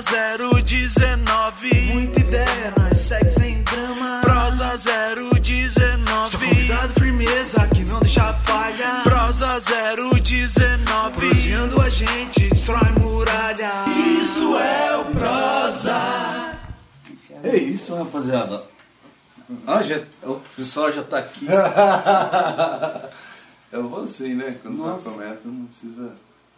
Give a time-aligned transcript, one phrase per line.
[0.00, 1.92] Prosa 019.
[1.92, 4.22] Muita ideia, nós segue sem drama.
[4.22, 4.72] Prosa
[5.42, 6.30] 019.
[6.30, 9.02] Só convidado firmeza que não deixa falha.
[9.04, 11.16] Prosa 019.
[11.16, 13.84] Proseando a gente, destrói muralha.
[14.18, 16.58] Isso é o prosa.
[17.44, 18.62] É isso, rapaziada.
[19.66, 21.46] Ah, já, o pessoal já tá aqui.
[23.70, 24.56] Eu vou assim, né?
[24.62, 25.10] Quando Nossa.
[25.10, 26.10] começa, não precisa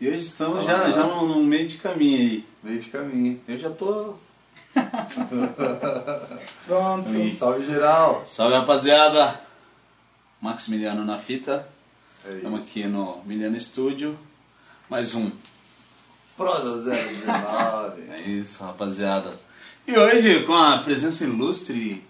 [0.03, 2.45] E hoje estamos já, já no, no meio de caminho aí.
[2.61, 3.41] meio de caminho.
[3.47, 4.15] Eu já tô.
[6.67, 7.29] Pronto.
[7.39, 8.25] Salve geral!
[8.27, 9.41] Salve, rapaziada.
[10.41, 11.69] Maximiliano na fita.
[12.27, 12.71] É Estamos isso.
[12.71, 14.19] aqui no Miliano Studio.
[14.91, 15.31] Mais um.
[16.37, 18.03] Prosa 019.
[18.11, 19.33] É isso, rapaziada.
[19.87, 22.05] E hoje com a presença ilustre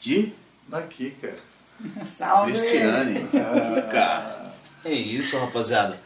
[0.00, 0.32] de
[0.66, 1.38] Daqui, cara.
[2.04, 2.50] Salve.
[2.50, 3.20] Cristiane.
[3.30, 4.52] Kika.
[4.84, 5.96] É isso, rapaziada.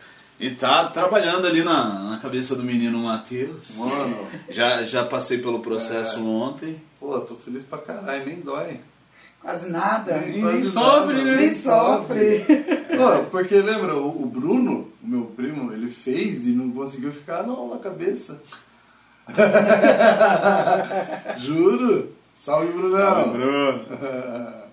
[0.40, 3.76] E tá trabalhando ali na, na cabeça do menino Matheus.
[3.76, 6.80] Mano, Já, já passei pelo processo ontem.
[7.00, 8.80] pô, tô feliz pra caralho, nem dói.
[9.40, 10.16] Quase nada.
[10.18, 11.24] Nem Quase sofre, nada.
[11.24, 11.36] né?
[11.36, 12.44] Nem sofre.
[12.96, 17.42] Não, porque lembra, o, o Bruno, o meu primo, ele fez e não conseguiu ficar
[17.44, 18.40] não na cabeça.
[21.38, 22.12] Juro!
[22.36, 23.32] Salve, Brunão!
[23.32, 23.84] Bruno.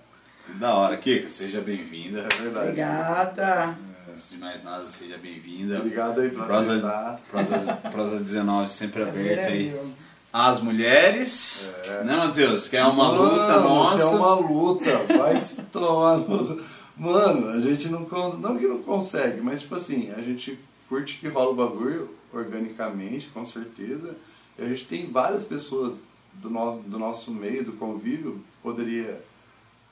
[0.60, 2.20] Da hora, Kika, seja bem-vinda.
[2.20, 2.68] É verdade.
[2.68, 3.76] Obrigada.
[4.16, 5.78] Antes de mais nada, seja bem-vinda.
[5.78, 7.20] Obrigado aí por Prosa, aceitar.
[7.30, 9.68] prosa, prosa 19 sempre Prazer aberto é aí.
[9.68, 9.90] meu.
[10.32, 11.70] As mulheres,
[12.02, 12.66] né, Matheus?
[12.66, 13.96] Que é uma Mano, luta nossa.
[13.96, 16.64] Que é uma luta, vai se tomar no...
[16.96, 20.58] Mano, a gente não consegue, não que não consegue, mas tipo assim, a gente
[20.88, 24.16] curte que rola o bagulho organicamente, com certeza.
[24.58, 25.98] E a gente tem várias pessoas
[26.32, 29.22] do nosso, do nosso meio, do convívio, poderia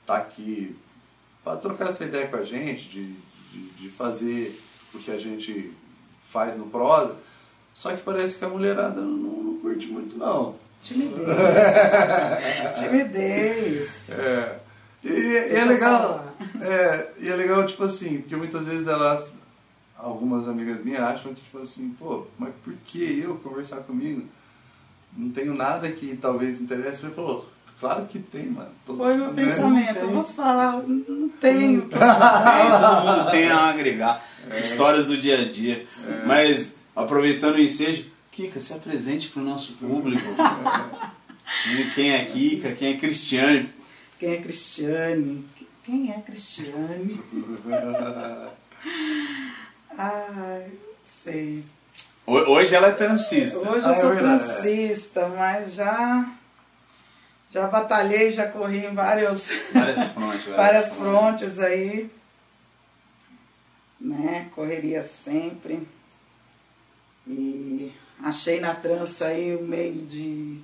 [0.01, 0.75] estar aqui
[1.45, 3.15] para trocar essa ideia com a gente, de,
[3.55, 4.61] de, de fazer
[4.93, 5.73] o que a gente
[6.31, 7.17] faz no prosa.
[7.73, 10.57] Só que parece que a mulherada não, não curte muito, não.
[10.83, 11.27] Timidez.
[12.79, 14.11] Timidez.
[14.11, 14.61] É.
[15.03, 16.35] E, e é legal.
[16.61, 19.33] É, e é legal, tipo assim, porque muitas vezes elas.
[19.97, 24.29] Algumas amigas minhas acham que, tipo assim, pô, mas por que eu conversar comigo?
[25.17, 27.07] Não tenho nada que talvez interesse.
[27.07, 27.49] Ele falou,
[27.81, 28.71] claro que tem, mano.
[28.87, 29.45] Tô- Foi meu né?
[29.45, 29.99] pensamento.
[30.01, 31.83] Eu vou falar, não tenho.
[31.83, 34.25] Tem, todo mundo tem a agregar.
[34.61, 35.85] Histórias do dia a dia.
[36.27, 40.27] Mas, aproveitando o ensejo, Kika, se apresente para o nosso público.
[41.95, 43.69] Quem é Kika, quem é Cristiane.
[44.19, 45.45] Quem é Cristiane?
[45.85, 47.21] Quem é Cristiane?
[49.97, 50.67] Ai,
[51.05, 51.65] sei.
[52.27, 53.59] Ho- Hoje ela é transista.
[53.59, 54.45] Hoje Ah, eu é sou verdade.
[54.45, 56.29] transista, mas já
[57.55, 60.45] já batalhei, já corri em vários, Várias frontes.
[60.57, 62.11] várias frontes aí.
[64.01, 64.49] Né?
[64.53, 65.87] Correria sempre.
[67.25, 70.61] E achei na trança aí o meio de,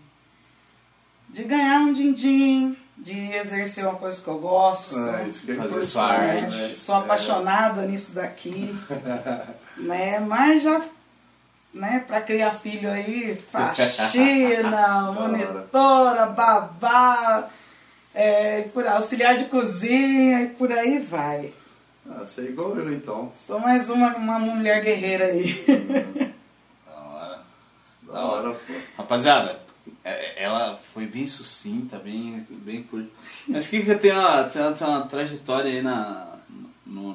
[1.29, 4.99] de ganhar um din-din, de exercer uma coisa que eu gosto.
[4.99, 6.75] É, isso que é Fazer sua arte, né?
[6.75, 8.77] Sou apaixonada nisso daqui.
[9.79, 10.19] né?
[10.19, 10.83] Mas já,
[11.73, 17.49] né, para criar filho aí, faxina, monitora, babá,
[18.15, 21.53] é, por, auxiliar de cozinha e por aí vai.
[22.09, 23.33] Ah, você é igual eu, então.
[23.39, 25.55] Sou mais uma, uma mulher guerreira aí.
[26.87, 27.43] Da hora.
[28.03, 28.73] Da hora, pô.
[28.97, 29.61] Rapaziada,
[30.05, 33.11] é- ela foi bem sucinta, bem, bem curta.
[33.47, 36.37] Mas Kika tem uma, tem, uma, tem uma trajetória aí na,
[36.85, 37.15] no,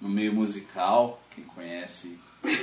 [0.00, 1.20] no meio musical.
[1.34, 2.18] Quem conhece,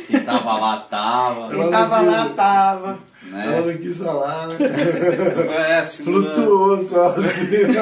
[0.07, 1.49] quem tava lá, tava.
[1.55, 2.99] Quem tava lá, tava.
[3.23, 3.57] Né?
[3.57, 4.55] Ela não quis falar, né?
[5.35, 7.73] Conhece, Flutuou só assim.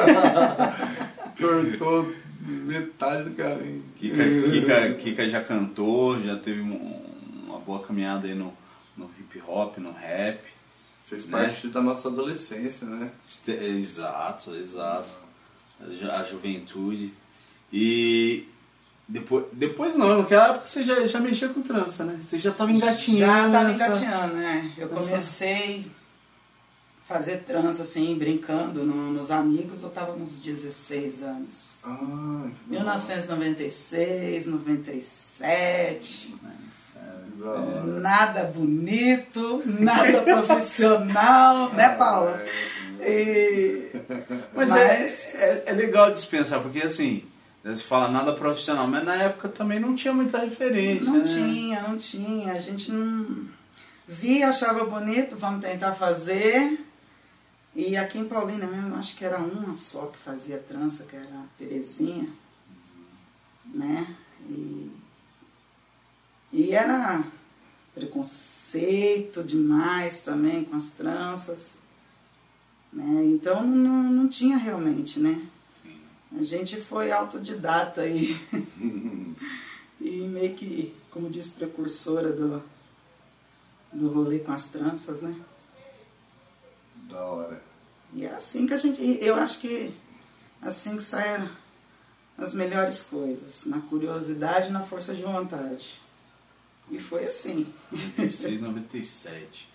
[1.38, 2.12] Cortou
[2.46, 3.82] metade do caminho.
[3.96, 7.02] Kika, Kika, Kika já cantou, já teve um-
[7.46, 8.52] uma boa caminhada aí no,
[8.96, 10.40] no hip hop, no rap.
[11.06, 11.38] Fez Né?
[11.38, 13.10] parte da nossa adolescência, né?
[13.46, 15.12] Exato, exato.
[15.80, 17.12] A ju- A juventude.
[17.72, 18.48] E
[19.06, 22.18] depois, depois não, naquela época você já, já mexia com trança, né?
[22.20, 23.52] Você já estava Já engatinhando.
[23.52, 24.72] tava nessa- engatinhando, né?
[24.78, 25.84] Eu comecei
[27.08, 31.80] a fazer trança assim, brincando no- nos amigos, eu tava nos 16 anos.
[31.84, 31.96] Ah,
[32.66, 32.94] que da hora.
[32.94, 36.34] 1996, 97.
[36.34, 37.82] Que da hora.
[37.84, 42.42] Nada bonito, nada profissional, né, Paula?
[43.00, 43.90] E...
[44.54, 45.06] Mas, É,
[45.36, 47.22] é, é legal dispensar, porque assim,
[47.64, 51.10] você fala nada profissional, mas na época também não tinha muita referência.
[51.10, 51.24] Não né?
[51.24, 52.52] tinha, não tinha.
[52.52, 53.48] A gente não
[54.06, 56.78] via, achava bonito, vamos tentar fazer.
[57.74, 61.24] E aqui em Paulínia mesmo, acho que era uma só que fazia trança, que era
[61.24, 62.28] a Terezinha.
[63.72, 64.14] Né?
[64.46, 64.92] E,
[66.52, 67.24] e era
[67.94, 71.70] preconceito demais também com as tranças.
[72.92, 73.24] Né?
[73.24, 75.48] Então não, não tinha realmente, né?
[76.38, 78.36] A gente foi autodidata aí.
[80.00, 82.62] e meio que, como diz, precursora do,
[83.92, 85.34] do rolê com as tranças, né?
[87.08, 87.62] Da hora.
[88.12, 89.00] E é assim que a gente.
[89.22, 89.94] Eu acho que
[90.60, 91.48] assim que saem
[92.36, 93.64] as melhores coisas.
[93.66, 96.00] Na curiosidade e na força de vontade.
[96.90, 97.72] E foi assim.
[97.92, 99.68] 96, 97.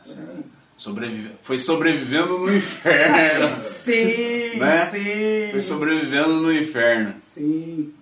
[0.00, 0.65] Essa É.
[0.76, 1.30] sobrevive...
[1.42, 3.58] Foi sobrevivendo no inferno.
[3.60, 4.86] Sim, Né?
[4.86, 5.50] sim.
[5.52, 7.14] Foi sobrevivendo no inferno.
[7.34, 7.92] Sim.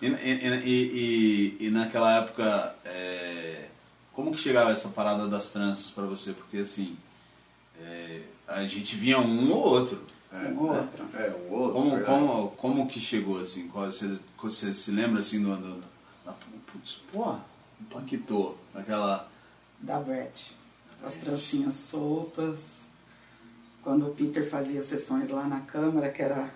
[0.00, 3.66] E, e, e, e- e naquela época, é,
[4.12, 6.32] como que chegava essa parada das tranças pra você?
[6.32, 6.96] Porque assim,
[7.80, 10.02] é, a gente via um ou outro.
[10.32, 11.04] É, Um outro.
[11.14, 11.72] É, um outro.
[11.74, 12.06] Como, verdade.
[12.06, 13.68] como, como que chegou assim?
[13.68, 15.54] Você, você se lembra assim do.
[15.54, 15.80] do
[16.26, 16.32] da,
[16.72, 17.36] putz, pô,
[17.80, 19.28] impactou naquela.
[19.78, 20.56] Da Brett.
[21.04, 22.82] As trancinhas soltas.
[23.82, 26.48] Quando o Peter fazia sessões lá na Câmara, que era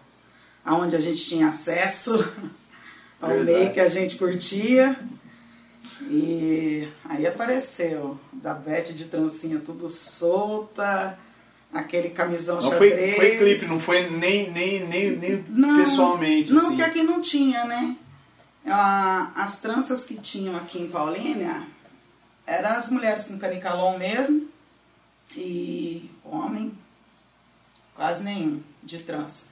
[0.65, 2.13] aonde a gente tinha acesso
[3.21, 3.59] ao Verdade.
[3.59, 4.97] meio que a gente curtia.
[6.03, 11.19] E aí apareceu da Beth de trancinha tudo solta,
[11.73, 13.17] aquele camisão Não foi, xadrez.
[13.17, 16.53] foi clipe, não foi nem, nem, nem, nem Não, pessoalmente.
[16.53, 16.77] Não, assim.
[16.77, 17.97] que aqui não tinha, né?
[18.65, 21.63] Ah, as tranças que tinham aqui em Paulínia
[22.47, 24.49] eram as mulheres com canicalon mesmo
[25.35, 26.77] e homem
[27.95, 29.45] quase nenhum de trança.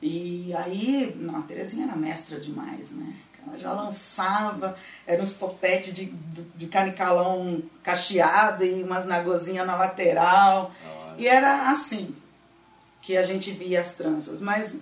[0.00, 3.14] E aí, não, a Terezinha era mestra demais, né?
[3.46, 4.76] Ela já lançava,
[5.06, 10.72] eram uns topetes de, de, de canicalão cacheado e umas nagozinhas na lateral.
[10.84, 11.14] Hora.
[11.18, 12.14] E era assim
[13.02, 14.78] que a gente via as tranças, mas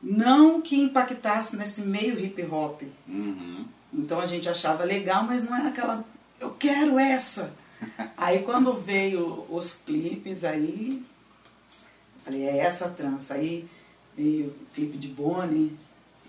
[0.00, 2.82] não que impactasse nesse meio hip hop.
[3.08, 3.66] Uhum.
[3.92, 6.04] Então a gente achava legal, mas não era aquela,
[6.40, 7.52] eu quero essa.
[8.16, 13.34] aí quando veio os clipes, aí eu falei, é essa trança.
[13.34, 13.68] Aí
[14.16, 15.76] veio o clipe de Bonnie,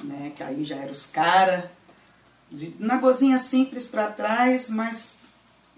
[0.03, 1.65] né, que aí já eram os caras,
[2.79, 5.15] na gozinha simples pra trás, mas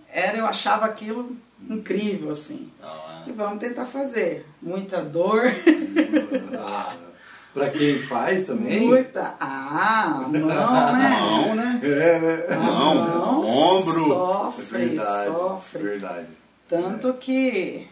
[0.07, 1.35] era, eu achava aquilo
[1.67, 2.71] incrível, assim.
[2.81, 3.23] Hora.
[3.27, 4.45] E vamos tentar fazer.
[4.61, 5.43] Muita dor,
[7.53, 8.87] Pra quem faz também.
[8.87, 9.35] muita.
[9.39, 11.09] Ah, não, né?
[11.19, 11.79] Mão, né?
[11.83, 12.55] É, né?
[12.57, 14.05] Mão, ombro.
[14.07, 15.31] Sofre, verdade.
[15.31, 15.83] sofre.
[15.83, 16.27] Verdade.
[16.69, 17.87] Tanto que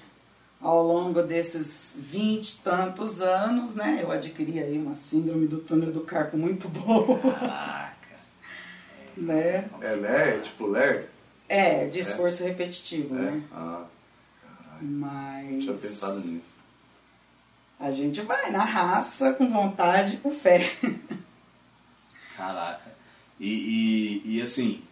[0.61, 5.91] ao longo desses vinte e tantos anos, né, eu adquiri aí uma síndrome do túnel
[5.91, 7.95] do carpo muito boa, Caraca.
[9.17, 9.65] né?
[9.81, 10.41] É Ler?
[10.43, 11.09] Tipo Ler?
[11.49, 13.19] É, de esforço repetitivo, É.
[13.21, 13.41] né?
[13.51, 13.83] Ah,
[14.81, 16.56] Mas não tinha pensado nisso.
[17.79, 20.59] A gente vai na raça, com vontade, com fé.
[22.35, 22.95] Caraca.
[23.39, 24.83] E, e, e assim,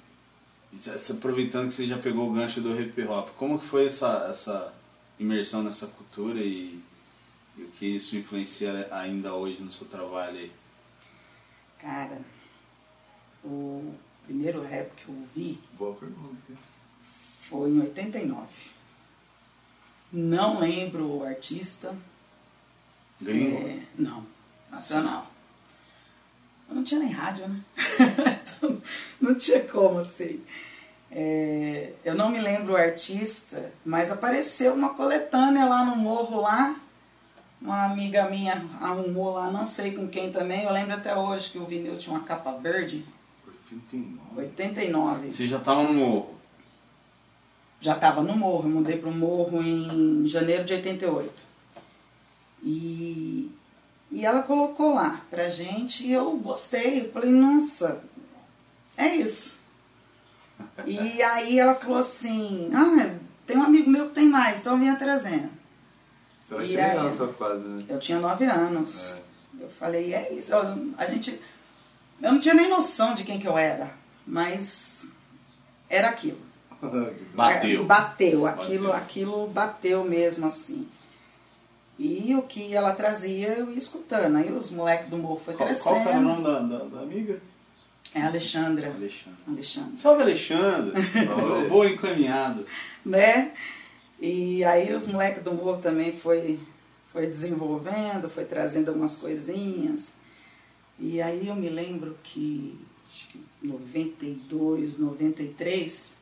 [0.79, 4.27] se aproveitando que você já pegou o gancho do hip hop, como que foi essa,
[4.29, 4.73] essa
[5.19, 6.79] imersão nessa cultura e,
[7.57, 10.51] e o que isso influencia ainda hoje no seu trabalho aí?
[11.79, 12.19] Cara,
[13.43, 13.93] o
[14.25, 16.53] primeiro rap que eu ouvi Boa pergunta.
[17.49, 18.47] foi em 89.
[20.11, 21.95] Não lembro o artista.
[23.21, 23.67] Gringo?
[23.67, 24.25] É, não,
[24.71, 25.27] nacional.
[26.67, 27.59] Eu não tinha nem rádio, né?
[28.57, 28.81] Então,
[29.19, 30.41] não tinha como assim.
[31.11, 36.75] É, eu não me lembro o artista, mas apareceu uma coletânea lá no morro lá.
[37.61, 40.63] Uma amiga minha arrumou lá, não sei com quem também.
[40.63, 43.05] Eu lembro até hoje que o vinil tinha uma capa verde.
[43.47, 44.41] 89.
[44.41, 45.31] 89.
[45.31, 46.35] Você já tava no morro.
[47.79, 51.31] Já estava no morro, eu mudei para o morro em janeiro de 88.
[52.65, 53.51] E,
[54.11, 57.01] e ela colocou lá pra gente e eu gostei.
[57.05, 58.01] Eu falei, nossa,
[58.97, 59.59] é isso.
[60.85, 64.79] E aí ela falou assim, ah, tem um amigo meu que tem mais, então eu
[64.79, 65.49] vinha trazendo.
[66.41, 67.83] Você era criança quase, né?
[67.87, 69.13] Eu tinha nove anos.
[69.13, 69.21] É.
[69.61, 70.51] Eu falei, é isso.
[70.51, 71.39] Eu- a gente.
[72.21, 73.91] Eu não tinha nem noção de quem que eu era,
[74.25, 75.05] mas
[75.89, 76.39] era aquilo.
[77.33, 77.81] Bateu.
[77.81, 78.93] É, Bateu, aquilo, Bateu.
[78.93, 80.87] aquilo bateu mesmo assim.
[81.97, 84.35] E o que ela trazia eu ia escutando.
[84.35, 85.95] Aí os moleques do morro foi Qual, crescendo.
[85.95, 87.39] qual era o nome da, da, da amiga?
[88.13, 88.91] É Alexandra.
[88.91, 89.39] Alexandre.
[89.47, 89.97] Alexandra.
[89.97, 91.01] Salve Alexandre!
[91.01, 91.67] Salve.
[91.69, 92.65] Boa encaminhado.
[93.05, 93.51] Né?
[94.19, 96.59] E aí os moleques do morro também foi,
[97.11, 100.09] foi desenvolvendo, foi trazendo algumas coisinhas.
[100.99, 102.79] E aí eu me lembro que
[103.11, 106.13] acho que 92, 93,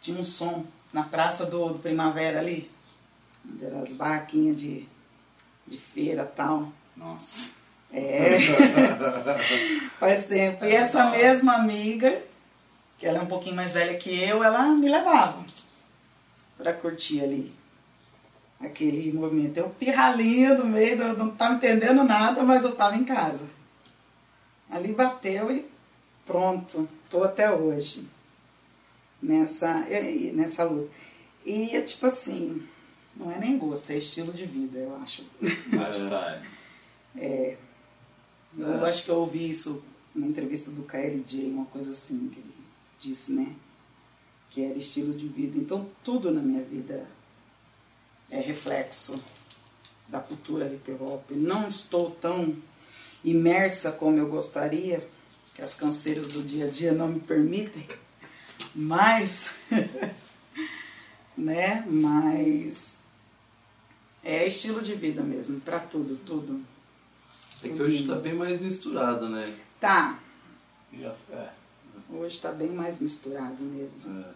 [0.00, 2.70] tinha um som na praça do, do Primavera ali,
[3.48, 4.88] onde eram as barraquinhas de,
[5.66, 6.72] de feira e tal.
[6.96, 7.50] Nossa.
[7.92, 8.38] É.
[9.98, 10.64] Faz tempo.
[10.64, 12.22] E essa mesma amiga
[12.96, 15.44] que ela é um pouquinho mais velha que eu, ela me levava
[16.58, 17.60] pra curtir ali
[18.60, 19.56] aquele movimento.
[19.56, 23.48] Eu pirralinha no meio, do, não tava entendendo nada, mas eu tava em casa.
[24.70, 25.66] Ali bateu e
[26.26, 28.06] pronto, tô até hoje
[29.22, 29.86] nessa,
[30.34, 30.90] nessa luta.
[31.44, 32.62] E é tipo assim,
[33.20, 35.24] não é nem gosto, é estilo de vida, eu acho.
[35.40, 36.42] Lifestyle.
[37.16, 37.56] É,
[38.56, 39.82] eu acho que eu ouvi isso
[40.14, 42.54] numa entrevista do KLJ, uma coisa assim, que ele
[43.00, 43.56] disse, né?
[44.48, 45.58] Que era estilo de vida.
[45.58, 47.04] Então tudo na minha vida
[48.30, 49.20] é reflexo
[50.06, 51.32] da cultura hip hop.
[51.32, 52.56] Não estou tão
[53.24, 55.04] imersa como eu gostaria,
[55.56, 57.88] que as canseiras do dia a dia não me permitem,
[58.72, 59.52] mas,
[61.36, 61.84] né?
[61.88, 62.99] Mas
[64.22, 66.60] é estilo de vida mesmo, pra tudo, tudo.
[67.62, 69.54] É que hoje tá bem mais misturado, né?
[69.78, 70.18] Tá,
[70.92, 71.50] Já- é.
[72.10, 74.20] hoje tá bem mais misturado mesmo.
[74.20, 74.30] É.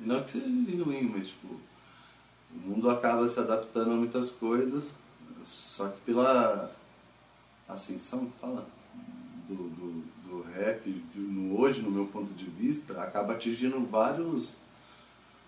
[0.00, 0.46] E não que seja
[0.84, 1.48] ruim, mas tipo,
[2.54, 4.90] o mundo acaba se adaptando a muitas coisas,
[5.44, 6.70] só que pela
[7.68, 8.66] ascensão, fala,
[9.48, 14.54] do, do, do rap, no, hoje, no meu ponto de vista, acaba atingindo vários,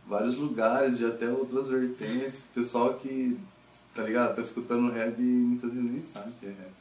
[0.07, 2.45] vários lugares e até outras vertentes.
[2.55, 3.39] Pessoal que,
[3.99, 6.73] tá ligado, tá escutando rap e muitas vezes nem sabe que é rap.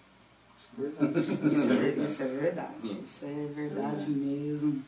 [1.51, 4.83] Isso é, ver- isso é verdade, isso é verdade mesmo.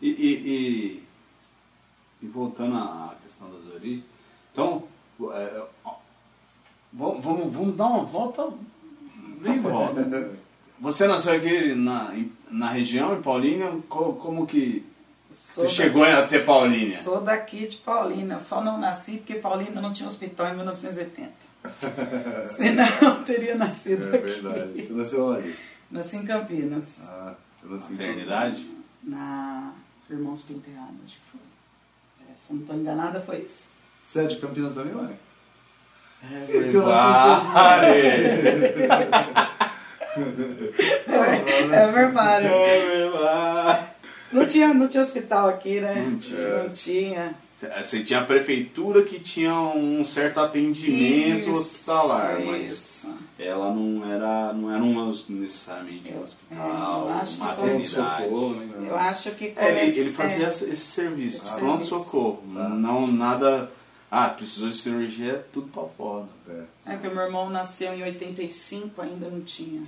[0.00, 1.02] E, e, e,
[2.22, 4.04] e voltando à questão das origens,
[4.52, 4.84] então,
[5.32, 5.96] é, ó,
[6.92, 8.52] vamos, vamos, dar uma volta
[9.40, 10.32] bem volta.
[10.80, 12.14] Você nasceu aqui na,
[12.50, 14.84] na região, em Paulínia, co- como que
[15.34, 16.98] Sou você chegou até Paulínia?
[17.02, 21.32] Sou daqui de Paulínia, só não nasci porque Paulínia não tinha hospital em 1980.
[22.56, 24.26] Senão eu teria nascido É aqui.
[24.26, 24.82] verdade.
[24.86, 25.56] Você nasceu onde?
[25.90, 28.70] Nasci em Campinas, Ah, eu nasci em Maternidade?
[29.02, 29.72] na
[30.08, 31.40] Irmãos Penteado, acho que foi.
[32.30, 33.64] É, se eu não estou enganada, foi isso.
[34.02, 35.10] Você é de Campinas também, ué?
[36.22, 37.44] É que eu nasci
[40.16, 42.48] É verdade.
[42.48, 43.93] verdade.
[44.34, 46.06] Não tinha, não tinha hospital aqui, né?
[46.10, 46.62] Não tinha.
[46.64, 47.34] Não tinha.
[47.82, 53.14] Você tinha a prefeitura que tinha um certo atendimento Isso, hospitalar, mas isso.
[53.38, 58.28] ela não era, não era um, necessariamente um hospital, é, eu acho que maternidade.
[58.28, 58.86] Né?
[58.90, 61.88] Eu acho que É, ele, ele fazia é, esse serviço, Esse pronto serviço.
[62.04, 62.42] socorro.
[62.54, 62.68] Tá.
[62.68, 63.70] Não nada.
[64.10, 66.26] Ah, precisou de cirurgia, é tudo pra fora.
[66.48, 66.92] É.
[66.92, 69.82] É, porque meu irmão nasceu em 85, ainda não tinha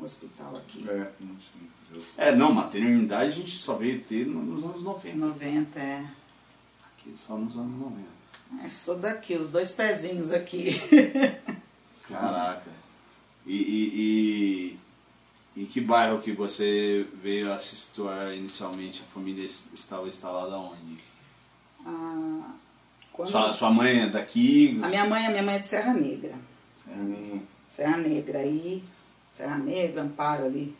[0.00, 0.84] um hospital aqui.
[0.88, 1.75] É, não tinha.
[2.16, 5.16] É, não, maternidade a gente só veio ter no- nos anos 90.
[5.16, 6.04] 90, é.
[6.92, 8.16] Aqui só nos anos 90.
[8.64, 10.70] É, sou daqui, os dois pezinhos aqui.
[12.08, 12.70] Caraca.
[13.44, 14.78] E, e,
[15.56, 19.02] e, e que bairro que você veio a se situar inicialmente?
[19.02, 20.98] A família es- estava instalada onde?
[21.84, 22.50] Ah,
[23.12, 24.78] quando- Sua, sua mãe é daqui?
[24.82, 26.34] A minha mãe, a minha mãe é de Serra Negra.
[26.88, 28.82] Hum, Serra Negra aí,
[29.32, 30.74] Serra Negra, Amparo ali.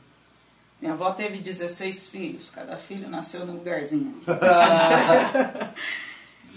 [0.81, 4.21] Minha avó teve 16 filhos, cada filho nasceu num lugarzinho.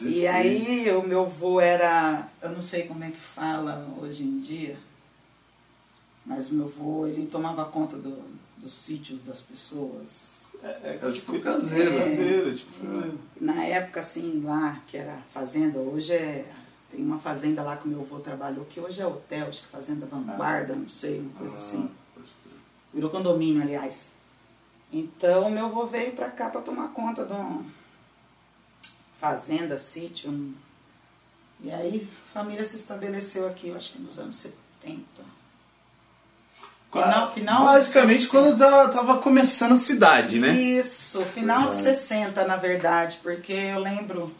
[0.01, 0.27] E 16.
[0.29, 4.77] aí o meu avô era, eu não sei como é que fala hoje em dia,
[6.25, 8.23] mas o meu avô, ele tomava conta do-
[8.57, 10.45] dos sítios das pessoas.
[10.63, 11.95] É, É tipo caseiro.
[11.97, 12.03] É.
[12.03, 13.19] caseiro, tipo caseiro.
[13.41, 16.49] Na época, assim, lá, que era fazenda, hoje é...
[16.91, 19.67] Tem uma fazenda lá que o meu avô trabalhou, que hoje é hotel, acho que
[19.67, 21.89] Fazenda Vanguarda, não sei, uma coisa assim.
[22.93, 24.09] Virou condomínio, aliás.
[24.91, 27.63] Então, meu avô veio pra cá pra tomar conta de uma
[29.19, 30.29] fazenda, sítio.
[30.31, 30.53] um-
[31.61, 35.03] E aí, a família se estabeleceu aqui, eu acho que nos anos 70.
[36.91, 38.31] Final, final Basicamente 60.
[38.31, 40.49] quando ta- tava começando a cidade, né?
[40.53, 44.33] Isso, final de 60, na verdade, porque eu lembro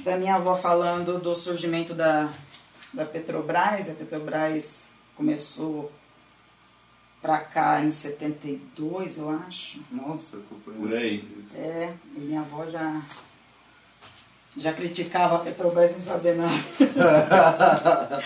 [0.00, 2.32] da minha avó falando do surgimento da,
[2.92, 3.88] da Petrobras.
[3.90, 5.90] A Petrobras começou
[7.24, 9.80] pra cá em 72, eu acho.
[9.90, 10.36] Nossa.
[10.62, 11.26] Por aí.
[11.54, 13.00] É, e minha avó já,
[14.58, 16.52] já criticava a Petrobras sem saber nada.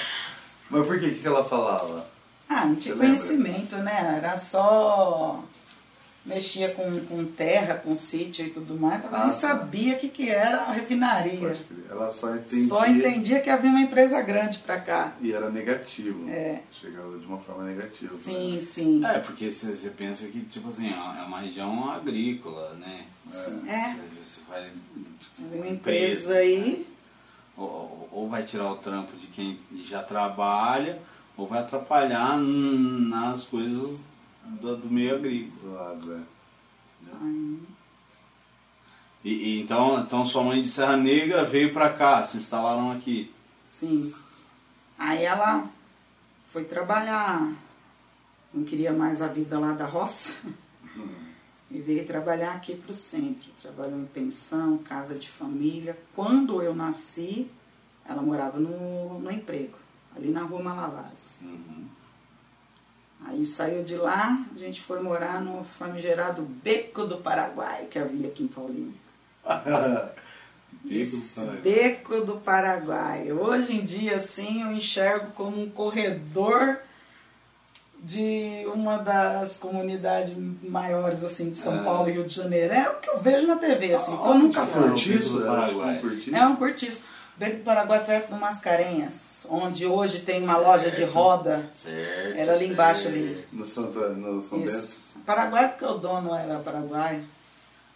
[0.68, 1.06] Mas por que?
[1.06, 2.08] O que ela falava?
[2.48, 3.06] Ah, não tinha Você lembra?
[3.06, 4.16] conhecimento, né?
[4.16, 5.44] Era só.
[6.28, 9.02] Mexia com, com terra, com sítio e tudo mais.
[9.02, 9.32] Ela Ah, nem tá.
[9.32, 11.56] sabia o que, que era a refinaria.
[11.90, 12.68] Ela só entendia.
[12.68, 15.14] Só entendia que havia uma empresa grande pra cá.
[15.20, 16.28] E era negativo.
[16.28, 16.60] É.
[16.70, 18.14] Chegava de uma forma negativa.
[18.16, 19.04] Sim, sim.
[19.04, 23.04] É, porque você você pensa que, tipo assim, é uma região agrícola, né?
[23.30, 23.62] sim.
[23.68, 23.94] É.
[23.94, 24.70] Você, você vai.
[25.38, 26.86] Uma empresa aí.
[27.56, 30.98] Ou, ou- ou vai tirar o trampo de quem já trabalha,
[31.36, 34.00] ou vai atrapalhar nas coisas
[34.60, 35.60] do, do meio agrícola.
[35.62, 36.38] Do lado, é.
[37.20, 37.58] Aí,
[39.24, 43.32] E, e então, então sua mãe de Serra Negra veio pra cá, se instalaram aqui.
[43.64, 44.12] Sim.
[44.98, 45.68] Aí ela
[46.46, 47.52] foi trabalhar,
[48.52, 50.36] não queria mais a vida lá da roça.
[51.70, 53.50] E veio trabalhar aqui pro centro.
[53.60, 55.98] Trabalhou em pensão, casa de família.
[56.14, 57.50] Quando eu nasci,
[58.08, 59.76] ela morava no, no emprego,
[60.16, 61.40] ali na rua Malavares.
[61.42, 61.86] Uhum.
[63.26, 68.28] Aí saiu de lá, a gente foi morar no famigerado Beco do Paraguai, que havia
[68.28, 68.94] aqui em Paulínia.
[71.62, 73.30] Beco do Paraguai.
[73.32, 76.78] Hoje em dia, assim, eu enxergo como um corredor
[78.00, 80.32] de uma das comunidades
[80.62, 81.82] maiores, assim, de São Ah.
[81.82, 82.72] Paulo e Rio de Janeiro.
[82.72, 84.80] É o que eu vejo na TV, assim, que eu nunca fui.
[84.82, 84.84] é?
[84.86, 85.42] Um cortiço.
[86.36, 87.00] É um cortiço.
[87.38, 91.68] Beco do Paraguai perto do Mascarenhas, onde hoje tem uma loja de roda.
[91.72, 92.36] Certo.
[92.36, 93.46] Era ali embaixo ali.
[93.52, 94.98] No Santa, no São Bento.
[95.24, 97.22] Paraguai porque o dono era paraguai.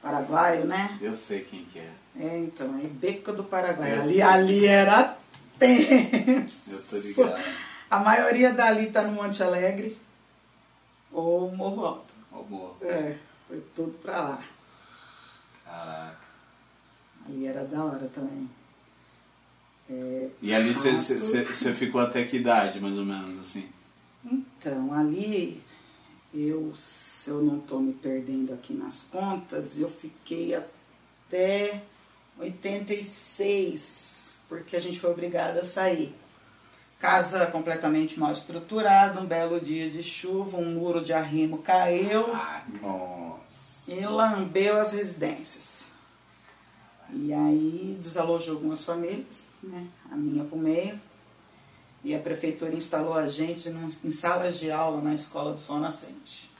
[0.00, 0.96] Paraguaio, né?
[1.00, 1.90] Eu sei quem que é.
[2.20, 3.96] É, então, aí Beco do Paraguai.
[3.96, 4.22] Eu Ali, sei.
[4.22, 5.16] ali era
[5.58, 6.56] tenso.
[6.68, 7.42] Eu tô ligado.
[7.90, 9.98] A maioria dali tá no Monte Alegre
[11.10, 12.14] ou Morro Alto.
[12.32, 12.76] Ó, boa.
[12.82, 13.16] É,
[13.48, 14.38] foi tudo pra lá.
[15.64, 16.16] Caraca.
[17.26, 18.48] Ali era da hora também.
[19.92, 23.68] É, E ali você ficou até que idade, mais ou menos, assim?
[24.24, 25.60] Então, ali,
[26.32, 31.82] eu, se eu não estou me perdendo aqui nas contas, eu fiquei até
[32.38, 36.14] 86, porque a gente foi obrigada a sair.
[36.98, 42.28] Casa completamente mal estruturada, um belo dia de chuva, um muro de arrimo caiu
[42.80, 43.40] Nossa.
[43.88, 45.88] e lambeu as residências.
[47.12, 49.86] E aí desalojou algumas famílias, né?
[50.10, 50.98] a minha pro meio.
[52.04, 55.78] E a prefeitura instalou a gente num- em salas de aula na escola do Sol
[55.78, 56.50] Nascente.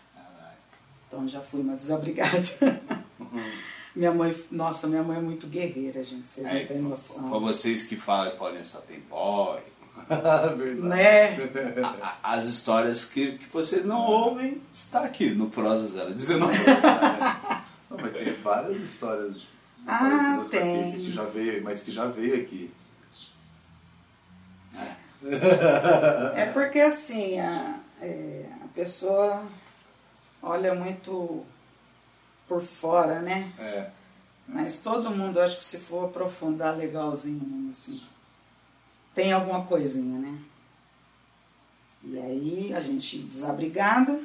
[1.09, 2.39] Então já fui uma desabrigada.
[3.95, 7.41] minha mãe, nossa, minha mãe é muito guerreira, gente, vocês É, não têm noção.
[7.41, 9.61] vocês que falam que Paulinho só tem boy.
[10.83, 11.37] Né?
[12.23, 16.57] as histórias que, que vocês não ouvem está aqui no Prosa 019.
[17.91, 19.37] Não, mas tem várias histórias
[19.87, 20.89] Ah, tem.
[20.89, 22.71] aquele que já veio, mas que já veio aqui.
[26.37, 29.47] É porque assim, a, é, a pessoa
[30.43, 31.45] olha muito
[32.49, 33.53] por fora, né?
[33.59, 33.91] É.
[34.47, 38.03] Mas todo mundo, acho que se for aprofundar legalzinho, assim,
[39.15, 40.39] tem alguma coisinha, né?
[42.03, 44.21] E aí a gente desabrigada,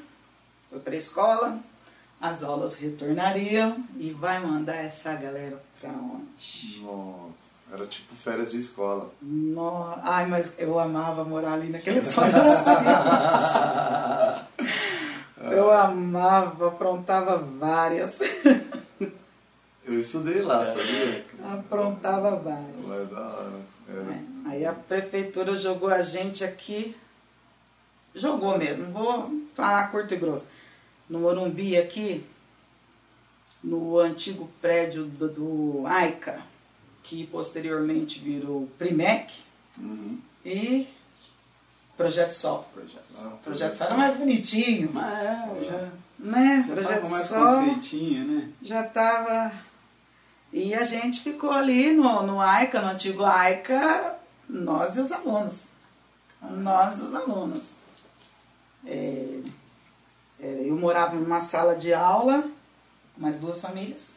[0.70, 1.60] foi pra escola,
[2.20, 6.82] as aulas retornariam e vai mandar essa galera pra onde?
[6.82, 7.47] Nossa.
[7.72, 9.12] Era tipo férias de escola.
[9.22, 9.94] No...
[10.02, 12.24] Ai, mas eu amava morar ali naquele sol
[15.52, 18.20] Eu amava, aprontava várias.
[19.84, 21.26] Eu estudei lá, sabia?
[21.44, 22.86] aprontava várias.
[22.86, 23.60] Mas da hora.
[23.90, 26.96] É, Aí a prefeitura jogou a gente aqui,
[28.16, 30.48] jogou mesmo, vou falar curto e grosso.
[31.10, 32.26] No Morumbi aqui,
[33.64, 36.42] no antigo prédio do, do AICA,
[37.08, 39.34] que posteriormente virou Primec,
[39.78, 40.20] Uhum.
[40.44, 40.88] e
[41.96, 42.68] Projeto Sol.
[42.74, 43.04] Projeto.
[43.18, 45.90] Ah, Projeto Sol era mais bonitinho, Mas é, já,
[46.20, 46.66] né?
[46.68, 48.50] já Projeto tava mais Sol conceitinho, né?
[48.62, 49.54] já tava.
[50.52, 54.16] E a gente ficou ali no, no AICA, no antigo AICA,
[54.50, 55.66] nós e os alunos.
[56.42, 57.70] Nós e os alunos.
[58.86, 59.42] É,
[60.40, 62.44] é, eu morava numa sala de aula,
[63.16, 64.16] com mais duas famílias.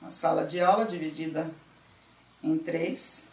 [0.00, 1.50] Uma sala de aula dividida
[2.42, 3.26] em três,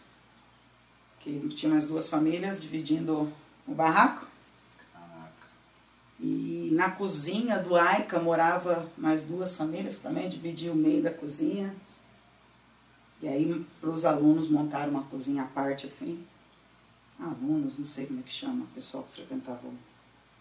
[1.20, 3.32] que tinha mais duas famílias dividindo
[3.66, 4.26] o barraco.
[4.92, 5.32] Caraca.
[6.20, 11.74] E na cozinha do AICA morava mais duas famílias também, dividia o meio da cozinha.
[13.22, 16.24] E aí para os alunos montaram uma cozinha à parte assim.
[17.18, 19.60] Alunos, não sei como é que chama, o pessoal que frequentava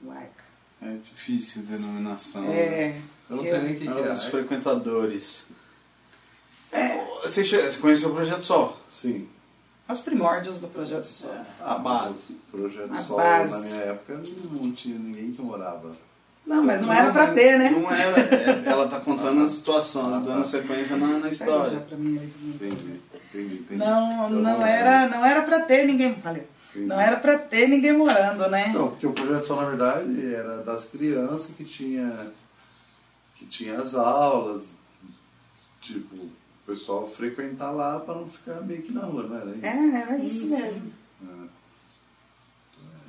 [0.03, 0.43] o- AICA.
[0.81, 2.43] É difícil a denominação.
[2.51, 4.11] É, Eu não sei nem o que, que é.
[4.13, 5.45] Os frequentadores.
[6.71, 6.97] é,
[7.27, 8.77] Você, você conheceu o Projeto Sol?
[8.89, 9.27] Sim.
[9.89, 11.31] os primórdios do Projeto Sol.
[11.61, 12.33] A base.
[12.53, 13.51] O Projeto A Sol, base.
[13.51, 15.91] na minha época, não tinha ninguém que morava.
[16.45, 17.71] Não, mas não era pra ter, né?
[17.71, 18.19] Não era.
[18.19, 21.79] é, Ela tá contando a situação, Ah, dando sequência na, na história.
[21.79, 22.31] pra mim.
[22.43, 23.01] Entendi,
[23.33, 23.75] entendi, entendi.
[23.79, 26.13] Não, Então, não era, não era pra ter ninguém.
[26.13, 26.47] Valeu.
[26.75, 28.71] Não era pra ter ninguém morando, né?
[28.75, 32.27] Não, porque o projeto Sol, na verdade, era das crianças que tinha,
[33.35, 34.75] que tinha as aulas,
[35.81, 36.29] tipo,
[36.65, 39.65] o pessoal frequentar lá para não ficar meio que na rua, não era isso?
[39.65, 40.91] É, era isso mesmo.
[41.23, 41.45] É.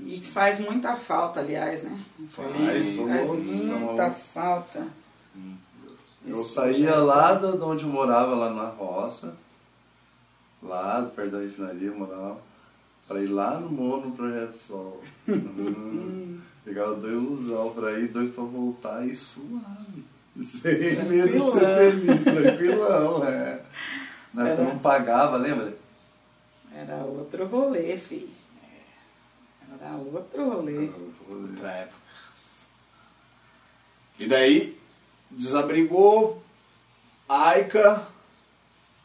[0.00, 2.04] E que faz muita falta, aliás, né?
[2.28, 4.86] Faz, faz muita falta.
[6.26, 7.06] Eu esse saía projeto.
[7.06, 9.34] lá de onde eu morava, lá na roça,
[10.62, 12.38] lá perto da refinaria eu morava,
[13.08, 15.02] pra ir lá no morro no Projeto Sol.
[15.26, 16.40] Uhum.
[16.64, 20.04] Pegava dois ilusão pra ir, dois pra voltar e suave.
[20.44, 23.62] Sem medo de ser feliz, tranquilão, é.
[24.34, 25.74] Época eu não pagava, lembra?
[26.74, 28.28] Era outro rolê, filho.
[29.80, 30.90] Era outro rolê.
[31.28, 31.96] Outra época.
[34.18, 34.78] E daí,
[35.30, 36.42] desabrigou,
[37.28, 38.06] Aica,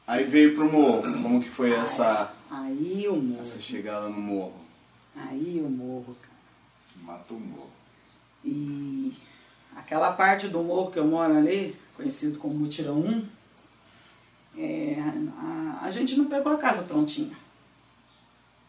[0.06, 1.02] aí veio pro morro.
[1.22, 3.42] Como que foi essa, Aí o morro.
[3.42, 4.60] essa chegada no morro?
[5.16, 6.34] Aí o morro, cara.
[7.04, 7.72] Matou o morro.
[8.44, 9.14] E
[9.92, 13.28] aquela parte do morro que eu moro ali, conhecido como Mutirão 1,
[14.58, 14.96] é,
[15.38, 17.38] a, a gente não pegou a casa prontinha.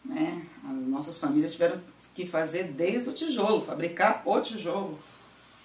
[0.03, 0.45] Né?
[0.65, 1.79] As nossas famílias tiveram
[2.13, 4.99] que fazer desde o tijolo, fabricar o tijolo,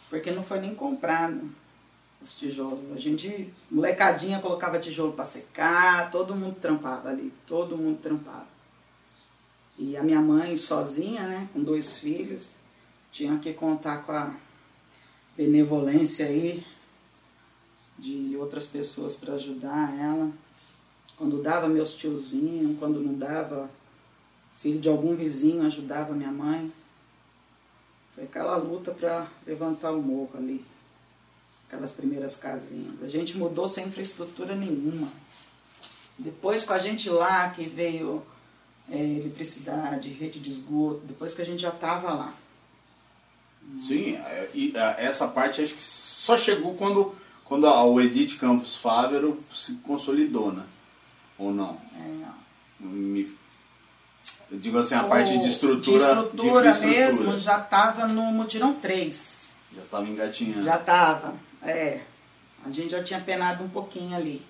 [0.08, 1.50] porque não foi nem comprado
[2.22, 2.92] os tijolos.
[2.94, 8.46] A gente, molecadinha, colocava tijolo para secar, todo mundo trampava ali, todo mundo trampava.
[9.76, 12.50] E a minha mãe sozinha, né, com dois filhos,
[13.10, 14.32] tinha que contar com a
[15.38, 16.66] benevolência aí
[17.96, 20.32] de outras pessoas para ajudar ela.
[21.16, 23.70] Quando dava, meus tios vinham, quando não dava,
[24.60, 26.72] filho de algum vizinho ajudava minha mãe.
[28.16, 30.64] Foi aquela luta para levantar o morro ali,
[31.68, 33.00] aquelas primeiras casinhas.
[33.00, 35.08] A gente mudou sem infraestrutura nenhuma.
[36.18, 38.24] Depois com a gente lá que veio
[38.90, 42.34] é, eletricidade, rede de esgoto, depois que a gente já estava lá.
[43.86, 48.76] Sim, é, e é, essa parte acho que só chegou quando, quando o Edith Campos
[48.76, 50.64] Fávero se consolidou, né?
[51.36, 51.80] Ou não?
[51.94, 52.28] É,
[52.80, 53.36] Me-
[54.50, 55.98] eu digo assim, a parte O- de estrutura.
[55.98, 57.06] de estrutura infraestrutura.
[57.06, 59.48] mesmo já estava no mutirão 3.
[59.76, 60.64] Já estava engatinhando.
[60.64, 62.00] Já estava, é.
[62.64, 64.42] A gente já tinha penado um pouquinho ali.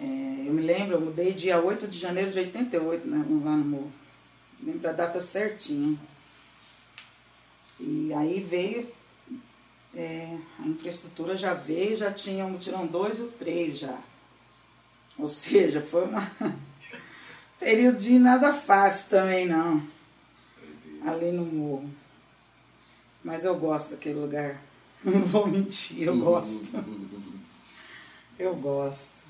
[0.00, 0.04] É,
[0.48, 3.92] eu me lembro, eu mudei dia 8 de janeiro de 88, né, lá no morro.
[4.62, 5.96] Lembro a data certinha.
[7.78, 8.88] E aí veio,
[9.94, 13.98] é, a infraestrutura já veio, já tinha o mutirão 2 e o 3 já.
[15.18, 16.30] Ou seja, foi uma
[17.58, 19.82] período de nada fácil também não.
[21.06, 21.90] Ali no morro.
[23.22, 24.60] Mas eu gosto daquele lugar.
[25.04, 26.60] Não vou mentir, eu gosto.
[28.36, 29.22] Eu gosto.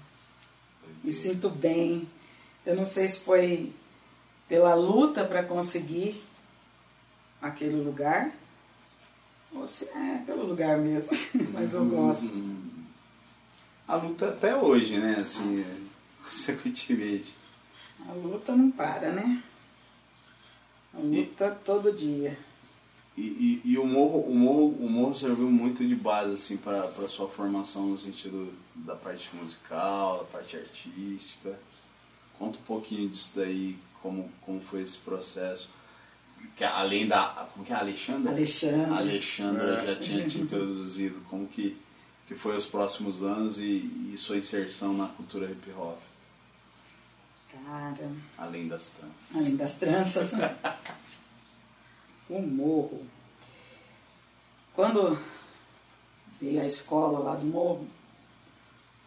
[1.03, 2.09] Me sinto bem.
[2.65, 3.71] Eu não sei se foi
[4.49, 6.25] pela luta para conseguir
[7.45, 8.33] aquele lugar
[9.53, 11.11] ou se é pelo lugar mesmo.
[11.53, 12.31] Mas eu gosto.
[13.87, 15.17] A luta até hoje, né?
[15.19, 15.65] Assim,
[16.25, 17.35] consecutivamente.
[18.09, 19.43] A luta não para, né?
[20.93, 22.37] A luta todo dia.
[23.17, 23.23] E,
[23.65, 27.09] e, e o, morro, o, morro, o morro serviu muito de base assim, para a
[27.09, 31.57] sua formação no sentido da parte musical, da parte artística.
[32.37, 35.71] Conta um pouquinho disso daí, como, como foi esse processo.
[36.57, 37.49] Que além da.
[37.53, 37.77] Como que é?
[37.77, 38.31] Alexandra?
[38.33, 38.91] Alexandre.
[38.93, 41.21] A Alexandra já tinha te introduzido.
[41.29, 41.77] Como que,
[42.29, 45.99] que foi os próximos anos e, e sua inserção na cultura hip hop?
[47.67, 49.31] Cara, Além das tranças.
[49.35, 50.33] além das tranças.
[50.33, 50.57] né?
[52.29, 53.07] o morro.
[54.75, 55.17] Quando
[56.41, 57.87] veio a escola lá do morro,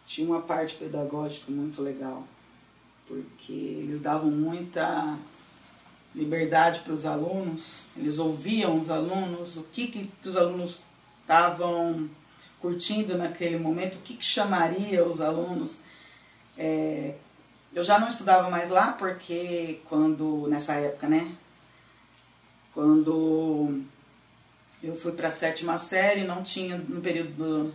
[0.06, 2.26] tinha uma parte pedagógica muito legal,
[3.06, 5.18] porque eles davam muita
[6.14, 10.82] liberdade para os alunos, eles ouviam os alunos, o que, que os alunos
[11.22, 12.08] estavam
[12.60, 15.78] curtindo naquele momento, o que, que chamaria os alunos.
[16.56, 17.14] É,
[17.72, 21.30] eu já não estudava mais lá, porque quando, nessa época, né?
[22.74, 23.82] Quando
[24.82, 27.72] eu fui para a sétima série, não tinha no período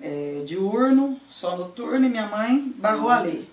[0.00, 3.50] é, diurno, só noturno, e minha mãe barrou a ler.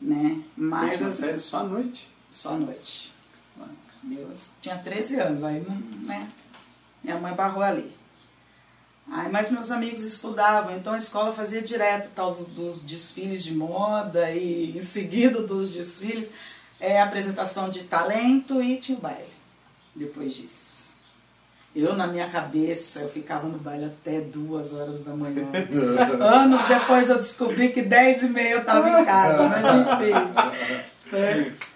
[0.00, 0.42] Né?
[0.56, 2.10] Mas assim, série só à noite.
[2.36, 3.12] Só à noite.
[4.10, 6.28] Eu tinha 13 anos, aí né?
[7.02, 7.96] Minha mãe barrou ali.
[9.10, 13.54] Aí, mas meus amigos estudavam, então a escola fazia direto tal dos, dos desfiles de
[13.54, 16.32] moda e em seguida dos desfiles
[16.80, 19.32] é apresentação de talento e tinha o baile
[19.94, 20.76] depois disso.
[21.74, 25.46] Eu, na minha cabeça, eu ficava no baile até duas horas da manhã.
[26.20, 31.16] Anos depois eu descobri que dez e meia eu estava em casa, mas enfim.
[31.16, 31.52] É.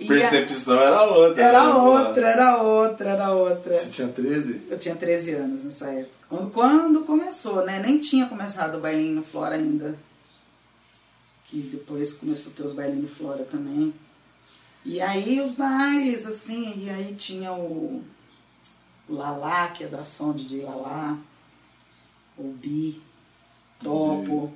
[0.00, 1.42] A- Percepção era outra.
[1.42, 3.72] era né, outra, era outra, era outra.
[3.74, 4.62] Você tinha 13?
[4.68, 6.14] Eu tinha 13 anos nessa época.
[6.28, 7.80] Quando, quando começou, né?
[7.80, 9.96] Nem tinha começado o bailinho no Flora ainda.
[11.44, 13.94] Que depois começou a ter os bailinhos no Flora também.
[14.84, 18.02] E aí os bailes, assim, e aí tinha o,
[19.08, 21.16] o Lalá, que é da som de Lalá.
[22.36, 23.00] Ouvi,
[23.82, 24.52] topo,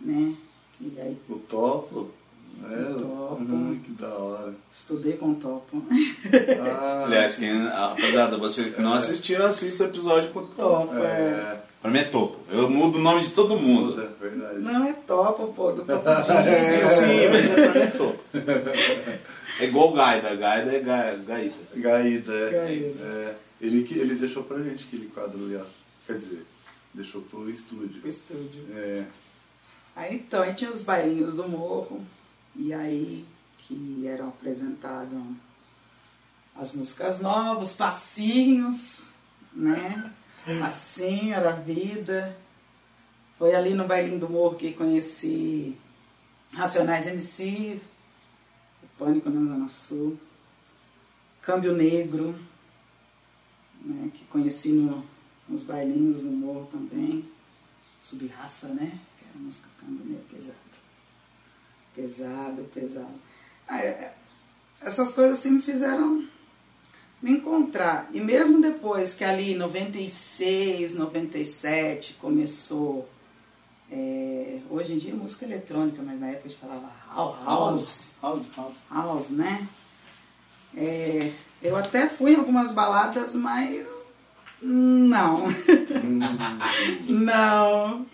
[0.00, 0.34] né?
[0.80, 2.10] E aí O topo.
[2.64, 3.42] É, O topo.
[3.42, 4.54] Uhum, que da hora.
[4.70, 5.82] estudei com topo.
[6.60, 10.86] Ah, Aliás, quem, a- rapaziada, vocês que não assistiram, assistam o episódio com o Topo.
[10.88, 11.06] Topo, é.
[11.06, 12.38] é, Pra mim é Topo.
[12.50, 14.00] Eu mudo o nome de todo mundo.
[14.02, 14.58] é verdade.
[14.58, 18.20] Não é topo, pô, do topo É, de sim, mas é pra mim é Topo.
[19.60, 20.34] É igual Gaida.
[20.36, 21.54] Gaida é Ga- Gaida.
[21.76, 22.50] Gaída, é.
[22.50, 23.04] Gaída.
[23.04, 25.64] É, ele, que- ele deixou pra gente aquele quadro ali, ó.
[26.06, 26.44] Quer dizer,
[26.94, 28.00] deixou pro estúdio.
[28.00, 28.64] pro estúdio.
[28.74, 29.04] É.
[29.96, 32.02] Aí então, aí tinha os bailinhos do morro,
[32.58, 33.24] e aí
[33.58, 35.22] que eram apresentadas
[36.56, 39.04] as músicas novas, passinhos,
[39.52, 40.12] né?
[40.62, 42.36] Assim era a vida.
[43.38, 45.78] Foi ali no bailinho do morro que conheci
[46.52, 47.82] Racionais MCs,
[48.98, 50.18] Pânico na Zona Sul,
[51.42, 52.34] Câmbio Negro,
[53.80, 54.10] né?
[54.12, 55.06] que conheci no-
[55.48, 57.30] nos bailinhos do morro também.
[58.00, 58.98] Subraça, né?
[59.18, 60.56] Que era música câmbio negro pesado.
[61.98, 63.14] Pesado, pesado.
[63.66, 64.14] Ah, é-
[64.80, 66.24] essas coisas assim me fizeram
[67.20, 68.08] me encontrar.
[68.12, 73.08] E mesmo depois que ali em 96, 97 começou.
[73.90, 78.08] é, hoje em dia é música eletrônica, mas na época a gente falava house, house,
[78.22, 78.76] House, house.
[78.90, 79.66] house né?
[80.76, 83.88] É, eu até fui em algumas baladas, mas
[84.62, 85.44] não.
[87.08, 88.06] não.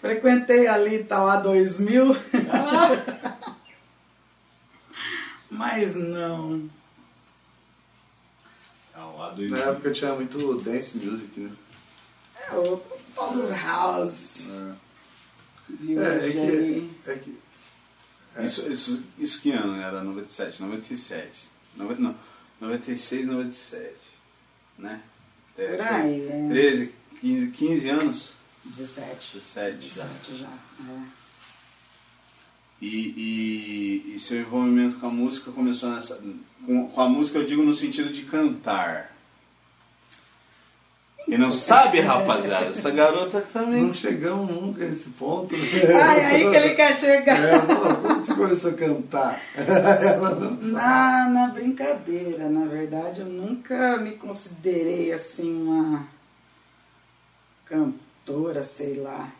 [0.00, 2.16] Frequentei ali tal a 2000.
[5.50, 6.68] mas não.
[8.94, 11.50] Lá do Na época tinha muito dance music, né?
[12.50, 12.76] É o
[13.14, 14.46] tal dos house.
[14.48, 14.74] É,
[15.92, 17.10] é hoje que.
[17.10, 17.38] É que
[18.44, 19.80] Isso, isso, isso que ano?
[19.80, 21.50] Era 97, 97.
[21.76, 22.14] Noven- Não,
[22.60, 23.94] 96, 97.
[24.78, 25.00] Né?
[25.56, 26.48] É, Por aí, é.
[26.48, 28.34] 13, 15, 15 anos?
[28.68, 29.38] 17.
[29.38, 30.04] 17 já.
[30.04, 30.46] 17 já.
[30.46, 31.18] É.
[32.80, 36.20] E, e, e seu envolvimento com a música começou nessa.
[36.64, 39.12] Com, com a música eu digo no sentido de cantar.
[41.28, 43.82] Quem não sabe, rapaziada, essa garota também.
[43.82, 45.54] não chegamos nunca a esse ponto.
[45.54, 47.38] Ai, aí que ele quer chegar.
[47.38, 49.42] É, quando você começou a cantar?
[50.62, 56.08] Na, na brincadeira, na verdade, eu nunca me considerei assim uma
[57.66, 58.07] cantora,
[58.62, 59.32] sei lá.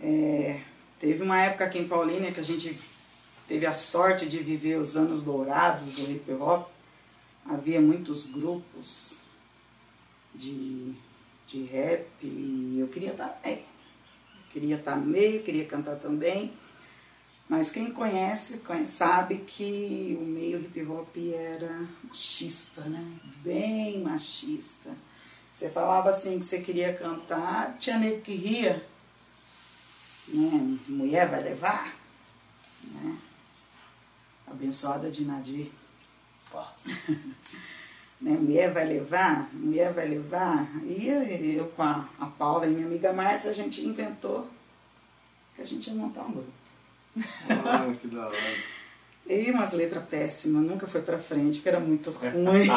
[0.00, 0.60] É,
[0.98, 2.78] teve uma época aqui em Paulínia que a gente
[3.46, 6.68] teve a sorte de viver os anos dourados do hip hop.
[7.46, 9.16] Havia muitos grupos
[10.34, 10.94] de,
[11.46, 13.58] de rap e eu queria estar bem.
[14.46, 16.52] Eu queria estar no meio, queria cantar também.
[17.48, 23.04] Mas quem conhece, conhe- sabe que o meio hip hop era machista, né?
[23.42, 24.90] Bem machista.
[25.54, 28.84] Você falava assim que você queria cantar, tinha nego que ria.
[30.26, 30.78] Né?
[30.88, 31.94] Mulher vai levar.
[32.82, 33.16] Né?
[34.48, 35.70] Abençoada de Nadir.
[38.20, 38.30] Né?
[38.30, 40.66] Mulher vai levar, mulher vai levar.
[40.84, 44.48] E eu com a, a Paula e minha amiga Márcia, a gente inventou
[45.54, 46.52] que a gente ia montar um grupo.
[47.50, 48.36] Ah, que da hora.
[49.26, 52.68] E umas letras péssimas, nunca foi pra frente, que era muito ruim.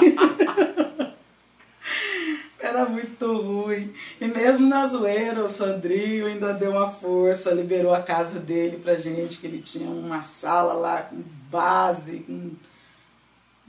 [2.78, 3.94] Era muito ruim.
[4.22, 8.96] E mesmo na zoeira, o Sandrinho ainda deu uma força, liberou a casa dele pra
[8.96, 12.52] gente, que ele tinha uma sala lá com base, com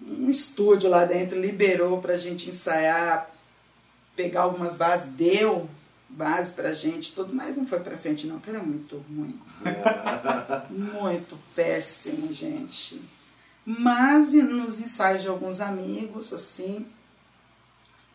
[0.07, 3.31] um estúdio lá dentro, liberou pra gente ensaiar,
[4.15, 5.69] pegar algumas bases, deu
[6.09, 9.39] base pra gente, tudo, mas não foi pra frente não, que era muito ruim.
[10.71, 13.01] Muito péssimo, gente.
[13.65, 16.87] Mas nos ensaios de alguns amigos, assim,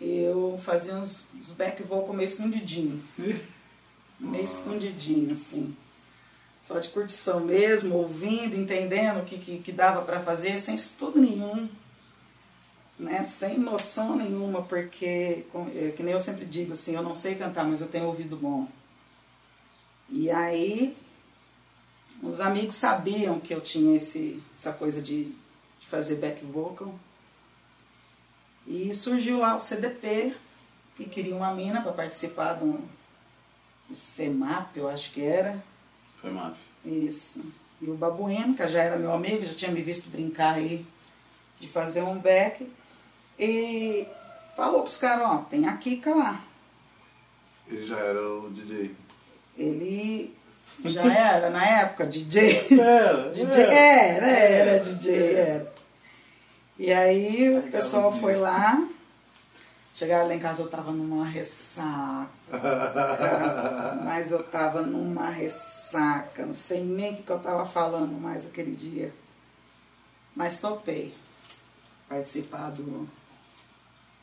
[0.05, 3.03] eu fazia uns, uns back vocal meio escondidinho.
[4.19, 5.75] meio escondidinho, assim.
[6.61, 11.19] Só de curtição mesmo, ouvindo, entendendo o que, que, que dava para fazer, sem estudo
[11.19, 11.69] nenhum.
[12.97, 13.23] Né?
[13.23, 17.35] Sem noção nenhuma, porque, com- é, que nem eu sempre digo assim, eu não sei
[17.35, 18.67] cantar, mas eu tenho ouvido bom.
[20.09, 20.95] E aí,
[22.21, 26.97] os amigos sabiam que eu tinha esse, essa coisa de, de fazer back vocal.
[28.65, 30.35] E surgiu lá o CDP,
[30.95, 32.73] que queria uma mina para participar do,
[33.89, 35.61] do FEMAP, eu acho que era.
[36.21, 36.53] Foi mal.
[36.85, 37.43] Isso.
[37.81, 40.85] E o Babuíno, que já era meu amigo, já tinha me visto brincar aí
[41.59, 42.69] de fazer um back.
[43.37, 44.07] E
[44.55, 46.43] falou pros caras, ó, tem a Kika lá.
[47.67, 48.95] Ele já era o DJ.
[49.57, 50.33] Ele
[50.85, 52.67] já era, na época, DJ.
[52.79, 55.72] Era, DJ, era, era DJ, era.
[56.77, 58.83] E aí o pessoal foi lá,
[59.93, 62.27] Chegaram lá em casa, eu tava numa ressaca.
[64.03, 66.47] mas eu tava numa ressaca.
[66.47, 69.13] Não sei nem o que, que eu tava falando mais aquele dia.
[70.35, 71.15] Mas topei
[72.09, 73.07] participar do,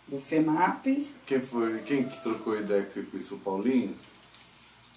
[0.08, 1.08] do FEMAP.
[1.24, 1.78] Quem foi?
[1.82, 3.36] Quem que trocou ideia com você com isso?
[3.36, 3.94] O Paulinho?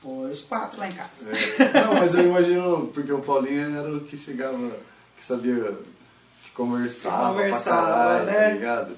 [0.01, 1.29] Foi os quatro lá em casa.
[1.29, 1.81] É.
[1.85, 4.57] Não, mas eu imagino, porque o Paulinho era o que chegava,
[5.15, 6.02] que sabia, que
[6.53, 8.33] conversava, Conversava, pra caralho, né?
[8.33, 8.97] tá ligado?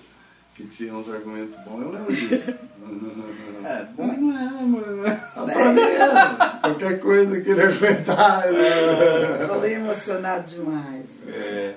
[0.56, 2.54] Que tinha uns argumentos bons, eu lembro disso.
[3.66, 5.04] É, bom não é, mano.
[5.34, 6.60] Pra mim era.
[6.62, 8.52] Qualquer coisa que ele aguentar.
[8.52, 9.40] né?
[9.48, 11.20] Falei emocionado demais.
[11.28, 11.76] É.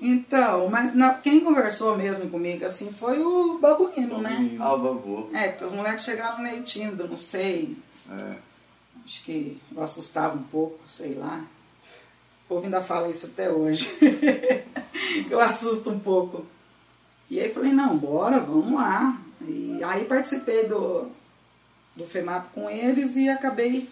[0.00, 4.56] Então, mas na- quem conversou mesmo comigo assim foi o Babuíno, né?
[4.58, 5.30] Ah, o babu.
[5.32, 7.76] É, porque os moleques chegaram meio tímidos, não sei.
[8.10, 8.34] É.
[9.04, 11.40] Acho que eu assustava um pouco, sei lá.
[12.46, 13.88] O povo ainda fala isso até hoje.
[15.26, 16.44] que eu assusto um pouco.
[17.30, 19.18] E aí falei, não, bora, vamos lá.
[19.46, 21.10] E aí participei do,
[21.94, 23.88] do FEMAP com eles e acabei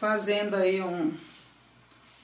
[0.00, 1.12] fazendo aí um,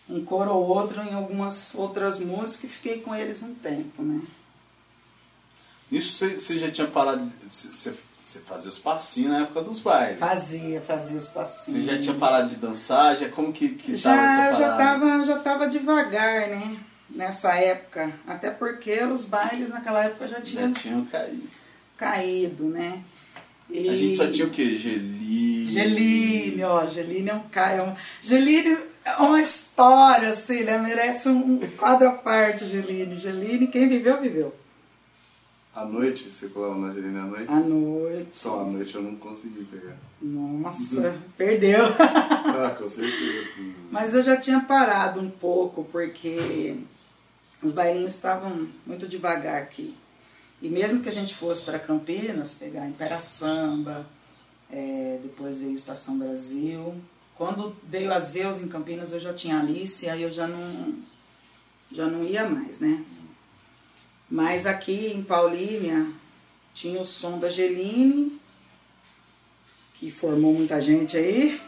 [0.08, 4.20] um coro ou outro em algumas outras músicas e fiquei com eles um tempo, né?
[5.90, 7.30] Isso você- você já tinha parado.
[7.48, 10.18] Você, você fazia os passinhos na época dos bailes.
[10.18, 11.84] Fazia, fazia os Você passinhos.
[11.86, 13.16] já tinha parado de dançar?
[13.16, 14.76] Já, como que, que tava já, essa já parada?
[15.00, 16.76] tava, já tava devagar, né?
[17.10, 18.12] Nessa época.
[18.26, 21.42] Até porque os bailes naquela época já tinham Já tinham caído.
[21.96, 23.02] caído, né?
[23.70, 23.88] E...
[23.88, 24.76] A gente só tinha o quê?
[24.78, 25.70] Geline.
[25.70, 27.74] Geline, ó, Geline é um cara.
[27.74, 30.78] é um- Geline é uma história, assim, né?
[30.78, 33.16] Merece um quadro à parte, Geline.
[33.18, 34.54] Geline, quem viveu, viveu.
[35.74, 37.52] À noite, você colava na Angelina à noite?
[37.52, 38.28] À noite.
[38.36, 39.96] Só à noite eu não consegui pegar.
[40.20, 41.80] Nossa, perdeu.
[42.50, 43.46] Ah, com certeza.
[43.90, 46.74] Mas eu já tinha parado um pouco, porque
[47.62, 49.96] os bailinhos estavam muito devagar aqui.
[50.60, 54.06] E mesmo que a gente fosse para Campinas, pegar Impera Samba,
[54.70, 56.94] é, depois veio Estação Brasil.
[57.34, 60.94] Quando veio a Zeus em Campinas, eu já tinha Alice, aí eu já não,
[61.90, 63.04] já não ia mais, né?
[64.28, 66.10] Mas aqui em Paulínia
[66.74, 68.38] tinha o som da Geline,
[69.94, 71.60] que formou muita gente aí.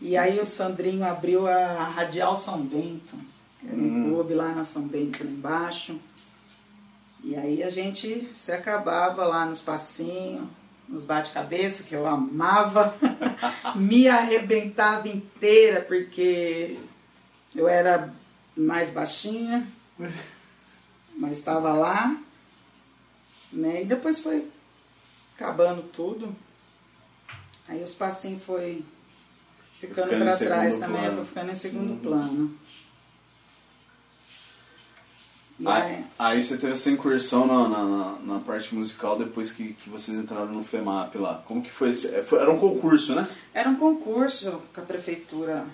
[0.00, 3.14] E aí o Sandrinho abriu a Radial São Bento,
[3.66, 6.00] era um clube lá na São Bento, lá embaixo.
[7.22, 10.48] E aí a gente se acabava lá nos passinhos,
[10.88, 12.96] nos bate-cabeça, que eu amava,
[13.76, 16.78] me arrebentava inteira, porque
[17.54, 18.12] eu era
[18.56, 19.66] mais baixinha,
[21.16, 22.16] mas estava lá,
[23.52, 23.82] né?
[23.82, 24.48] E depois foi
[25.36, 26.34] acabando tudo.
[27.68, 28.84] Aí os passinhos foi
[29.78, 31.16] ficando para trás também, plano.
[31.16, 32.58] foi ficando em segundo plano.
[35.48, 39.90] E Aí, aí- você teve essa incursão na, na, na- parte musical depois que, que
[39.90, 41.42] vocês entraram no FEMAP lá.
[41.46, 42.08] Como que foi esse?
[42.08, 43.28] é, foi- Era um concurso, né?
[43.52, 45.66] Era um concurso que a prefeitura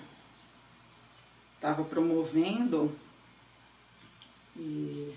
[1.55, 2.91] estava promovendo
[4.55, 5.11] e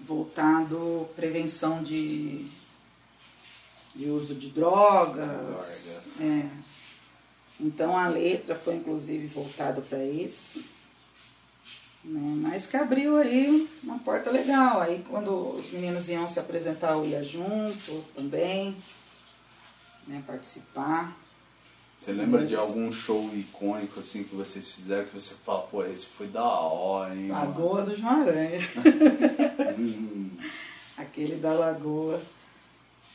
[0.00, 2.46] voltado prevenção de,
[3.94, 5.26] de uso de drogas.
[5.28, 6.20] Drogas.
[6.20, 6.48] É.
[7.60, 10.64] Então a letra foi inclusive voltada para isso.
[12.08, 12.34] Né?
[12.48, 14.80] Mas que abriu aí uma porta legal.
[14.80, 18.76] Aí quando os meninos iam se apresentar, eu ia junto também,
[20.06, 21.16] né, participar.
[21.98, 26.06] Você lembra de algum show icônico assim que vocês fizeram que você fala, pô, esse
[26.06, 27.26] foi da hora, hein?
[27.28, 28.60] mano?" Lagoa do João Aranha.
[29.78, 30.30] Hum,
[30.96, 32.20] Aquele da Lagoa.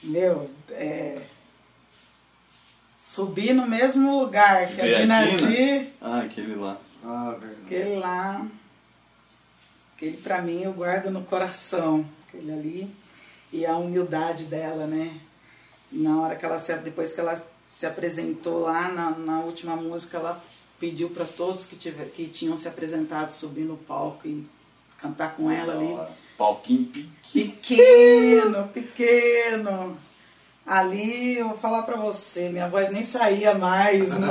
[0.01, 1.21] Meu, é.
[2.97, 5.27] Subir no mesmo lugar que a Ver a Dina?
[5.27, 6.77] Dinadi, Ah, aquele lá.
[7.03, 7.62] Ah, verdade.
[7.65, 8.47] aquele lá.
[10.03, 12.05] Aquele pra mim eu guardo no coração.
[12.27, 12.95] Aquele ali.
[13.53, 15.17] E a humildade dela, né?
[15.89, 20.17] Na hora que ela se, depois que ela se apresentou lá na, na última música,
[20.17, 20.43] ela
[20.78, 24.45] pediu para todos que, tiver, que tinham se apresentado subir no palco e
[24.99, 26.13] cantar com ela ali.
[26.38, 27.09] Palquinho pique.
[27.32, 29.97] Pequeno, pequeno.
[30.66, 34.11] Ali eu vou falar pra você, minha voz nem saía mais.
[34.18, 34.28] Né?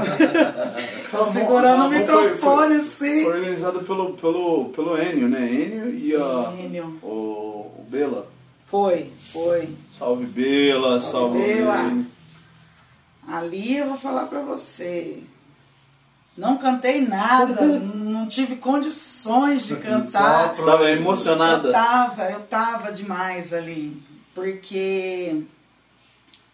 [1.10, 3.24] Tô segurando o Foi- microfone foi, assim.
[3.24, 5.40] Foi organizado pelo, pelo, pelo Enio, né?
[5.46, 6.98] Enio e a, Enio.
[7.02, 7.06] o,
[7.78, 8.26] o Bela.
[8.64, 9.68] Foi, foi.
[9.98, 11.82] Salve Bela, Salve, salve, Bela.
[11.82, 12.06] Enio.
[13.28, 15.18] Ali eu vou falar pra você.
[16.34, 20.46] Não cantei nada, não tive condições de cantar.
[20.54, 21.70] Você estava Eu emocionada.
[21.70, 24.02] tava, eu tava demais ali.
[24.34, 25.42] Porque.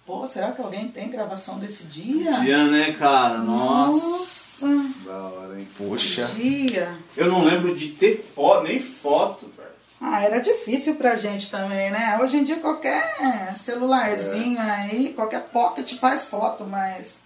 [0.09, 2.33] Pô, será que alguém tem gravação desse dia?
[2.41, 3.37] Dia, né, cara?
[3.41, 4.65] Nossa.
[4.65, 5.69] Nossa, Da hora, hein?
[5.77, 6.25] Poxa.
[6.35, 6.99] dia.
[7.15, 9.75] Eu não lembro de ter foto, nem foto, parça.
[10.01, 12.19] Ah, era difícil pra gente também, né?
[12.23, 17.19] Hoje em dia qualquer celularzinho aí, qualquer pocket faz foto, mas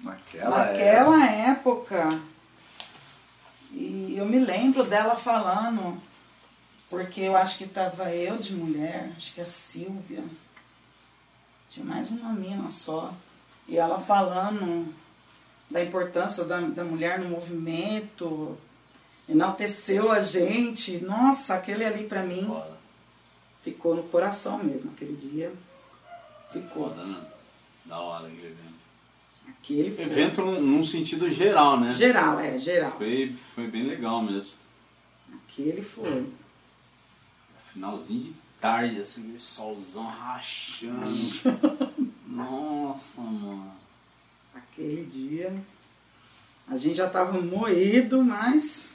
[0.00, 2.20] Naquela, naquela época.
[3.72, 6.00] E eu me lembro dela falando,
[6.88, 10.22] porque eu acho que tava eu de mulher, acho que a Silvia.
[11.76, 13.12] Tinha mais uma mina só.
[13.68, 14.94] E ela falando
[15.70, 18.56] da importância da, da mulher no movimento,
[19.28, 21.04] enalteceu a gente.
[21.04, 22.78] Nossa, aquele ali pra mim Foda.
[23.62, 25.52] ficou no coração mesmo, aquele dia.
[26.50, 26.88] Ficou.
[26.88, 27.26] Foda, né?
[27.84, 28.76] Da hora aquele evento.
[29.46, 30.04] Aquele foi.
[30.06, 31.92] Evento num, num sentido geral, né?
[31.92, 32.96] Geral, é, geral.
[32.96, 34.54] Foi, foi bem legal mesmo.
[35.30, 36.26] Aquele foi.
[37.70, 41.04] Finalzinho de tarde, assim, aquele solzão rachando.
[42.26, 43.72] Nossa, mano.
[44.54, 45.54] Aquele dia.
[46.68, 48.94] A gente já tava moído, mas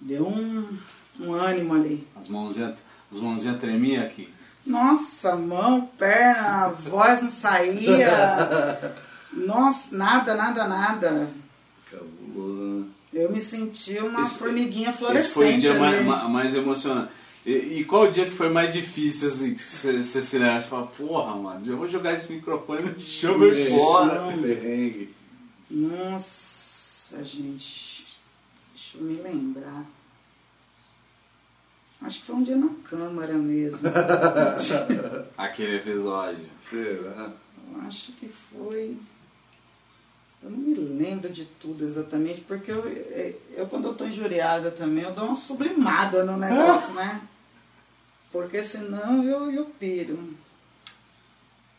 [0.00, 0.78] deu um,
[1.18, 2.06] um ânimo ali.
[2.16, 2.74] As mãozinhas,
[3.10, 4.32] as mãozinhas tremiam aqui.
[4.64, 8.94] Nossa, mão, perna, a voz não saía.
[9.32, 11.30] Nossa, nada, nada, nada.
[11.90, 12.86] Cabuloso, né?
[13.12, 17.12] Eu me senti uma Esse- formiguinha Esse foi o dia mais, mais emocionante.
[17.44, 20.60] E, e qual o dia que foi mais difícil, assim, que você se lembra?
[20.60, 24.20] Você fala, porra, mano, eu vou jogar esse microfone no chão e fora.
[25.70, 28.06] Nossa, gente.
[28.74, 29.86] Deixa eu me lembrar.
[32.02, 33.80] Acho que foi um dia na Câmara mesmo.
[35.36, 36.46] Aquele episódio.
[36.68, 37.32] Será?
[37.72, 38.96] Eu acho que foi.
[40.42, 42.82] Eu não me lembro de tudo exatamente, porque eu,
[43.56, 47.20] eu quando eu tô injuriada também, eu dou uma sublimada no negócio, né?
[48.32, 50.34] Porque senão eu, eu piro.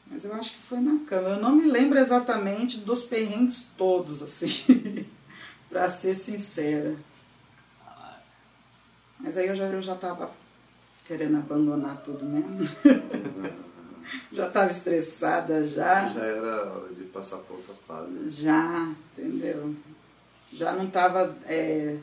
[0.06, 1.36] Mas eu acho que foi na câmera.
[1.36, 5.08] Eu não me lembro exatamente dos perrengues todos, assim,
[5.70, 6.96] pra ser sincera.
[9.18, 10.32] Mas aí eu já, eu já tava
[11.08, 12.60] querendo abandonar tudo mesmo.
[14.34, 16.10] já tava estressada já.
[16.10, 18.30] Já era hora de passar para outra fase.
[18.44, 19.76] Já, entendeu?
[20.54, 21.98] Já não tava é,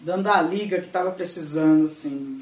[0.00, 2.38] dando a liga que tava precisando, assim.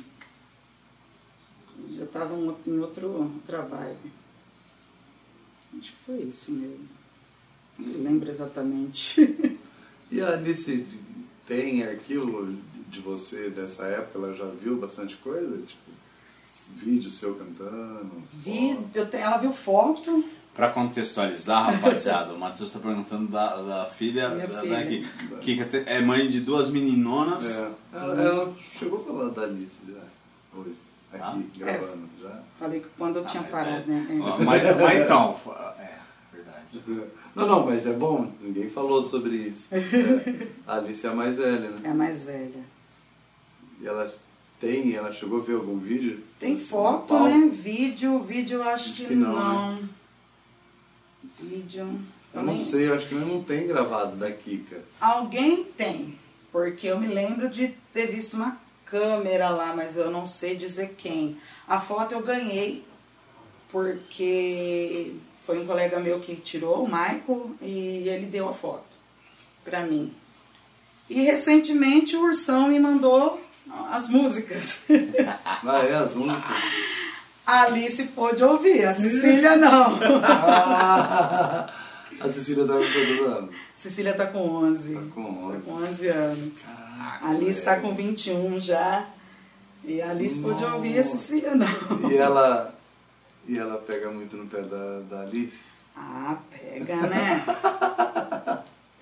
[1.97, 4.13] Já tava outro- em outro, outra vibe.
[5.79, 6.89] Acho que foi isso mesmo.
[7.79, 9.21] Não lembro exatamente.
[10.09, 10.87] E a Alice
[11.49, 12.55] tem arquivo
[12.89, 14.19] de você dessa época?
[14.21, 15.59] Ela já viu bastante coisa?
[15.67, 15.91] Tipo,
[16.77, 18.23] vídeo seu cantando?
[18.33, 20.25] Vi, eu ela viu foto.
[20.57, 24.77] Pra contextualizar, rapaziada, o Matheus tá perguntando da, da filha, Minha da, filha.
[25.31, 27.45] da que, que é mãe de duas meninonas.
[27.45, 27.71] É.
[27.93, 30.01] Ela, ela chegou a falar da Alice já,
[30.59, 30.75] hoje,
[31.13, 31.39] aqui, Ah?
[31.59, 32.41] gravando, já.
[32.59, 34.07] Falei que quando eu Ah, tinha mas parado, é- né?
[34.11, 34.45] É.
[34.45, 35.37] Mas, mas então,
[35.79, 35.91] é,
[36.33, 37.11] verdade.
[37.35, 39.67] Não, não, mas é bom, ninguém falou sobre isso.
[39.71, 41.81] É, a Alice é a mais velha, né?
[41.85, 42.65] É a mais velha.
[43.83, 44.11] E ela
[44.59, 46.25] tem, ela chegou a ver algum vídeo?
[46.41, 47.51] Tem foto, né?
[47.53, 49.73] Vídeo, vídeo eu acho que, que não, não.
[49.75, 49.89] né?
[51.39, 51.99] Vídeo.
[52.33, 54.83] Eu não sei, eu acho que não tem gravado da Kika.
[55.01, 56.19] Alguém tem,
[56.53, 60.95] porque eu me lembro de ter visto uma câmera lá, mas eu não sei dizer
[60.97, 61.39] quem.
[61.67, 62.85] A foto eu ganhei
[63.71, 65.15] porque
[65.45, 68.85] foi um colega meu que tirou, o Michael, e ele deu a foto
[69.65, 70.15] pra mim.
[71.09, 73.41] E recentemente o Ursão me mandou
[73.91, 74.81] as músicas.
[75.45, 76.45] Ah, é, as músicas.
[77.47, 79.97] A Alice pôde ouvir, a Cecília não.
[82.19, 83.51] A Cecília tá com quantos anos?
[83.77, 84.95] Cecília tá com 11.
[84.95, 85.61] Tá com Tá 11.
[85.63, 86.53] com 11 anos.
[86.65, 89.07] Caraca, A Alice tá com 21 já.
[89.85, 90.75] E a Alice pôde Nossa.
[90.77, 92.11] ouvir a Cecília não.
[92.11, 92.75] E ela,
[93.47, 95.59] e ela pega muito no pé da, da Alice?
[95.95, 97.45] Ah, pega, né?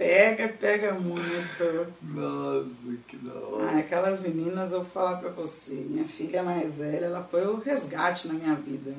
[0.05, 1.95] pega, pega muito.
[2.03, 3.71] Nossa, que da hora.
[3.71, 5.73] Ah, aquelas meninas, eu vou falar pra você.
[5.73, 8.95] Minha filha mais velha, ela foi o resgate na minha vida.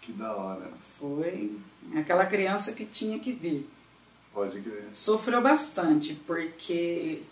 [0.00, 0.70] Que da hora.
[0.98, 1.58] Foi
[1.96, 3.68] aquela criança que tinha que vir.
[4.32, 4.86] Pode crer.
[4.92, 7.22] Sofreu bastante, porque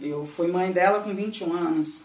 [0.00, 2.02] eu fui mãe dela com 21 anos,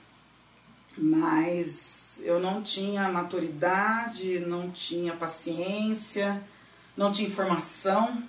[0.95, 6.43] mas eu não tinha maturidade, não tinha paciência,
[6.95, 8.23] não tinha informação,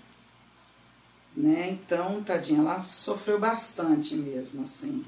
[1.39, 1.69] né?
[1.71, 5.05] Então, tadinha, ela sofreu bastante mesmo, assim.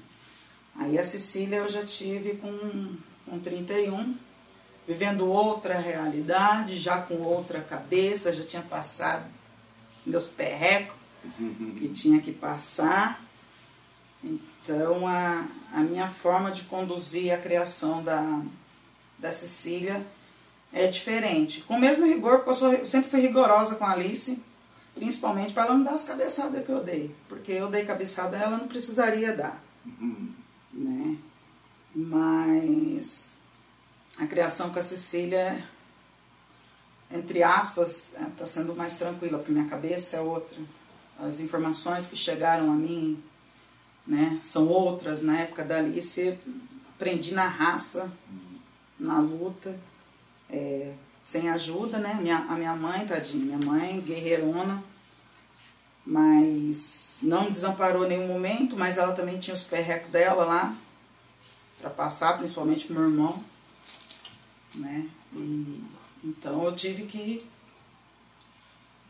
[0.76, 2.94] Aí a Cecília eu já tive com,
[3.26, 4.14] com 31,
[4.86, 9.24] vivendo outra realidade, já com outra cabeça, já tinha passado
[10.06, 10.94] meus perrecos
[11.76, 13.20] que tinha que passar.
[14.22, 18.40] Então, a, a minha forma de conduzir a criação da,
[19.18, 20.06] da Cecília
[20.72, 21.62] é diferente.
[21.62, 24.40] Com o mesmo rigor, porque eu, sou, eu sempre fui rigorosa com a Alice,
[25.00, 27.14] principalmente para ela não dar as cabeçadas que eu dei.
[27.26, 29.58] Porque eu dei cabeçada, ela não precisaria dar.
[30.70, 31.16] Né?
[31.94, 33.32] Mas
[34.18, 35.64] a criação com a Cecília,
[37.10, 40.58] entre aspas, está sendo mais tranquila, porque minha cabeça é outra.
[41.18, 43.22] As informações que chegaram a mim
[44.06, 45.22] né, são outras.
[45.22, 46.38] Na época da Alice,
[46.94, 48.12] aprendi na raça,
[48.98, 49.74] na luta,
[50.50, 50.92] é,
[51.24, 52.18] sem ajuda, né?
[52.20, 54.89] Minha, a minha mãe, tadinha, minha mãe, guerreirona,
[56.04, 60.76] mas não desamparou em nenhum momento, mas ela também tinha os perrecos dela lá
[61.80, 63.42] para passar, principalmente pro meu irmão,
[64.74, 65.06] né?
[65.34, 65.84] E,
[66.24, 67.44] então eu tive que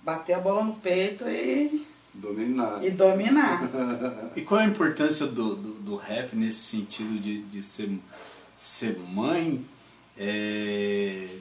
[0.02, 2.84] bater a bola no peito e Dominar.
[2.84, 3.62] e dominar.
[4.36, 7.98] E qual a importância do, do, do rap nesse sentido de, de ser,
[8.56, 9.64] ser mãe?
[10.16, 11.38] É,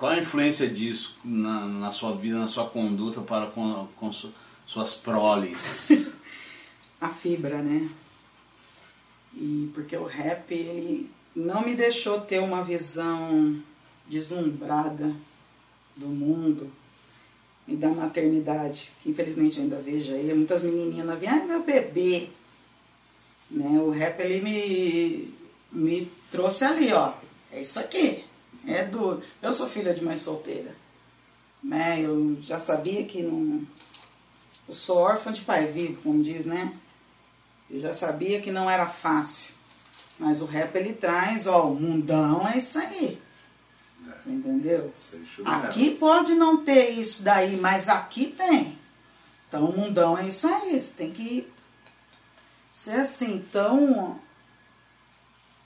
[0.00, 4.32] Qual a influência disso na, na sua vida, na sua conduta para com, com su-
[4.66, 6.10] suas proles?
[6.98, 7.86] a fibra, né?
[9.34, 13.62] E porque o rap ele não me deixou ter uma visão
[14.08, 15.14] deslumbrada
[15.94, 16.72] do mundo
[17.68, 22.30] e da maternidade, que infelizmente eu ainda vejo aí, muitas menininhas vêm, ai meu bebê.
[23.50, 23.78] Né?
[23.78, 25.34] O rap ele me,
[25.70, 27.12] me trouxe ali, ó.
[27.52, 28.29] É isso aqui.
[28.66, 29.22] É duro.
[29.40, 30.74] Eu sou filha de mãe solteira.
[31.62, 32.00] Né?
[32.00, 33.66] Eu já sabia que não.
[34.68, 36.72] Eu sou órfã de pai vivo, como diz, né?
[37.68, 39.52] Eu já sabia que não era fácil.
[40.18, 43.20] Mas o rap ele traz, ó, o mundão é isso aí.
[44.04, 44.92] Você entendeu?
[45.44, 48.78] Aqui pode não ter isso daí, mas aqui tem.
[49.48, 50.78] Então o mundão é isso aí.
[50.78, 51.48] Você tem que
[52.70, 53.34] ser assim.
[53.34, 54.20] Então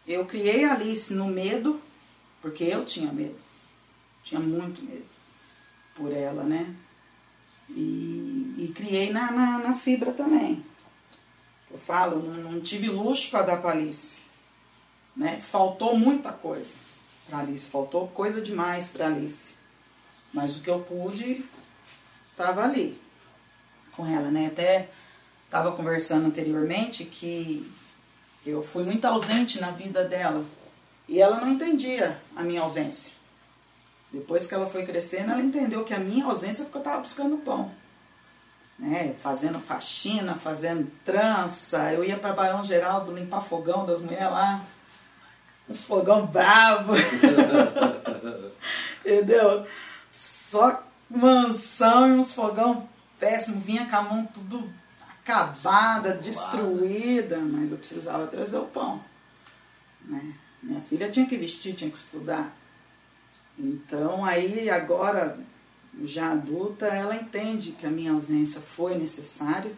[0.06, 1.80] eu criei a Alice no medo,
[2.44, 3.40] porque eu tinha medo.
[4.22, 5.06] Tinha muito medo
[5.96, 6.76] por ela, né?
[7.70, 10.62] E, e criei na, na, na fibra também.
[11.70, 14.20] Eu falo, não, não tive luxo para dar para Alice.
[15.16, 15.40] Né?
[15.40, 16.74] Faltou muita coisa
[17.26, 19.54] para Alice, faltou coisa demais para Alice.
[20.30, 21.46] Mas o que eu pude
[22.30, 23.00] estava ali
[23.92, 24.48] com ela, né?
[24.48, 24.90] Até
[25.46, 27.72] estava conversando anteriormente que
[28.44, 30.44] eu fui muito ausente na vida dela
[31.08, 33.12] e ela não entendia a minha ausência.
[34.12, 37.00] Depois que ela foi crescendo, ela entendeu que a minha ausência é porque eu estava
[37.00, 37.70] buscando pão.
[38.78, 39.14] Né?
[39.20, 41.92] Fazendo faxina, fazendo trança.
[41.92, 44.64] Eu ia para Barão Geraldo limpar fogão das mulheres lá.
[45.68, 46.92] Uns fogão bravo.
[49.04, 49.66] Entendeu?
[50.12, 52.88] Só mansão e uns fogão
[53.18, 53.60] péssimo.
[53.60, 54.72] Vinha com a mão tudo
[55.20, 57.38] acabada, destruída.
[57.38, 59.02] Mas eu precisava trazer o pão.
[60.04, 60.34] Né?
[60.64, 62.56] Minha filha tinha que vestir, tinha que estudar.
[63.58, 65.38] Então aí agora,
[66.02, 69.72] já adulta, ela entende que a minha ausência foi necessária,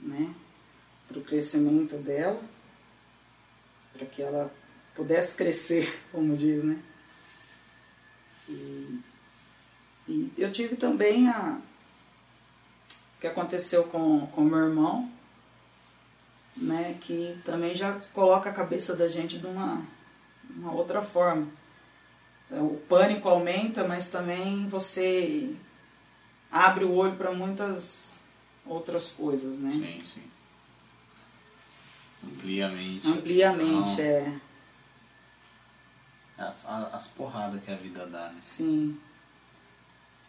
[0.00, 0.34] né?
[1.06, 2.42] Para o crescimento dela,
[3.92, 4.52] para que ela
[4.96, 6.82] pudesse crescer, como diz, né?
[8.48, 9.00] E,
[10.08, 11.60] e eu tive também a
[13.20, 15.08] que aconteceu com o meu irmão,
[16.56, 16.96] né?
[17.00, 19.82] Que também já coloca a cabeça da gente de uma,
[20.56, 21.48] uma outra forma
[22.60, 25.54] o pânico aumenta, mas também você
[26.50, 28.18] abre o olho para muitas
[28.66, 29.72] outras coisas, né?
[29.72, 30.22] sim, sim.
[32.24, 33.08] Amplia a mente.
[33.08, 33.86] Amplia a visão.
[33.86, 34.40] mente, é.
[36.38, 38.38] As, as porradas que a vida dá, né?
[38.42, 38.96] Sim.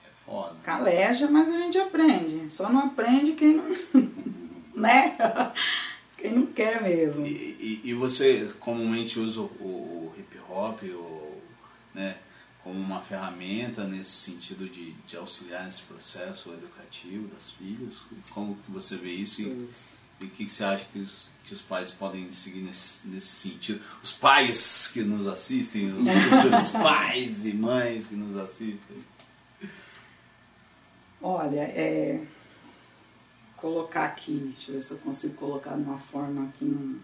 [0.03, 0.55] É foda.
[0.63, 2.49] Caleja, mas a gente aprende.
[2.49, 3.65] Só não aprende quem não.
[4.75, 5.15] né?
[6.23, 7.27] Quem não quer mesmo.
[7.27, 11.37] E, e, e você comumente usa o, o hip hop o,
[11.93, 12.15] né,
[12.63, 18.03] como uma ferramenta nesse sentido de, de auxiliar nesse processo educativo das filhas?
[18.31, 19.67] Como que você vê isso e
[20.21, 23.81] o que, que você acha que os, que os pais podem seguir nesse, nesse sentido?
[24.01, 29.03] Os pais que nos assistem, os futuros pais e mães que nos assistem.
[31.21, 32.21] Olha, é.
[33.63, 36.99] Colocar aqui, deixa eu ver se eu consigo colocar de uma forma não.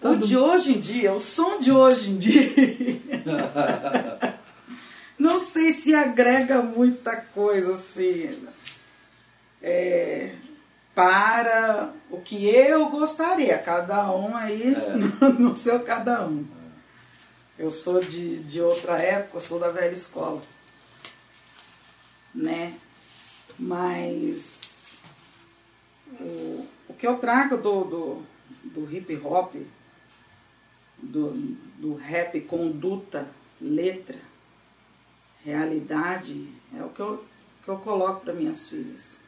[0.00, 2.40] O de hoje em dia, o som de hoje em dia.
[5.18, 8.48] não sei se agrega muita coisa assim.
[9.62, 10.36] é,
[10.94, 13.58] para o que eu gostaria.
[13.58, 14.74] Cada um aí
[15.20, 16.46] no, no seu cada um.
[17.58, 20.40] Eu sou de, de outra época, eu sou da velha escola
[22.34, 22.74] né?
[23.58, 24.96] Mas
[26.20, 28.22] o, o que eu trago do, do,
[28.64, 29.54] do hip hop,
[30.98, 31.30] do,
[31.78, 33.28] do rap, conduta,
[33.60, 34.18] letra,
[35.44, 37.24] realidade, é o que eu,
[37.62, 39.18] que eu coloco para minhas filhas.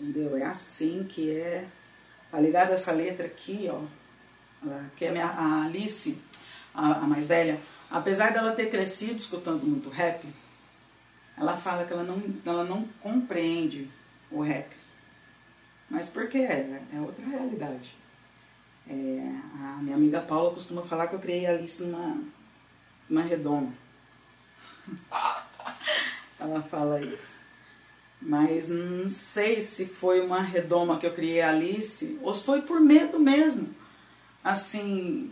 [0.00, 0.36] Entendeu?
[0.36, 1.66] É assim que é
[2.30, 3.80] Tá ligado essa letra aqui, ó?
[4.96, 6.18] Que é minha, a Alice,
[6.74, 7.58] a, a mais velha,
[7.90, 10.26] apesar dela ter crescido escutando muito rap,
[11.38, 13.88] ela fala que ela não, ela não compreende
[14.30, 14.68] o rap.
[15.88, 17.94] Mas porque é, é outra realidade.
[18.88, 22.22] É, a minha amiga Paula costuma falar que eu criei a Alice numa,
[23.08, 23.72] numa redoma.
[26.38, 27.38] ela fala isso.
[28.20, 32.62] Mas não sei se foi uma redoma que eu criei a Alice ou se foi
[32.62, 33.74] por medo mesmo.
[34.42, 35.30] Assim,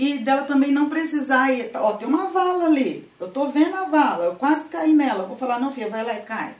[0.00, 1.70] e dela também não precisar ir.
[1.74, 3.06] Ó, tem uma vala ali.
[3.20, 4.24] Eu tô vendo a vala.
[4.24, 5.26] Eu quase caí nela.
[5.26, 6.54] Vou falar, não, filha, vai lá e cai.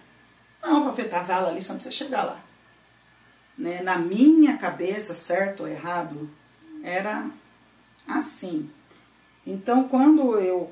[0.62, 2.38] Não, vou tá a vala ali, só não precisa chegar lá.
[3.56, 3.80] Né?
[3.80, 6.28] Na minha cabeça, certo ou errado,
[6.84, 7.30] era
[8.06, 8.68] assim.
[9.46, 10.70] Então, quando eu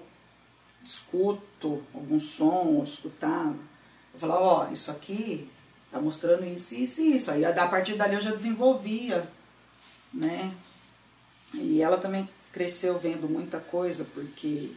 [0.85, 3.57] escuto algum som, ou escutava,
[4.13, 5.51] eu falava, ó, isso aqui
[5.91, 7.31] tá mostrando isso, isso e isso.
[7.31, 9.27] Aí a partir dali eu já desenvolvia,
[10.13, 10.53] né?
[11.55, 12.29] E ela também
[12.59, 14.73] cresceu vendo muita coisa, porque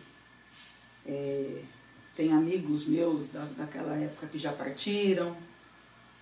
[1.04, 1.64] é,
[2.16, 5.36] tem amigos meus da, daquela época que já partiram,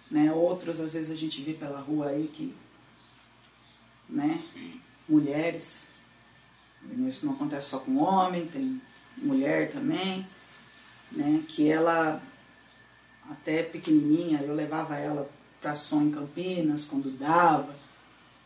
[0.10, 0.32] né?
[0.32, 2.56] Outros às vezes a gente vê pela rua aí que,
[4.08, 4.42] né?
[5.08, 5.90] Mulheres,
[7.06, 8.82] isso não acontece só com homem, tem
[9.18, 10.26] mulher também,
[11.12, 11.44] né?
[11.46, 12.24] Que ela
[13.30, 15.30] até pequenininha eu levava ela
[15.60, 17.76] para som em Campinas quando dava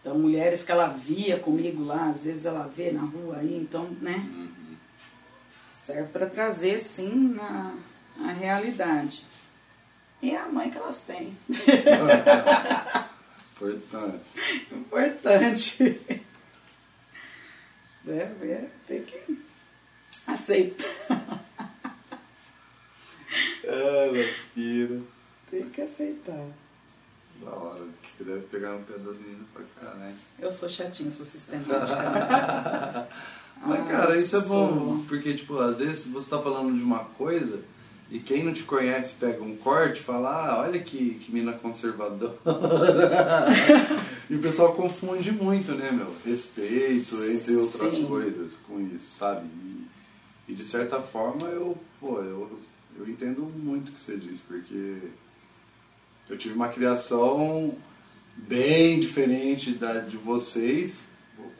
[0.03, 3.89] então, mulheres que ela via comigo lá, às vezes ela vê na rua aí, então,
[4.01, 4.17] né?
[4.17, 4.75] Uhum.
[5.71, 7.73] Serve para trazer, sim, na,
[8.17, 9.25] na realidade.
[10.21, 11.37] E é a mãe que elas têm.
[13.55, 14.29] Importante.
[14.73, 16.01] Importante.
[18.03, 19.39] Deve, é, tem que
[20.27, 21.45] aceitar.
[23.65, 24.99] Ah, lasqueira.
[25.49, 26.62] Tem que aceitar.
[27.43, 30.15] Da hora, que você deve pegar no pé das meninas pra cá, né?
[30.39, 31.69] Eu sou chatinho, sou sistemante,
[33.65, 37.61] Mas, cara, isso é bom, porque, tipo, às vezes você tá falando de uma coisa
[38.13, 41.53] e quem não te conhece pega um corte e fala, ah, olha que, que mina
[41.53, 42.35] conservadora.
[44.29, 46.13] e o pessoal confunde muito, né, meu?
[46.25, 48.05] Respeito, entre outras Sim.
[48.05, 49.47] coisas, com isso, sabe?
[49.47, 49.87] E,
[50.49, 52.59] e, de certa forma eu, pô, eu,
[52.97, 54.97] eu entendo muito o que você diz, porque
[56.29, 57.75] eu tive uma criação
[58.35, 61.07] bem diferente da de vocês,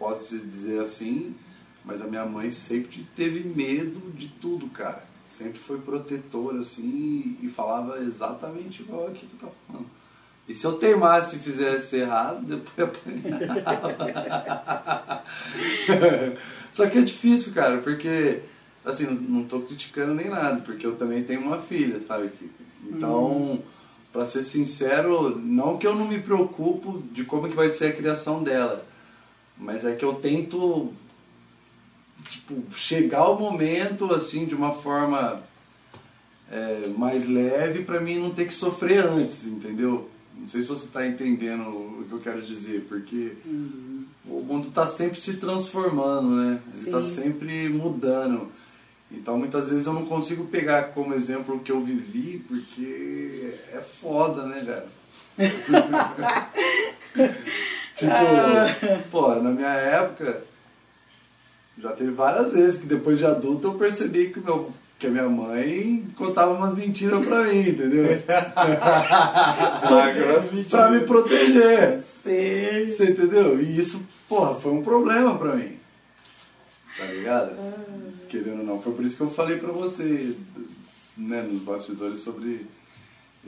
[0.04, 1.34] posso dizer assim,
[1.86, 5.06] mas a minha mãe sempre teve medo de tudo, cara.
[5.24, 9.86] Sempre foi protetora, assim, e falava exatamente igual aqui que tu tá falando.
[10.46, 12.86] E se eu teimasse e fizesse errado, depois eu
[13.72, 15.24] apanhava.
[16.70, 18.42] Só que é difícil, cara, porque,
[18.84, 22.30] assim, não tô criticando nem nada, porque eu também tenho uma filha, sabe?
[22.90, 23.73] Então, hum
[24.14, 27.94] para ser sincero, não que eu não me preocupo de como que vai ser a
[27.94, 28.86] criação dela,
[29.58, 30.94] mas é que eu tento
[32.30, 35.42] tipo, chegar ao momento assim de uma forma
[36.52, 40.08] é, mais leve para mim não ter que sofrer antes, entendeu?
[40.38, 44.06] Não sei se você está entendendo o que eu quero dizer, porque uhum.
[44.28, 46.62] o mundo está sempre se transformando, né?
[46.74, 48.52] Ele está sempre mudando.
[49.14, 53.82] Então muitas vezes eu não consigo pegar como exemplo o que eu vivi, porque é
[54.02, 54.88] foda, né, cara?
[57.96, 58.12] tipo,
[59.12, 60.44] pô, na minha época,
[61.78, 65.30] já teve várias vezes que depois de adulto eu percebi que, meu, que a minha
[65.30, 68.22] mãe contava umas mentiras pra mim, entendeu?
[70.70, 72.02] pra me proteger.
[72.02, 72.86] Sim.
[72.90, 73.60] Você entendeu?
[73.60, 75.83] E isso, porra, foi um problema pra mim.
[76.98, 77.56] Tá ligado?
[77.58, 78.82] Ah querendo ou não.
[78.82, 80.36] Foi por isso que eu falei pra você,
[81.16, 82.66] né, nos bastidores sobre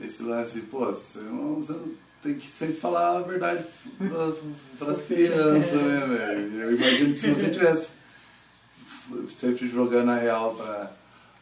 [0.00, 0.60] esse lance.
[0.60, 1.92] Pô, você não, você não
[2.22, 3.64] tem que sempre falar a verdade
[4.78, 6.60] para as crianças, né, velho?
[6.60, 7.88] Eu imagino que se você tivesse
[9.36, 10.92] sempre jogando a real para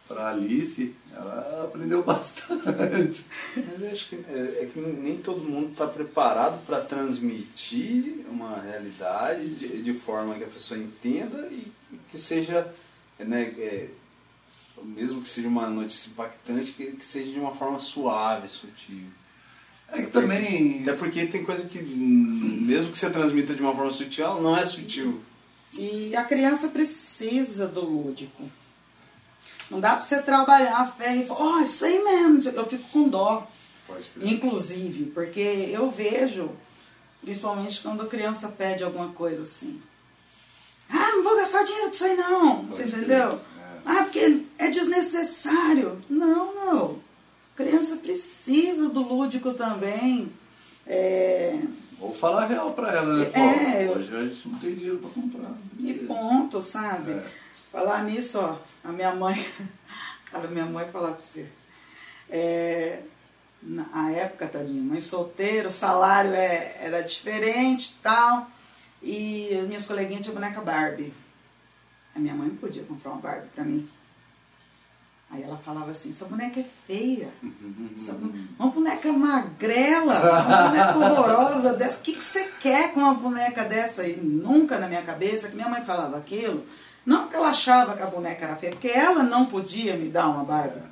[0.07, 3.24] para Alice, ela aprendeu bastante.
[3.57, 8.61] Mas eu acho que é, é que nem todo mundo está preparado para transmitir uma
[8.61, 11.72] realidade de, de, forma que a pessoa entenda e
[12.11, 12.72] que seja
[13.18, 13.88] né, é,
[14.82, 19.07] mesmo que seja uma notícia impactante, que, que seja de uma forma suave, sutil.
[19.88, 20.82] É que também.
[20.82, 24.57] Até porque tem coisa que, mesmo que você transmita de uma forma sutil, ela não
[24.57, 25.20] é sutil.
[25.78, 28.42] E a criança precisa do lúdico.
[29.70, 32.50] Não dá pra você trabalhar a ferro e falar, oh, isso aí mesmo.
[32.50, 33.46] Eu fico com dó.
[34.20, 36.50] Inclusive, porque eu vejo,
[37.22, 39.80] principalmente quando a criança pede alguma coisa assim.
[40.88, 42.56] Ah, não vou gastar dinheiro com isso aí não.
[42.64, 43.32] Pode você entendeu?
[43.34, 43.38] É.
[43.84, 46.02] Ah, porque é desnecessário.
[46.08, 46.98] Não, não.
[47.56, 50.32] criança precisa do lúdico também.
[50.86, 51.58] É,
[52.00, 53.30] Ou falar real pra ela, né?
[53.32, 55.52] É, Pô, hoje a gente não tem dinheiro pra comprar.
[55.78, 57.12] E ponto, sabe?
[57.12, 57.24] É.
[57.74, 59.44] Falar nisso, ó, a minha mãe,
[60.30, 61.44] cara, minha mãe falar pra você.
[62.30, 63.00] É,
[63.60, 68.48] na época, tadinha, mãe solteira, o salário é, era diferente e tal.
[69.02, 71.12] E as minhas coleguinhas tinham boneca Barbie.
[72.14, 73.88] A minha mãe não podia comprar uma Barbie pra mim.
[75.30, 77.28] Aí ela falava assim, essa boneca é feia.
[78.12, 81.98] Bu- uma boneca magrela, uma boneca horrorosa dessa.
[81.98, 84.06] O que, que você quer com uma boneca dessa?
[84.06, 86.64] E nunca na minha cabeça que minha mãe falava aquilo.
[87.05, 90.28] Não porque ela achava que a boneca era feia, porque ela não podia me dar
[90.28, 90.82] uma Barbie.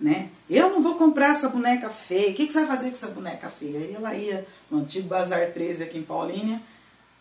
[0.00, 0.30] Né?
[0.50, 2.30] Eu não vou comprar essa boneca feia.
[2.30, 3.78] O que, que você vai fazer com essa boneca feia?
[3.78, 6.60] Aí ela ia no antigo Bazar 13 aqui em Paulínia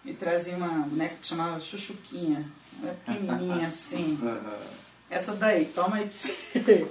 [0.03, 2.43] e trazia uma boneca que chamava Chuchuquinha.
[2.81, 4.17] Ela é pequenininha assim.
[5.09, 6.89] Essa daí, toma aí pra você.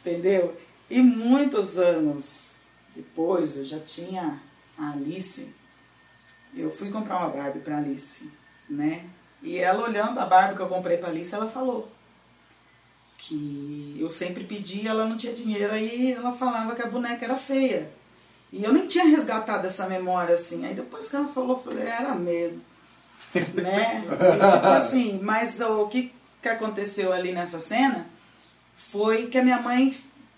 [0.00, 0.56] Entendeu?
[0.88, 2.52] E muitos anos
[2.94, 4.40] depois, eu já tinha
[4.78, 5.48] a Alice.
[6.54, 8.30] Eu fui comprar uma Barbie pra Alice,
[8.70, 9.04] né?
[9.42, 11.88] E ela olhando a Barbie que eu comprei pra Alice, ela falou
[13.18, 17.36] que eu sempre pedi, ela não tinha dinheiro, aí ela falava que a boneca era
[17.36, 17.90] feia.
[18.52, 20.64] E eu nem tinha resgatado essa memória assim.
[20.64, 22.60] Aí depois que ela falou, eu falei, era mesmo.
[23.54, 24.04] né?
[24.06, 28.06] E, tipo assim, mas o que, que aconteceu ali nessa cena
[28.76, 29.94] foi que a minha mãe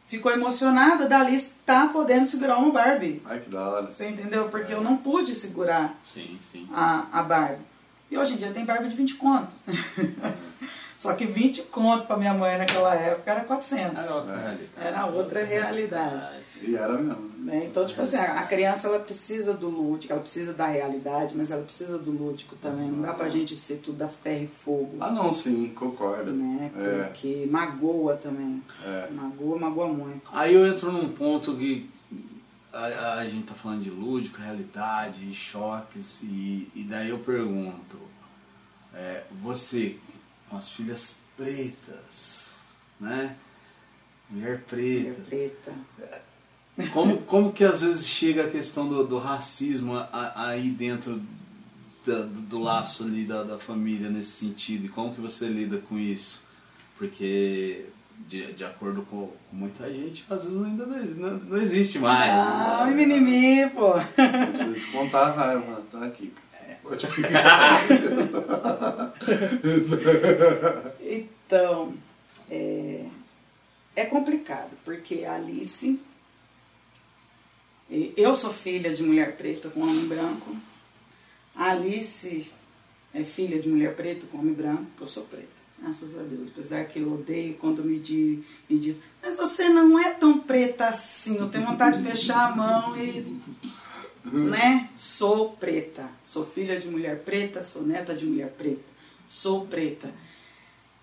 [0.06, 3.22] ficou emocionada da Alice estar podendo segurar uma Barbie.
[3.26, 3.90] Ai, que da hora.
[3.90, 4.48] Você entendeu?
[4.48, 6.66] Porque eu não pude segurar Sim, sim.
[6.72, 7.67] a, a Barbie.
[8.10, 9.54] E hoje em dia tem Barbie de 20 conto.
[10.96, 14.02] Só que 20 conto pra minha mãe naquela época era 400.
[14.04, 14.68] Era outra realidade.
[14.80, 16.42] Era outra realidade.
[16.60, 17.30] E era mesmo.
[17.38, 17.66] né?
[17.70, 21.62] Então, tipo assim, a criança ela precisa do lúdico, ela precisa da realidade, mas ela
[21.62, 22.90] precisa do lúdico também.
[22.90, 24.96] Não dá pra gente ser tudo a ferro e fogo.
[24.98, 26.32] Ah, não, sim, concordo.
[26.32, 26.72] Né?
[26.76, 28.60] É, Porque magoa também.
[28.84, 29.08] é.
[29.12, 30.28] Magoa, magoa muito.
[30.32, 31.88] Aí eu entro num ponto que
[32.72, 37.98] a, a gente tá falando de lúdico, realidade, choques, e, e daí eu pergunto,
[38.94, 39.98] é, você
[40.48, 42.50] com as filhas pretas,
[43.00, 43.36] né?
[44.30, 45.22] Mulher Mulher preta.
[45.28, 45.74] preta.
[46.92, 51.20] Como, como que às vezes chega a questão do, do racismo aí dentro
[52.06, 54.86] da- do, do laço ali da, da família nesse sentido?
[54.86, 56.40] E como que você lida com isso?
[56.96, 57.86] Porque
[58.26, 62.30] de, de acordo com, com muita gente, o racismo ainda não, não, não existe mais.
[62.30, 63.94] Ai, mimimi, pô.
[63.96, 66.32] Não precisa descontar a raiva, tá aqui.
[66.82, 67.80] Pode ficar.
[71.50, 71.94] Então,
[72.50, 73.06] é,
[73.96, 75.98] é complicado, porque a Alice.
[78.14, 80.54] Eu sou filha de mulher preta com homem branco.
[81.56, 82.52] A Alice
[83.14, 85.57] é filha de mulher preta com homem branco, eu sou preta.
[85.80, 86.48] Graças a Deus.
[86.48, 90.88] Apesar que eu odeio quando me, di, me diz, mas você não é tão preta
[90.88, 91.36] assim.
[91.38, 93.40] Eu tenho vontade de fechar a mão e
[94.24, 94.90] né?
[94.96, 96.10] Sou preta.
[96.26, 98.82] Sou filha de mulher preta, sou neta de mulher preta.
[99.26, 100.12] Sou preta.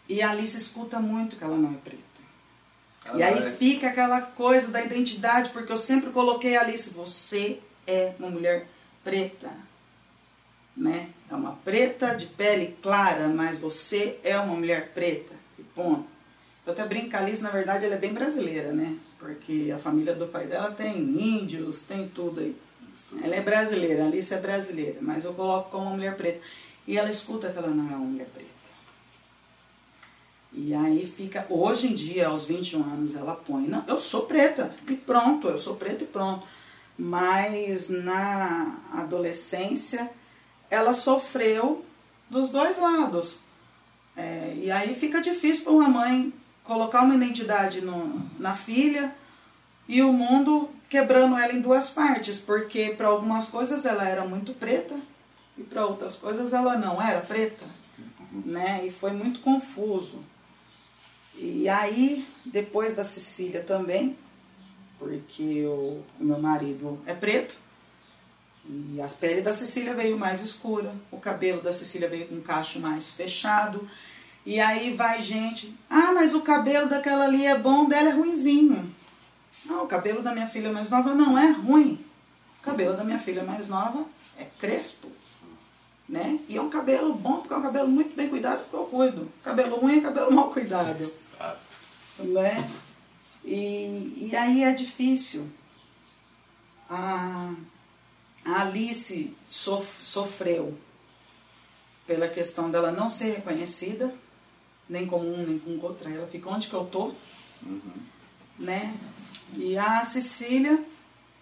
[0.08, 2.04] E a Alice escuta muito que ela não é preta.
[3.16, 3.52] e Ah, aí é.
[3.52, 8.68] fica aquela coisa da identidade, porque eu sempre coloquei a Alice, você é uma mulher
[9.04, 9.50] preta.
[10.76, 11.10] Né?
[11.30, 15.34] É uma preta de pele clara, mas você é uma mulher preta.
[15.58, 16.06] E ponto.
[16.66, 18.98] Eu até brinco a Alice, na verdade, ela é bem brasileira, né?
[19.20, 22.56] Porque a família do pai dela tem índios, tem tudo aí.
[23.22, 26.42] Ela é brasileira, a Alice é brasileira, mas eu coloco como uma mulher preta.
[26.88, 28.50] E ela escuta que ela não é uma mulher preta.
[30.58, 34.74] E aí fica, hoje em dia, aos 21 anos, ela põe, não, eu sou preta,
[34.88, 36.48] e pronto, eu sou preta e pronto.
[36.98, 40.10] Mas na adolescência,
[40.70, 41.86] ela sofreu
[42.30, 43.40] dos dois lados.
[44.16, 49.14] É, e aí fica difícil para uma mãe colocar uma identidade no, na filha
[49.88, 54.54] e o mundo quebrando ela em duas partes, porque para algumas coisas ela era muito
[54.54, 54.96] preta
[55.58, 57.66] e para outras coisas ela não era preta,
[58.32, 58.86] né?
[58.86, 60.24] E foi muito confuso.
[61.38, 64.18] E aí, depois da Cecília também,
[64.98, 67.58] porque o, o meu marido é preto,
[68.68, 72.42] e a pele da Cecília veio mais escura, o cabelo da Cecília veio com um
[72.42, 73.88] cacho mais fechado.
[74.46, 78.94] E aí vai gente, ah, mas o cabelo daquela ali é bom, dela é ruinzinho.
[79.66, 82.00] Não, o cabelo da minha filha mais nova não é ruim.
[82.60, 84.06] O cabelo da minha filha mais nova
[84.38, 85.12] é crespo.
[86.08, 86.40] Né?
[86.48, 89.32] E é um cabelo bom, porque é um cabelo muito bem cuidado, porque eu cuido.
[89.44, 91.12] Cabelo ruim é cabelo mal cuidado.
[92.20, 92.70] Né?
[93.44, 95.50] E, e aí é difícil.
[96.88, 97.52] A,
[98.46, 100.78] a Alice sof, sofreu
[102.06, 104.14] pela questão dela não ser reconhecida,
[104.88, 106.10] nem como um, nem como outra.
[106.10, 107.14] Ela fica onde que eu tô,
[108.60, 108.96] né?
[109.56, 110.84] E a Cecília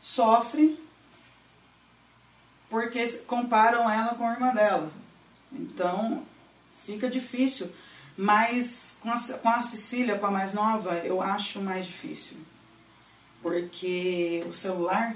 [0.02, 0.80] sofre
[2.70, 4.92] porque comparam ela com a irmã dela.
[5.52, 6.26] Então,
[6.86, 7.70] fica difícil.
[8.16, 12.38] Mas com a, com a Cecília, com a mais nova, eu acho mais difícil.
[13.42, 15.16] Porque o celular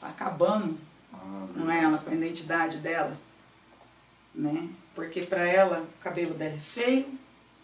[0.00, 0.78] tá acabando
[1.12, 3.16] Ah, com ela, com a identidade dela.
[4.34, 4.68] Né?
[4.94, 7.18] Porque para ela o cabelo dela é feio,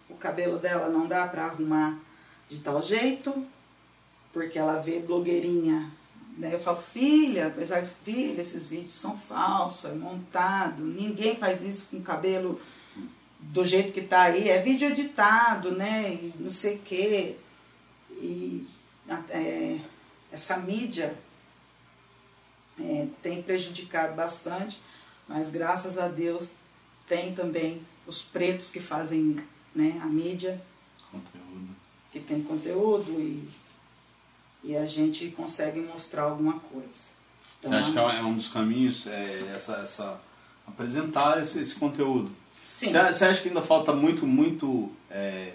[0.08, 1.98] o cabelo dela não dá para arrumar
[2.48, 3.46] de tal jeito,
[4.32, 5.90] porque ela vê blogueirinha.
[6.36, 6.52] Né?
[6.52, 11.88] Eu falo, filha, apesar de filha, esses vídeos são falsos, é montado, ninguém faz isso
[11.90, 12.60] com cabelo
[13.38, 16.12] do jeito que tá aí, é vídeo editado, né?
[16.12, 17.36] E não sei o quê.
[18.10, 18.66] E
[19.30, 19.78] é,
[20.32, 21.16] essa mídia
[22.80, 24.78] é, tem prejudicado bastante,
[25.28, 26.50] mas graças a Deus
[27.08, 29.38] tem também os pretos que fazem
[29.74, 30.60] né, a mídia,
[31.10, 31.68] Conteúdo.
[32.12, 33.48] que tem conteúdo e,
[34.62, 37.16] e a gente consegue mostrar alguma coisa.
[37.58, 40.20] Então, Você acha que é um dos caminhos é, essa, essa,
[40.66, 42.30] apresentar esse, esse conteúdo?
[42.68, 45.54] Sim, Você, você acha que ainda falta muito, muito é,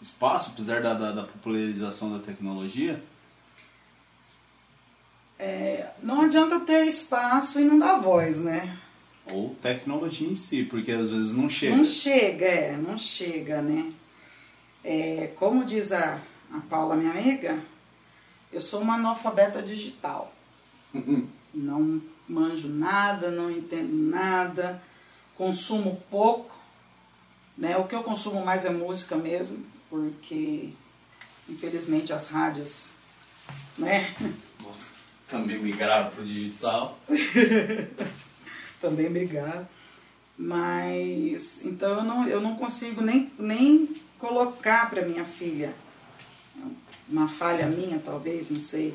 [0.00, 3.02] espaço, apesar da, da, da popularização da tecnologia?
[5.42, 8.78] É, não adianta ter espaço e não dar voz, né?
[9.26, 11.76] Ou tecnologia em si, porque às vezes não chega.
[11.76, 13.92] Não chega, é, não chega, né?
[14.84, 16.22] É, como diz a,
[16.52, 17.60] a Paula, minha amiga,
[18.52, 20.32] eu sou uma analfabeta digital.
[21.52, 24.80] não manjo nada, não entendo nada,
[25.34, 26.54] consumo pouco,
[27.58, 27.76] né?
[27.76, 30.70] O que eu consumo mais é música mesmo, porque
[31.48, 32.92] infelizmente as rádios,
[33.76, 34.14] né?
[34.62, 35.01] Nossa,
[35.32, 36.98] também migraram pro digital.
[38.80, 39.66] também brigaram.
[40.36, 45.74] Mas então eu não, eu não consigo nem, nem colocar para minha filha
[47.08, 48.94] uma falha minha, talvez, não sei.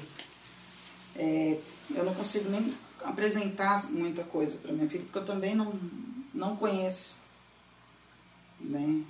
[1.15, 1.59] É,
[1.91, 2.73] eu não consigo nem
[3.03, 5.73] apresentar muita coisa para minha filha, porque eu também não,
[6.33, 7.19] não conheço.
[8.59, 9.03] Né?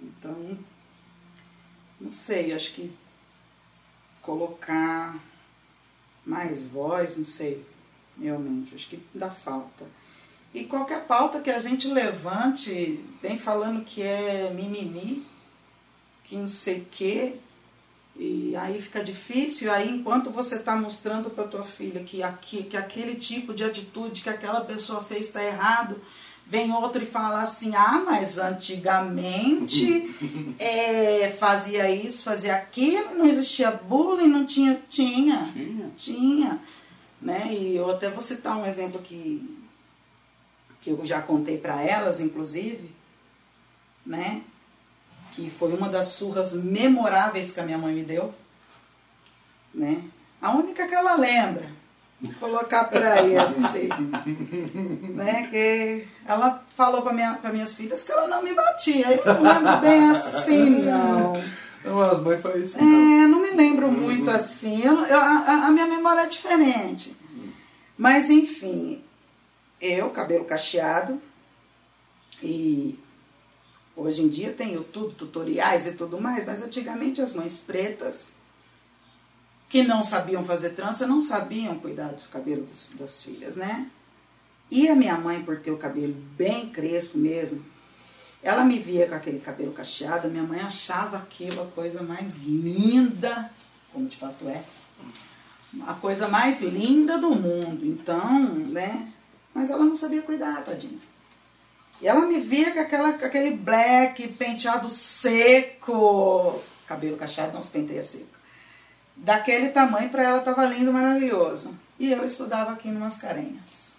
[0.00, 0.58] Então,
[2.00, 2.92] não sei, acho que
[4.20, 5.18] colocar
[6.24, 7.64] mais voz, não sei,
[8.20, 9.86] realmente, acho que dá falta.
[10.54, 15.26] E qualquer pauta que a gente levante, vem falando que é mimimi,
[16.24, 17.36] que não sei o quê,
[18.14, 22.76] e aí fica difícil, aí enquanto você está mostrando para tua filha que, aqui, que
[22.76, 25.98] aquele tipo de atitude que aquela pessoa fez está errado,
[26.52, 30.14] vem outro e fala assim, ah, mas antigamente
[30.60, 35.90] é, fazia isso, fazia aquilo, não existia bullying, não tinha, tinha, Tinha.
[35.96, 36.60] tinha,
[37.22, 37.48] né?
[37.54, 39.64] E eu até vou citar um exemplo que,
[40.82, 42.94] que eu já contei para elas, inclusive,
[44.04, 44.42] né?
[45.30, 48.34] Que foi uma das surras memoráveis que a minha mãe me deu,
[49.72, 50.04] né?
[50.38, 51.70] A única que ela lembra.
[52.38, 53.88] Colocar para esse,
[55.12, 55.48] né?
[55.50, 59.10] Que ela falou para minha, minhas filhas que ela não me batia.
[59.12, 61.32] Eu não lembro bem assim, não.
[61.84, 62.80] Não, as mães fazem isso.
[62.82, 63.24] não.
[63.24, 64.82] É, não me lembro muito assim.
[64.84, 67.16] Eu, eu- a, a minha memória é diferente.
[67.98, 69.02] Mas, enfim,
[69.80, 71.20] eu, cabelo cacheado,
[72.42, 72.98] e
[73.96, 78.32] hoje em dia tem YouTube, tutoriais e tudo mais, mas antigamente as mães pretas,
[79.72, 83.86] que não sabiam fazer trança, não sabiam cuidar dos cabelos dos- das filhas, né?
[84.70, 87.64] E a minha mãe, por ter o cabelo bem crespo mesmo,
[88.42, 93.50] ela me via com aquele cabelo cacheado, minha mãe achava aquilo a coisa mais linda,
[93.94, 94.62] como de fato é,
[95.86, 97.80] a coisa mais linda do mundo.
[97.86, 99.10] Então, né?
[99.54, 100.98] Mas ela não sabia cuidar, tadinha.
[101.98, 107.70] E ela me via com, aquela, com aquele black, penteado seco, cabelo cacheado, não se
[107.70, 108.31] penteia seco.
[109.16, 111.74] Daquele tamanho, para ela tava lindo, maravilhoso.
[111.98, 113.94] E eu estudava aqui no Mascarenhas.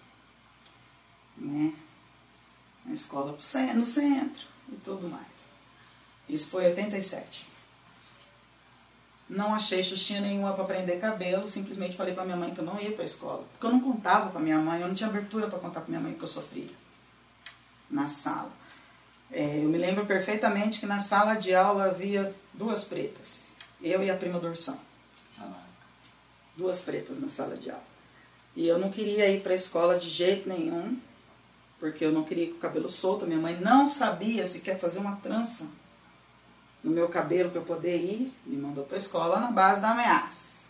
[1.36, 1.72] Né?
[2.84, 5.24] na escola no centro e tudo mais.
[6.28, 7.46] Isso foi em 87.
[9.28, 12.80] Não achei xuxinha nenhuma para prender cabelo, simplesmente falei para minha mãe que eu não
[12.80, 13.44] ia para a escola.
[13.52, 16.00] Porque eu não contava para minha mãe, eu não tinha abertura para contar para minha
[16.00, 16.70] mãe que eu sofria
[17.90, 18.52] na sala.
[19.32, 23.44] É, eu me lembro perfeitamente que na sala de aula havia duas pretas,
[23.82, 24.78] eu e a prima do Ursão.
[26.56, 27.82] Duas pretas na sala de aula.
[28.56, 30.96] E eu não queria ir para a escola de jeito nenhum,
[31.80, 33.26] porque eu não queria ir com o cabelo solto.
[33.26, 35.66] Minha mãe não sabia se quer fazer uma trança
[36.82, 38.32] no meu cabelo para eu poder ir.
[38.46, 40.62] Me mandou para a escola na base da ameaça.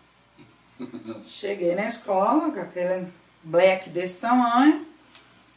[1.26, 3.12] Cheguei na escola com aquele
[3.42, 4.86] black desse tamanho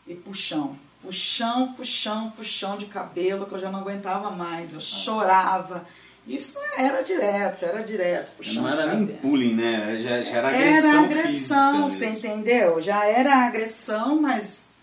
[0.05, 0.77] e puxão.
[1.01, 4.73] Puxão, puxão, puxão de cabelo que eu já não aguentava mais.
[4.73, 5.87] Eu chorava,
[6.27, 8.35] Isso era direto, era direto.
[8.35, 9.19] puxão Não era nem cabelo.
[9.21, 10.01] bullying, né?
[10.01, 12.81] Já, já era agressão Era agressão, você entendeu?
[12.81, 14.73] Já era agressão, mas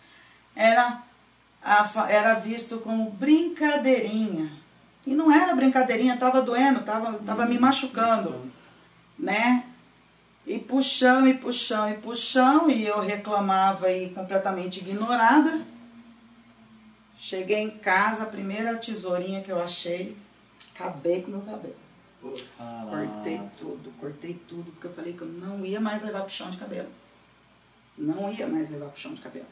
[0.57, 1.03] era,
[2.09, 4.51] era visto como brincadeirinha.
[5.07, 8.51] E não era brincadeirinha, tava doendo, tava, tava me machucando,
[9.19, 9.65] né?
[10.47, 15.61] E puxão, e puxão, e puxão, e eu reclamava e completamente ignorada.
[17.19, 20.17] Cheguei em casa, a primeira tesourinha que eu achei,
[20.75, 21.77] acabei com o meu cabelo.
[22.91, 26.57] Cortei tudo, cortei tudo, porque eu falei que eu não ia mais levar puxão de
[26.57, 26.89] cabelo.
[27.97, 29.47] Não ia mais levar puxão de cabelo.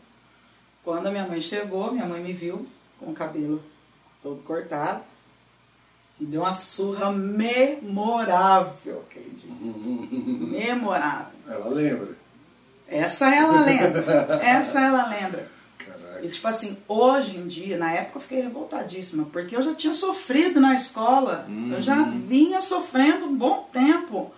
[0.83, 2.66] Quando a minha mãe chegou, minha mãe me viu
[2.99, 3.62] com o cabelo
[4.23, 5.03] todo cortado
[6.18, 9.53] e deu uma surra memorável aquele dia.
[10.75, 11.39] Memorável.
[11.47, 12.16] Ela lembra.
[12.89, 14.41] Essa ela lembra.
[14.43, 15.49] Essa ela lembra.
[16.23, 19.93] E tipo assim, hoje em dia, na época eu fiquei revoltadíssima, porque eu já tinha
[19.93, 21.47] sofrido na escola.
[21.73, 24.33] Eu já vinha sofrendo um bom tempo.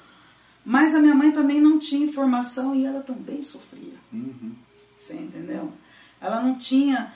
[0.64, 3.93] Mas a minha mãe também não tinha informação e ela também sofria.
[4.11, 4.55] Uhum.
[4.97, 5.70] Você entendeu?
[6.18, 7.12] Ela não tinha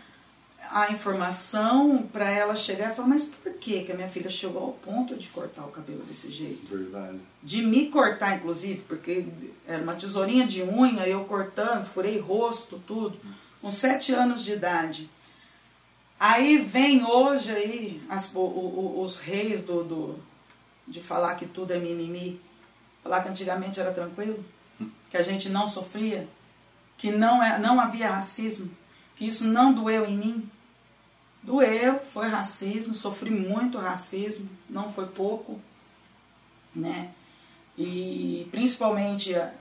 [0.71, 4.63] a informação para ela chegar e falar, mas por que que a minha filha chegou
[4.63, 6.67] ao ponto de cortar o cabelo desse jeito?
[6.69, 7.19] Verdade.
[7.43, 9.25] de me cortar, inclusive, porque
[9.67, 13.19] era uma tesourinha de unha, eu cortando, furei rosto, tudo,
[13.61, 15.11] com sete anos de idade.
[16.19, 20.19] Aí vem hoje aí as- o- o- os reis do, do-
[20.87, 22.41] de falar que tudo é mimimi,
[23.03, 24.45] falar que antigamente era tranquilo,
[25.11, 26.29] que a gente não sofria,
[26.97, 28.71] que não, é, não havia racismo,
[29.15, 30.51] que isso não doeu em mim.
[31.43, 35.61] Doeu, foi racismo, sofri muito racismo, não foi pouco,
[36.75, 37.11] né?
[37.77, 39.55] E principalmente é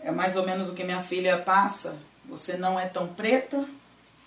[0.00, 1.98] é mais ou menos o que minha filha passa.
[2.28, 3.66] Você não é tão preta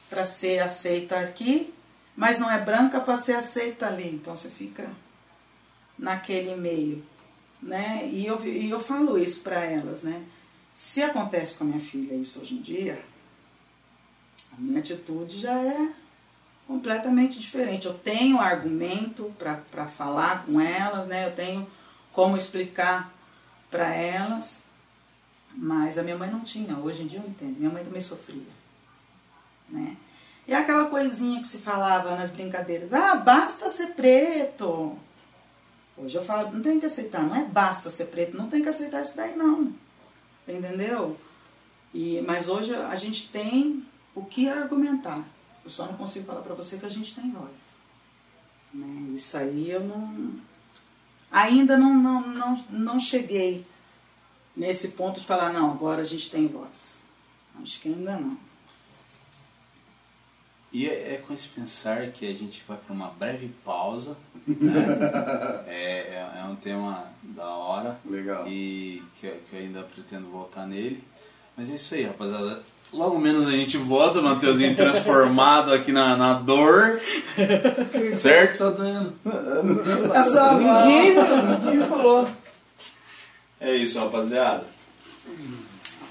[0.10, 1.74] para ser aceita aqui,
[2.16, 4.16] mas não é branca para ser aceita ali.
[4.16, 4.90] Então você fica
[5.98, 7.04] naquele meio,
[7.62, 8.08] né?
[8.12, 10.24] E eu, e eu falo isso para elas, né?
[10.74, 13.04] Se acontece com a minha filha isso hoje em dia,
[14.52, 15.94] a minha atitude já é
[16.68, 17.86] completamente diferente.
[17.86, 21.28] Eu tenho argumento para falar com elas, né?
[21.28, 21.68] Eu tenho
[22.12, 23.14] como explicar
[23.70, 24.61] para elas,
[25.56, 26.78] mas a minha mãe não tinha.
[26.78, 27.58] Hoje em dia eu entendo.
[27.58, 28.44] Minha mãe também sofria,
[29.70, 29.98] né?
[30.48, 34.98] E aquela coisinha que se falava nas brincadeiras, ah, basta ser preto.
[35.96, 38.70] Hoje eu falo, não tem que aceitar, não é basta ser preto, não tem que
[38.70, 39.74] aceitar isso daí não.
[40.44, 41.18] Você entendeu?
[41.94, 43.86] E, mas hoje a gente tem
[44.16, 45.24] o que argumentar.
[45.64, 47.76] Eu só não consigo falar pra você que a gente tem voz.
[48.74, 49.14] Né?
[49.14, 50.34] Isso aí eu não.
[51.30, 53.66] Ainda não, não, não, não cheguei
[54.56, 57.00] nesse ponto de falar, não, agora a gente tem voz.
[57.62, 58.38] Acho que ainda não.
[60.74, 64.16] E é, é com esse pensar que a gente vai para uma breve pausa.
[64.48, 64.86] né?
[65.68, 68.00] é, é, é um tema da hora.
[68.10, 68.48] Legal.
[68.48, 71.04] E que, eu- que eu ainda pretendo voltar nele.
[71.58, 72.64] Mas é isso aí, rapaziada.
[72.94, 77.00] Logo menos a gente volta, Mateuzinho transformado aqui na, na dor.
[78.16, 78.60] certo?
[78.60, 79.14] Tá doendo.
[80.14, 82.28] A sua Ninguém, ninguém falou.
[83.62, 84.64] É isso, rapaziada.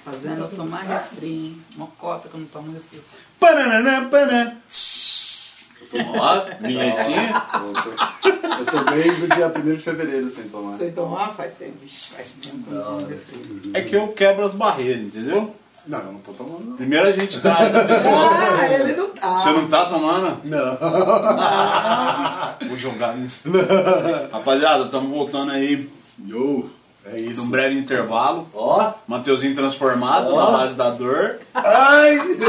[0.04, 1.62] Fazendo eu tomar refri, hein?
[1.76, 3.02] Mocota que eu não tomo refri.
[3.40, 4.56] Pananana, panã.
[5.92, 7.42] Ó, vinhetinha.
[8.58, 10.76] Eu tô desde o dia 1 de fevereiro sem tomar.
[10.78, 11.74] Sem tomar faz tempo.
[11.82, 13.70] Vixe, faz tempo que eu não tomo refri.
[13.74, 15.52] É que eu quebro as barreiras, entendeu?
[15.86, 16.64] Não, eu não tô tomando.
[16.64, 16.76] não.
[16.76, 18.30] Primeiro a gente traz a pessoa.
[18.30, 19.38] Ah, ele não tá.
[19.38, 20.40] Você não tá tomando?
[20.44, 20.78] Não.
[22.68, 23.48] Vou jogar nisso.
[24.30, 25.90] Rapaziada, estamos voltando aí
[26.28, 26.68] Yo,
[27.12, 27.42] é de isso.
[27.42, 28.48] um breve intervalo.
[28.54, 28.92] Ó.
[29.06, 30.36] Mateuzinho transformado Ó.
[30.52, 31.40] na base da dor.
[31.54, 32.18] Ai!
[32.18, 32.46] Bonito,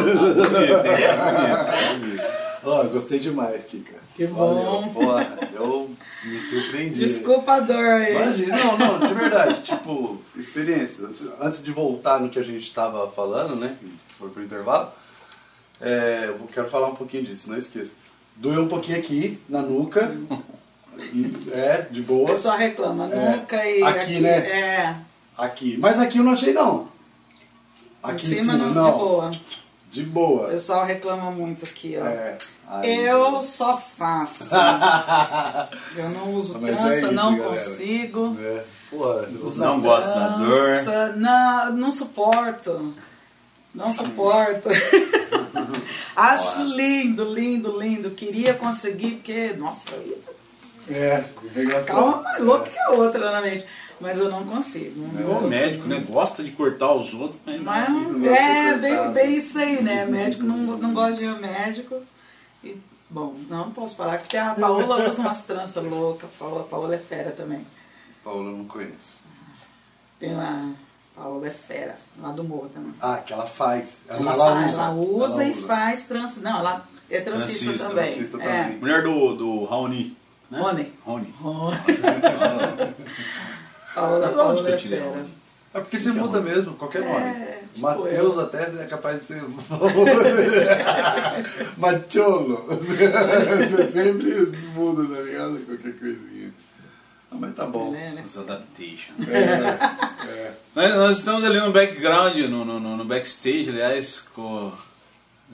[0.58, 0.70] hein?
[0.74, 2.24] É bonito.
[2.64, 3.96] Ó, gostei demais, Kika.
[4.16, 4.82] Que bom.
[4.82, 4.94] Valeu.
[4.94, 5.90] Porra, eu
[6.24, 7.00] me surpreendi.
[7.00, 8.14] Desculpa a dor aí.
[8.14, 11.08] Imagina, não, não, de verdade, tipo, experiência.
[11.42, 14.92] Antes de voltar no que a gente estava falando, né, que foi pro intervalo,
[15.80, 17.94] é, eu quero falar um pouquinho disso, não esqueça.
[18.36, 20.16] Doeu um pouquinho aqui, na nuca,
[21.52, 23.32] é, de O boa, pessoal reclama É.
[23.38, 24.30] nunca e Aqui, aqui, né?
[24.38, 24.96] É.
[25.38, 25.78] aqui.
[25.80, 26.88] Mas aqui eu não achei, não.
[28.02, 29.32] Aqui em cima, não, de boa.
[29.92, 30.48] De O boa.
[30.48, 32.06] pessoal reclama muito aqui, ó.
[32.06, 32.38] É,
[32.84, 34.56] Eu só faço.
[35.98, 37.50] Eu não uso Mas é trança, isso, não galera.
[37.50, 38.38] consigo.
[38.40, 40.84] É, porra, Não gosta da dor.
[41.18, 42.96] Não, não suporto.
[43.76, 44.70] Não suporto.
[46.16, 48.12] Acho lindo, lindo, lindo.
[48.12, 50.18] Queria conseguir, porque, nossa, eu ia
[50.90, 51.24] é,
[51.54, 51.84] regaçou.
[51.84, 53.66] ficar mais louca que a outra na mente.
[54.00, 55.00] Mas eu não consigo.
[55.00, 55.64] não Igual o consigo.
[55.64, 56.00] médico, né?
[56.08, 59.12] Gosta de cortar os outros, mas Mas Não é bem, cortar.
[59.12, 60.06] bem isso aí, né?
[60.06, 62.02] Médico não, não gosta de ir médico.
[62.64, 62.78] E
[63.12, 66.30] Bom, não, posso falar, porque a Paola usa umas tranças loucas.
[66.34, 67.68] A Paola, a Paola é fera também.
[68.24, 69.20] Paula eu não conheço.
[70.18, 70.74] Tem uma.
[71.18, 72.94] A Paola é fera, lá do morro também.
[73.02, 74.00] Ah, que ela faz.
[74.08, 76.40] Ela, faz, ela usa e faz trança.
[76.40, 78.06] Não, ela é transista, Transista, também.
[78.06, 78.64] transista é.
[78.64, 78.78] também.
[78.80, 80.18] Mulher do, do Raoni.
[80.52, 80.60] Né?
[80.60, 80.94] Rony.
[81.06, 81.34] Rony.
[81.40, 81.78] Rony.
[83.96, 85.12] Paola, que eu é tirei fera.
[85.12, 85.30] Rony?
[85.74, 87.30] É porque você muda mesmo, qualquer nome.
[87.30, 88.42] É, tipo Mateus eu.
[88.42, 89.42] até é capaz de ser.
[91.78, 92.66] Macholo.
[92.72, 94.46] Você sempre
[94.76, 95.58] muda, tá ligado?
[95.66, 96.54] Qualquer coisinha.
[97.32, 97.96] Ah, mas tá bom.
[97.96, 98.24] É, né?
[98.26, 99.14] As adaptation.
[99.30, 100.52] É, é.
[100.76, 104.74] Nós, nós estamos ali no background, no, no, no- no backstage, aliás, com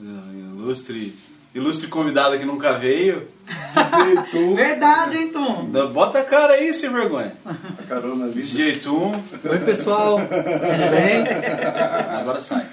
[0.00, 1.16] o ilustre,
[1.54, 3.28] ilustre convidado que nunca veio.
[3.48, 5.70] DJ Tum, Verdade, hein, Tom?
[5.70, 7.36] Da- Bota a cara aí, sem vergonha.
[7.44, 8.42] a carona ali.
[8.42, 9.12] DJ Tum,
[9.44, 10.18] Oi, pessoal.
[10.20, 11.24] Tudo bem?
[12.20, 12.68] agora sai.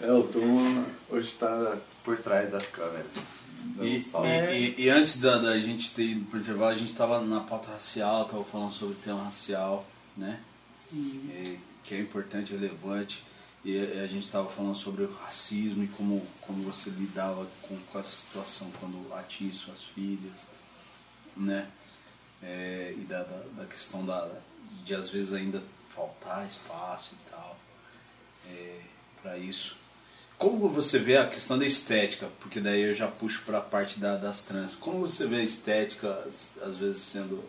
[0.00, 3.06] É, o Tum hoje tá por trás das câmeras.
[3.80, 7.20] E, e- e- e antes da, da gente ter ido pro intervalo, a gente tava
[7.20, 9.84] na pauta racial, tava falando sobre o tema racial,
[10.16, 10.38] né?
[10.92, 13.24] E- que é importante, relevante.
[13.64, 17.76] E a, a gente estava falando sobre o racismo e como, como você lidava com,
[17.76, 20.44] com essa situação quando atinge suas filhas,
[21.36, 21.68] né?
[22.42, 24.30] É, e da, da, da questão da,
[24.84, 25.62] de às vezes ainda
[25.94, 27.58] faltar espaço e tal
[29.22, 29.76] para isso.
[30.38, 32.28] Como você vê a questão da estética?
[32.40, 34.76] Porque daí eu já puxo para a parte da, das trans.
[34.76, 36.24] Como você vê a estética
[36.62, 37.44] às vezes sendo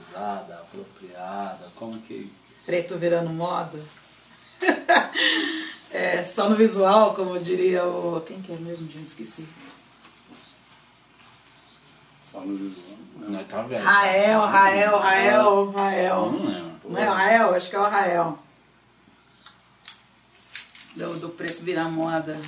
[0.00, 1.68] usada, apropriada?
[1.74, 2.32] Como que
[2.64, 3.80] Preto virando moda.
[5.90, 8.20] é, só no visual, como diria o.
[8.22, 9.08] Quem que é mesmo, gente?
[9.08, 9.46] Esqueci.
[12.22, 12.96] Só no visual.
[13.28, 13.84] nós tá velho?
[13.84, 16.32] Rael, Rael, Rael, Rael.
[16.32, 16.76] Não lembro.
[16.90, 17.54] Não é o Rael?
[17.54, 18.38] Acho que é o Rael.
[20.94, 22.40] Do, do preto virar moda.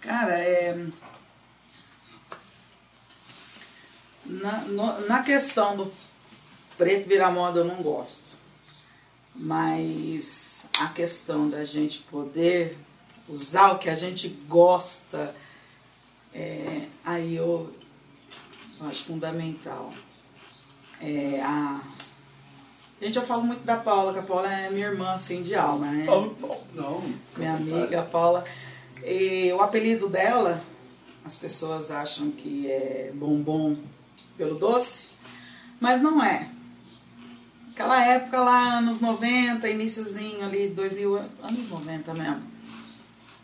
[0.00, 0.86] Cara, é.
[4.24, 5.92] Na, no- na questão do
[6.78, 8.38] preto virar moda eu não gosto.
[9.34, 12.76] Mas a questão da gente poder
[13.28, 15.34] usar o que a gente gosta,
[16.34, 17.72] é, aí eu,
[18.80, 19.92] eu acho fundamental.
[21.00, 21.80] É, a,
[23.00, 25.86] gente, eu falo muito da Paula, que a Paula é minha irmã, assim, de alma,
[25.86, 26.04] né?
[26.74, 28.44] Não, minha amiga a Paula.
[29.04, 30.62] E o apelido dela,
[31.24, 33.76] as pessoas acham que é bombom
[34.36, 35.08] pelo doce,
[35.80, 36.51] mas não é.
[37.72, 42.42] Aquela época lá, anos 90, iníciozinho ali, 2000, anos 90 mesmo.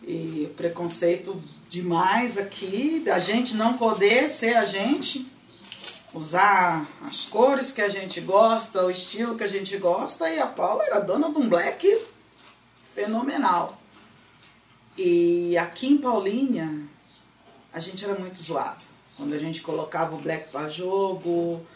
[0.03, 5.27] E preconceito demais aqui, da gente não poder ser a gente,
[6.13, 10.47] usar as cores que a gente gosta, o estilo que a gente gosta, e a
[10.47, 11.89] Paula era dona de um black
[12.95, 13.81] fenomenal.
[14.95, 16.83] E aqui em Paulínia,
[17.73, 18.85] a gente era muito zoado.
[19.17, 21.67] Quando a gente colocava o black para jogo,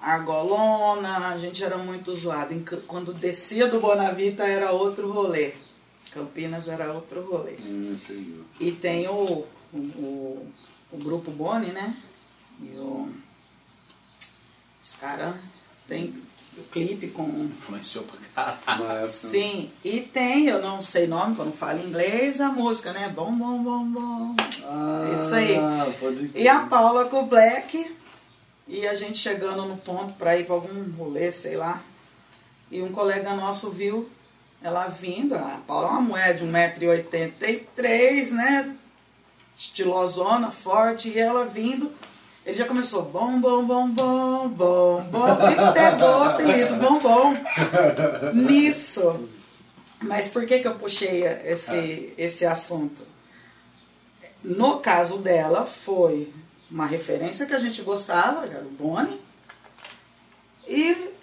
[0.00, 2.54] argolona, a gente era muito zoado.
[2.86, 5.52] Quando descia do Bonavita era outro rolê.
[6.12, 7.54] Campinas era outro rolê.
[7.60, 7.98] Hum.
[8.58, 10.48] E tem o, o, o,
[10.92, 11.96] o grupo Boni, né?
[12.62, 13.08] E o,
[14.82, 15.34] os caras
[15.86, 16.22] tem
[16.56, 19.06] o clipe com Influenciou pra caralho.
[19.06, 23.12] Sim, e tem, eu não sei nome, quando falo inglês, a música, né?
[23.14, 24.36] Bom, bom, bom, bom.
[24.64, 25.56] Ah, Isso aí.
[26.00, 27.96] Pode E a Paula com o Black,
[28.68, 31.82] e a gente chegando no ponto pra ir pra algum rolê, sei lá.
[32.70, 34.08] E um colega nosso viu
[34.62, 38.76] ela vindo, a Paula é uma mulher de 1,83m, né?
[39.56, 41.90] Estilosona, forte, e ela vindo.
[42.44, 47.34] Ele já começou bom, bom, bom, bom, bom, bom, e pegou o apelido bom, bom
[48.34, 49.28] nisso.
[50.00, 53.02] Mas por que, que eu puxei esse, esse assunto?
[54.42, 56.32] No caso dela, foi
[56.70, 59.20] uma referência que a gente gostava, que era o Bonnie,
[60.66, 61.14] e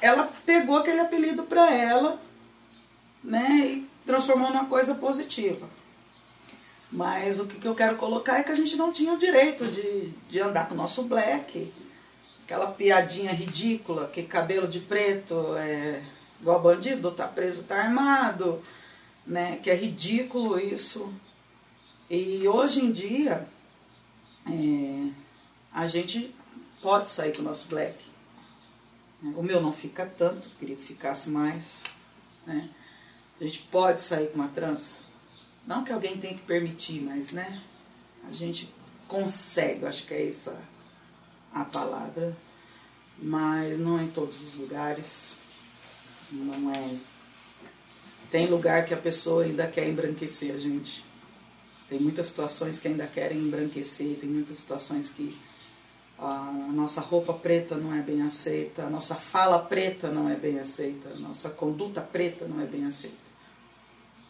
[0.00, 2.20] ela pegou aquele apelido para ela,
[3.22, 5.68] né, e transformou numa coisa positiva.
[6.90, 9.66] Mas o que, que eu quero colocar é que a gente não tinha o direito
[9.66, 11.72] de, de andar com o nosso black,
[12.44, 16.00] aquela piadinha ridícula, que cabelo de preto é
[16.40, 18.62] igual bandido, tá preso, tá armado,
[19.26, 21.12] né, que é ridículo isso.
[22.08, 23.48] E hoje em dia,
[24.48, 25.10] é,
[25.72, 26.34] a gente
[26.80, 28.04] pode sair com o nosso black.
[29.22, 31.82] O meu não fica tanto, queria que ficasse mais.
[32.46, 32.68] Né?
[33.40, 35.00] A gente pode sair com uma trança.
[35.66, 37.60] Não que alguém tenha que permitir, mas né?
[38.28, 38.72] A gente
[39.08, 40.56] consegue, acho que é essa
[41.52, 42.36] a palavra.
[43.18, 45.36] Mas não em todos os lugares.
[46.30, 46.96] Não é.
[48.30, 51.05] Tem lugar que a pessoa ainda quer embranquecer a gente.
[51.88, 55.38] Tem muitas situações que ainda querem embranquecer, tem muitas situações que
[56.18, 60.58] a nossa roupa preta não é bem aceita, a nossa fala preta não é bem
[60.58, 63.16] aceita, a nossa conduta preta não é bem aceita.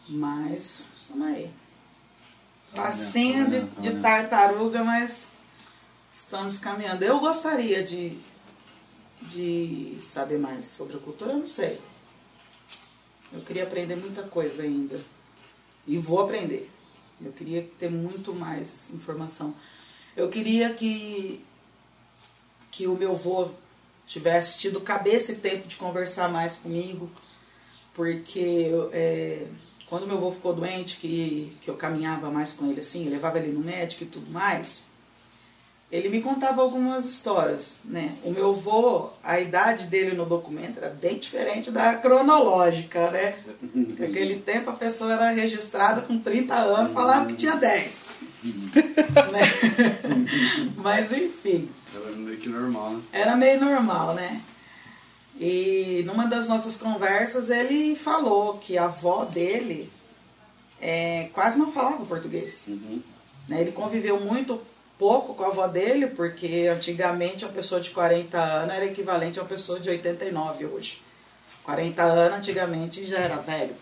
[0.09, 1.49] Mas, vamos aí.
[2.75, 5.31] Passinho de, de tartaruga, mas
[6.11, 7.03] estamos caminhando.
[7.03, 8.17] Eu gostaria de,
[9.21, 11.81] de saber mais sobre a cultura, eu não sei.
[13.31, 15.01] Eu queria aprender muita coisa ainda.
[15.85, 16.69] E vou aprender.
[17.21, 19.53] Eu queria ter muito mais informação.
[20.15, 21.43] Eu queria que,
[22.71, 23.49] que o meu avô
[24.05, 27.11] tivesse tido cabeça e tempo de conversar mais comigo,
[27.93, 29.47] porque é,
[29.87, 33.51] quando meu avô ficou doente, que, que eu caminhava mais com ele assim, levava ele
[33.51, 34.83] no médico e tudo mais,
[35.89, 38.15] ele me contava algumas histórias, né?
[38.23, 43.37] O meu avô, a idade dele no documento era bem diferente da cronológica, né?
[43.73, 48.01] Naquele tempo a pessoa era registrada com 30 anos, falava que tinha 10.
[48.43, 49.41] né?
[50.75, 51.69] Mas enfim.
[51.95, 53.01] Era meio que normal, né?
[53.13, 54.41] Era meio normal, né?
[55.39, 59.89] E numa das nossas conversas ele falou que a avó dele
[60.81, 62.65] é, quase não falava português.
[62.67, 63.01] Uhum.
[63.47, 63.61] Né?
[63.61, 64.59] Ele conviveu muito
[64.97, 69.43] pouco com a avó dele, porque antigamente uma pessoa de 40 anos era equivalente a
[69.43, 71.01] uma pessoa de 89 hoje.
[71.63, 73.75] 40 anos antigamente já era velho.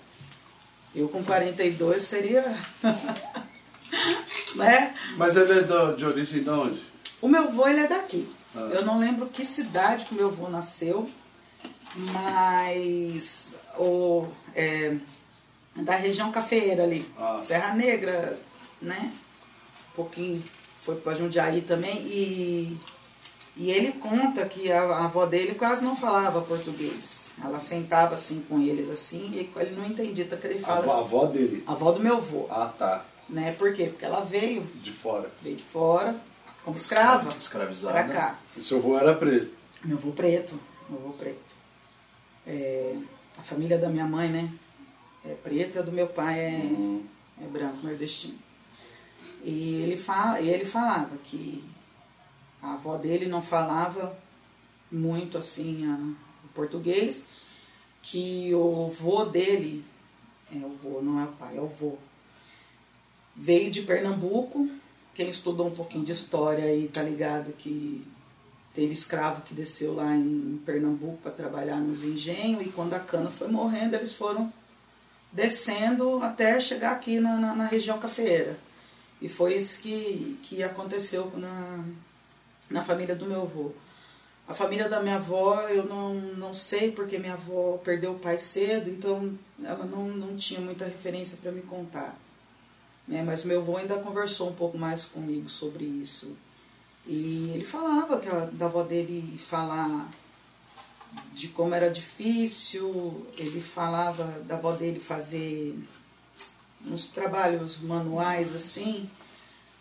[0.96, 2.44] Eu com 42 seria.
[4.56, 4.96] né?
[5.18, 6.82] Mas ele é do- de origem de onde?
[7.22, 8.34] O meu avô ele é daqui.
[8.56, 8.70] Ah.
[8.72, 11.10] Eu não lembro que cidade que o meu avô nasceu,
[11.96, 14.26] mas o,
[14.56, 14.96] é,
[15.76, 17.10] da região cafeeira ali.
[17.18, 17.40] Ah.
[17.42, 18.40] Serra Negra,
[18.82, 19.14] né?
[19.92, 20.44] Um pouquinho
[20.80, 21.98] foi para Jundiaí também.
[22.08, 22.78] E,
[23.58, 27.32] e ele conta que a, a avó dele quase não falava português.
[27.44, 30.24] Ela sentava assim com eles assim e ele não entendia.
[30.26, 31.64] Então que ele fala avó, a assim, avó dele.
[31.68, 33.06] a avó do meu avô, Ah, tá.
[33.30, 33.52] né?
[33.54, 33.86] Por quê?
[33.88, 35.30] Porque ela veio, De fora.
[35.42, 36.16] veio de fora,
[36.64, 37.94] como escrava, Escravizada.
[37.94, 38.40] pra cá.
[38.56, 39.52] O seu avô era preto.
[39.84, 41.54] Meu avô preto, meu avô preto.
[42.48, 42.96] É,
[43.38, 44.52] a família da minha mãe, né?
[45.26, 47.04] É preta, a do meu pai é, Uhum.
[47.42, 48.36] é branco, nordestino.
[49.44, 51.64] E ele, fala, e ele falava que
[52.62, 54.18] a avó dele não falava
[54.92, 55.96] muito assim a,
[56.46, 57.26] o português,
[58.02, 59.86] que o vô dele,
[60.52, 61.98] é o vô, não é o pai, é o vô,
[63.36, 64.70] veio de Pernambuco,
[65.14, 68.06] quem estudou um pouquinho de história aí tá ligado que
[68.74, 73.30] teve escravo que desceu lá em Pernambuco para trabalhar nos engenhos e quando a cana
[73.30, 74.52] foi morrendo eles foram
[75.32, 78.58] descendo até chegar aqui na, na, na região cafeeira.
[79.22, 81.86] E foi isso que, que aconteceu na,
[82.70, 83.72] na família do meu avô.
[84.48, 88.38] A família da minha avó, eu não, não sei porque minha avó perdeu o pai
[88.38, 92.16] cedo, então ela não, não tinha muita referência para me contar.
[93.08, 93.24] Né?
[93.24, 96.38] Mas meu avô ainda conversou um pouco mais comigo sobre isso.
[97.08, 100.12] E ele falava que a, da avó dele falar
[101.34, 105.76] de como era difícil, ele falava da avó dele fazer
[106.88, 109.10] uns trabalhos manuais assim,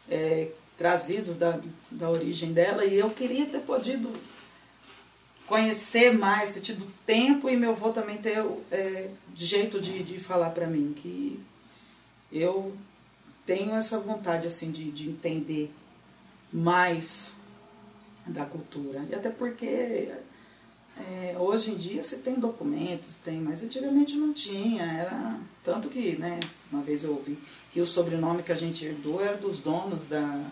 [0.09, 1.59] é, trazidos da,
[1.91, 4.13] da origem dela, e eu queria ter podido
[5.47, 8.39] conhecer mais, ter tido tempo e meu avô também ter
[8.71, 11.41] é, jeito de, de falar para mim, que
[12.33, 12.77] eu
[13.45, 15.73] tenho essa vontade assim de, de entender
[16.53, 17.35] mais
[18.27, 19.05] da cultura.
[19.11, 20.13] E até porque
[20.97, 24.85] é, hoje em dia você tem documentos, tem, mas antigamente não tinha.
[24.85, 26.39] Era tanto que, né,
[26.71, 27.39] uma vez eu ouvi
[27.73, 30.51] que o sobrenome que a gente herdou era dos donos da,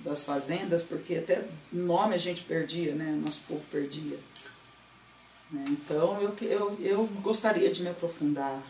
[0.00, 3.20] das fazendas, porque até nome a gente perdia, né?
[3.24, 4.18] Nosso povo perdia.
[5.50, 5.64] Né?
[5.68, 8.62] Então eu, eu, eu gostaria de me aprofundar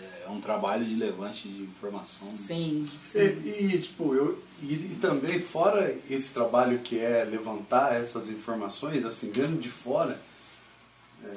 [0.00, 2.26] É, é um trabalho de levante de informação.
[2.28, 8.28] Sim, E, e, tipo, eu, e, e também, fora esse trabalho que é levantar essas
[8.28, 10.18] informações, assim, mesmo de fora, é,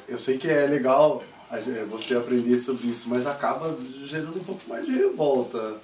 [0.08, 1.24] eu sei que é legal
[1.90, 3.76] você aprender sobre isso, mas acaba
[4.06, 5.76] gerando um pouco mais de revolta.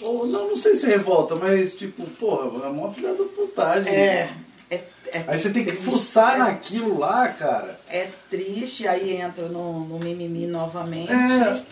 [0.00, 3.92] Ou não, não sei se é revolta, mas tipo, porra, é uma filha da putagem.
[3.92, 4.30] É,
[4.70, 4.74] é,
[5.12, 7.80] é Aí você tem que triste, fuçar é- naquilo lá, cara.
[7.88, 11.10] É triste, aí entra no, no mimimi novamente.
[11.12, 11.62] É.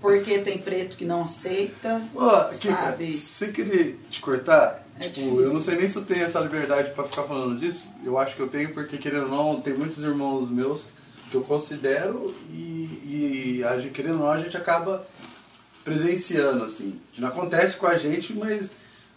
[0.00, 3.12] Porque tem preto que não aceita, Ó, sabe?
[3.14, 6.90] sem querer te cortar, É tipo, eu não sei nem se eu tenho essa liberdade
[6.90, 7.86] pra ficar falando disso.
[8.04, 10.84] Eu acho que eu tenho, porque querendo ou não, tem muitos irmãos meus
[11.30, 15.06] que eu considero e, e a gente- querendo ou não, a gente acaba
[15.84, 17.00] presenciando, assim.
[17.12, 18.70] Que não acontece com a gente, mas,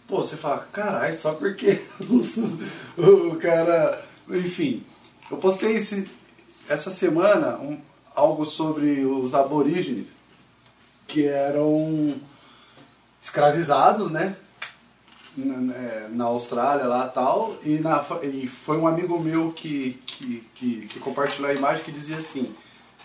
[0.08, 1.80] pô, você fala, caralho, só porque
[2.98, 4.02] o cara.
[4.28, 4.84] Enfim,
[5.30, 6.08] eu postei esse,
[6.68, 7.80] essa semana um-
[8.14, 10.06] algo sobre os aborígenes
[11.08, 12.14] que eram
[13.20, 14.36] escravizados, né?
[15.34, 20.44] Na, é, na Austrália lá tal, e, na, e foi um amigo meu que, que,
[20.54, 22.54] que, que compartilhou a imagem que dizia assim,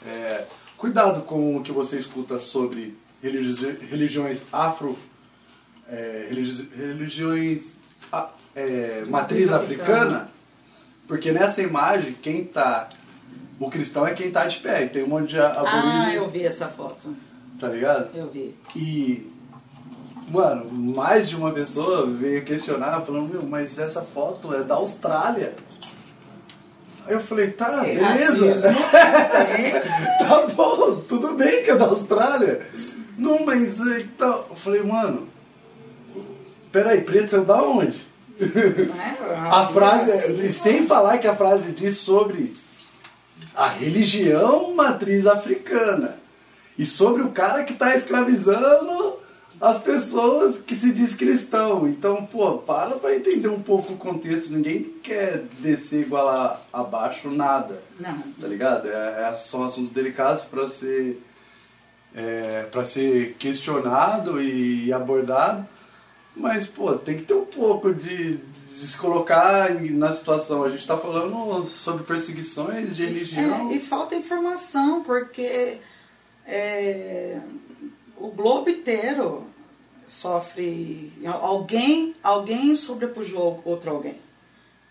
[0.05, 0.43] é,
[0.75, 4.97] cuidado com o que você escuta sobre religi religiões afro,
[5.87, 7.77] é, religi religiões
[8.11, 10.29] a, é, matriz africana,
[11.07, 12.89] porque nessa imagem quem tá
[13.59, 16.03] o cristão é quem tá de pé, e tem um monte de aborígenes.
[16.03, 17.15] Ah, eu vi essa foto.
[17.59, 18.15] Tá ligado?
[18.15, 18.55] Eu vi.
[18.75, 19.31] E,
[20.27, 25.55] mano, mais de uma pessoa veio questionar, falando, meu, mas essa foto é da Austrália.
[27.05, 28.73] Aí eu falei, tá, É beleza.
[30.19, 32.67] tá bom, tudo bem que é da Austrália.
[33.17, 34.45] Não, mas então.
[34.49, 35.27] Eu falei, mano,
[36.71, 38.05] peraí, preto saiu da onde?
[38.39, 38.87] Né?
[39.33, 42.53] A Racismo, frase, e sem falar que a frase diz sobre
[43.55, 46.17] a religião matriz africana
[46.77, 49.17] e sobre o cara que está escravizando
[49.59, 51.87] as pessoas que se diz cristão.
[51.87, 54.51] Então, pô, para pra entender um pouco o contexto.
[54.51, 58.19] Ninguém quer descer igual a, abaixo nada, Não.
[58.39, 58.87] tá ligado?
[58.87, 61.21] É, é- são assuntos delicados para ser
[62.15, 65.67] é, ser questionado e abordado.
[66.35, 70.63] Mas, pô, tem que ter um pouco de, de se colocar na situação.
[70.63, 73.71] A gente está falando sobre perseguições de religião.
[73.71, 75.77] É, e falta informação, porque
[76.45, 77.39] é,
[78.17, 79.46] o globo inteiro
[80.07, 81.11] sofre.
[81.25, 84.15] Alguém, alguém sobrepujou outro alguém.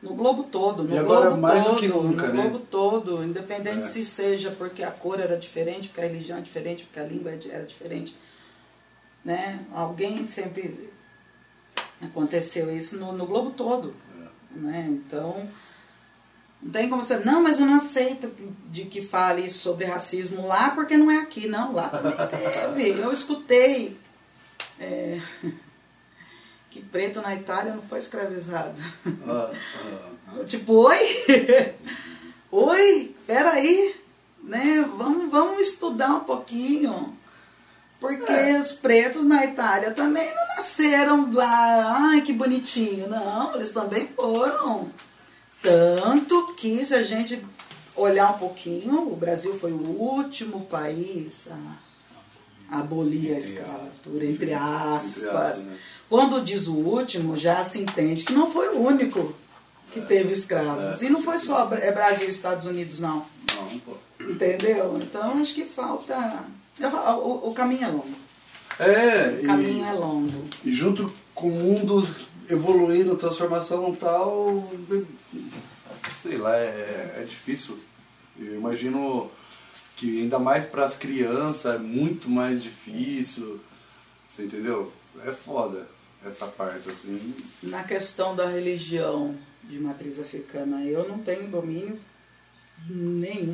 [0.03, 2.43] No globo todo, no E agora globo mais do todo, que nunca, no né?
[2.43, 3.83] globo todo, independente É.
[3.83, 7.33] se seja porque a cor era diferente, porque a religião é diferente, porque a língua
[7.51, 8.15] era diferente,
[9.25, 9.65] né?
[9.75, 10.91] Alguém sempre
[12.01, 13.95] aconteceu isso no, no globo todo,
[14.55, 14.59] É.
[14.59, 14.87] né?
[14.91, 15.49] Então
[16.63, 18.31] não tem como você, não, mas eu não aceito
[18.71, 23.01] de que fale sobre racismo lá porque não é aqui, não, lá também teve.
[23.01, 23.97] Eu escutei
[24.79, 25.21] é,
[26.71, 28.81] que preto na Itália não foi escravizado.
[29.27, 30.17] Ah, ah.
[30.47, 31.25] Tipo, oi?
[32.51, 33.95] oi, peraí,
[34.43, 34.85] né?
[34.97, 37.17] Vamos, vamos estudar um pouquinho.
[37.99, 43.09] Porque os pretos na Itália também não nasceram lá, ai que bonitinho.
[43.09, 44.91] Não, eles também foram.
[45.63, 47.43] Tanto que se a gente
[47.95, 51.86] olhar um pouquinho, o Brasil foi o último país a
[52.71, 55.17] abolir a escravatura, entre aspas.
[55.17, 55.77] Entre aspas, né?
[56.09, 59.35] Quando diz o último, já se entende que não foi o único
[59.93, 61.03] que teve escravos.
[61.03, 61.07] É.
[61.07, 63.27] E não foi só é Brasil e Estados Unidos, não.
[63.55, 63.93] Não, pô.
[64.21, 64.99] Entendeu?
[65.03, 66.45] Então acho que falta.
[66.81, 68.15] falo, O, o caminho é longo.
[68.79, 70.45] É, O caminho e, é longo.
[70.65, 72.09] e junto com o mundo
[72.49, 74.71] evoluindo, transformação tal,
[76.23, 77.79] sei lá, é, é difícil.
[78.39, 79.31] Eu imagino
[79.97, 83.59] que ainda mais para as crianças é muito mais difícil,
[84.29, 84.93] você entendeu?
[85.25, 85.87] É foda
[86.25, 87.35] essa parte, assim.
[87.63, 91.99] Na questão da religião de matriz africana, eu não tenho domínio
[92.89, 93.51] nenhum.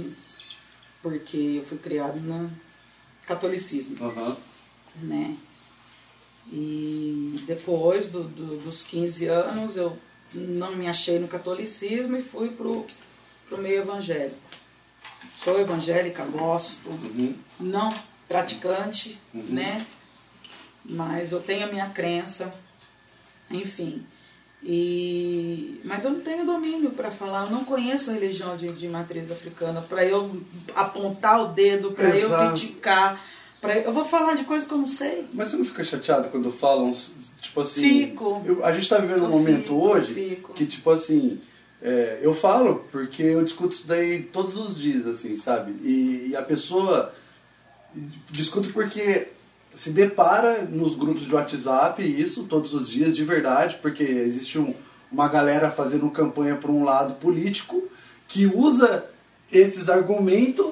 [1.03, 2.51] Porque eu fui criado no
[3.27, 3.97] catolicismo.
[4.05, 4.37] Aham.
[5.03, 5.37] né?
[6.53, 9.97] E depois do, do- dos 15 anos eu
[10.35, 12.85] não me achei no catolicismo e fui pro,
[13.49, 14.37] pro meio evangélico.
[15.43, 17.35] Sou evangélica, gosto, Uhum.
[17.61, 17.93] não
[18.29, 19.43] praticante, Uhum.
[19.51, 19.85] né?
[20.85, 22.53] Mas eu tenho a minha crença,
[23.51, 24.05] enfim.
[24.65, 28.89] E, mas eu não tenho domínio para falar, eu não conheço a religião de, de
[28.89, 30.41] matriz africana para eu
[30.75, 33.21] apontar o dedo, para eu criticar,
[33.61, 35.27] para eu vou falar de coisa que eu não sei.
[35.35, 36.93] Mas você não fica chateado quando falam,
[37.41, 38.07] tipo assim.
[38.07, 38.41] Fico.
[38.45, 41.41] eu- a gente tá vivendo um momento fico, hoje que, tipo assim.
[41.83, 45.73] É, eu falo porque eu discuto isso daí todos os dias, assim, sabe?
[45.83, 47.13] E, e a pessoa
[48.31, 49.29] discute porque
[49.73, 54.75] se depara nos grupos de WhatsApp isso todos os dias de verdade, porque existe um-
[55.11, 57.83] uma galera fazendo campanha por um lado político
[58.29, 59.05] que usa
[59.51, 60.67] esses argumentos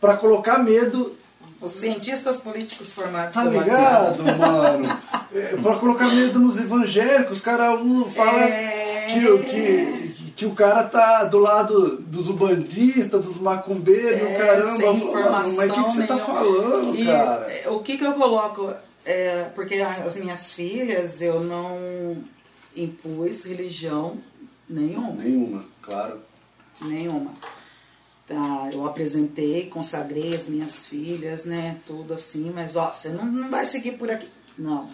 [0.00, 1.14] para colocar medo
[1.60, 4.86] Os cientistas políticos formados Tá ligado, mano?
[5.34, 9.06] É, pra colocar medo nos evangélicos, os caras um, falam É.
[9.08, 10.05] que, que,
[10.36, 14.76] que o cara tá do lado dos ubandistas, dos macumbeiros, É, caramba.
[14.76, 17.46] sem informação mas o que, que você tá falando, E cara?
[17.50, 18.72] é, o que, que eu coloco?
[19.04, 22.18] É, porque as minhas filhas eu não
[22.76, 24.18] impus religião
[24.68, 25.22] nenhuma.
[25.22, 26.18] Nenhuma, claro.
[26.82, 27.32] Nenhuma.
[28.26, 31.76] Tá, eu apresentei, consagrei as minhas filhas, né?
[31.86, 34.28] Tudo assim, mas ó, você não, não vai seguir por aqui.
[34.58, 34.90] Não.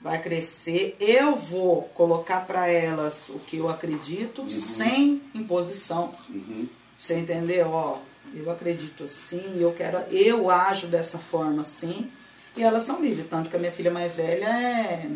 [0.00, 0.96] Vai crescer.
[0.98, 6.14] Eu vou colocar para elas o que eu acredito sem imposição.
[6.28, 6.68] Uhum.
[6.96, 7.70] Você entendeu?
[7.70, 7.98] Ó,
[8.34, 12.10] eu acredito assim, eu quero, eu ajo dessa forma assim.
[12.56, 15.10] E elas são livres, tanto que a minha filha mais velha é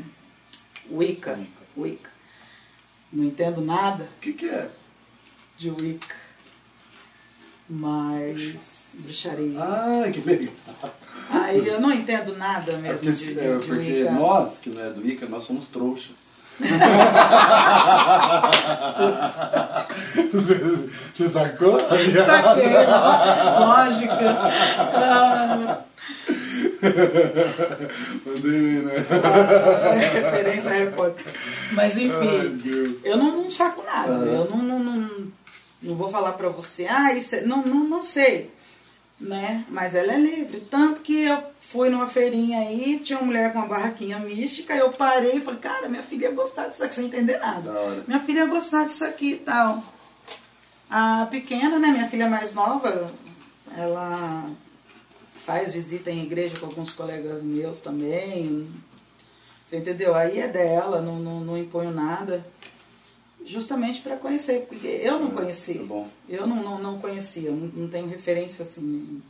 [0.91, 1.39] Wicca.
[1.77, 2.11] Wicca.
[3.13, 4.71] Não entendo nada O que, que é?
[5.57, 6.17] de Wicca.
[7.69, 9.59] Mas bruxaria.
[9.61, 10.55] Ah, que legal.
[11.31, 14.11] Aí eu não entendo nada É mesmo porque, de, de, é de porque Wicca.
[14.13, 16.13] nós, que não é do Ica, nós somos trouxas.
[21.15, 21.79] Você sacou?
[21.81, 22.15] Saquei,
[22.87, 24.37] ló- lógica.
[24.95, 25.79] Ah,
[28.27, 28.93] Mandei né?
[30.13, 31.25] referência a Harry Potter.
[31.73, 32.93] Mas Ai, enfim, Deus.
[33.05, 34.13] eu não, não saco nada.
[34.13, 35.11] Eu não, não, não,
[35.83, 38.51] não vou falar pra você, ah, isso é, não, não, não sei.
[39.21, 39.65] Né?
[39.69, 40.61] Mas ela é livre.
[40.71, 44.91] Tanto que eu fui numa feirinha aí, tinha uma mulher com uma barraquinha mística, eu
[44.91, 47.73] parei e falei, cara, minha filha ia gostar disso aqui sem entender nada.
[48.07, 49.83] Minha filha ia gostar disso aqui e tal.
[50.89, 53.13] A pequena, né, minha filha mais nova,
[53.77, 54.51] ela
[55.45, 58.71] faz visita em igreja com alguns colegas meus também.
[59.67, 60.15] Você entendeu?
[60.15, 62.47] Aí é dela, não, não, não imponho nada.
[63.45, 65.79] Justamente para conhecer, porque eu não conhecia.
[65.81, 66.09] Tá bom.
[66.29, 69.23] Eu não, não, não conhecia, não, não tenho referência assim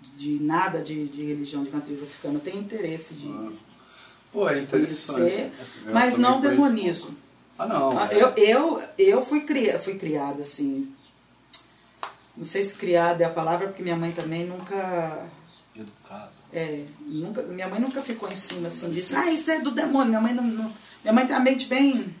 [0.00, 2.34] de, de nada de, de religião de matriz africana.
[2.34, 3.28] Eu tenho interesse de,
[4.32, 5.18] Pô, é interessante.
[5.18, 5.52] conhecer,
[5.92, 7.06] mas não demonizo.
[7.06, 7.16] pouco.
[7.58, 7.98] Ah, não.
[7.98, 8.22] Ah, é.
[8.22, 10.92] Eu, eu, eu fui, cria, fui criada assim.
[12.36, 15.26] Não sei se criada é a palavra, porque minha mãe também nunca.
[15.74, 16.30] Educado.
[16.52, 19.16] É, nunca minha mãe nunca ficou em cima assim disso.
[19.16, 20.08] Ah, isso é do demônio.
[20.10, 20.44] Minha mãe não.
[20.44, 20.72] não-
[21.02, 22.14] minha mãe tem a mente bem,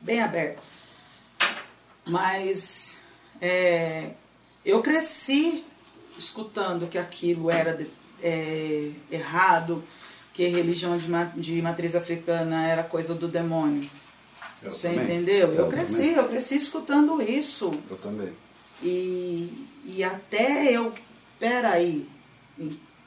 [0.00, 0.62] bem aberta.
[2.08, 2.96] Mas
[3.40, 4.10] é,
[4.64, 5.64] eu cresci
[6.18, 7.90] escutando que aquilo era de-
[8.22, 9.82] é, errado,
[10.32, 11.06] que religião de,
[11.40, 13.88] de matriz africana era coisa do demônio.
[14.62, 15.04] Eu Você também.
[15.04, 15.48] entendeu?
[15.52, 16.12] Eu, Eu cresci, também.
[16.14, 17.72] eu cresci escutando isso.
[17.90, 18.32] Eu também.
[18.82, 20.92] E, e até eu.
[21.38, 22.06] Peraí.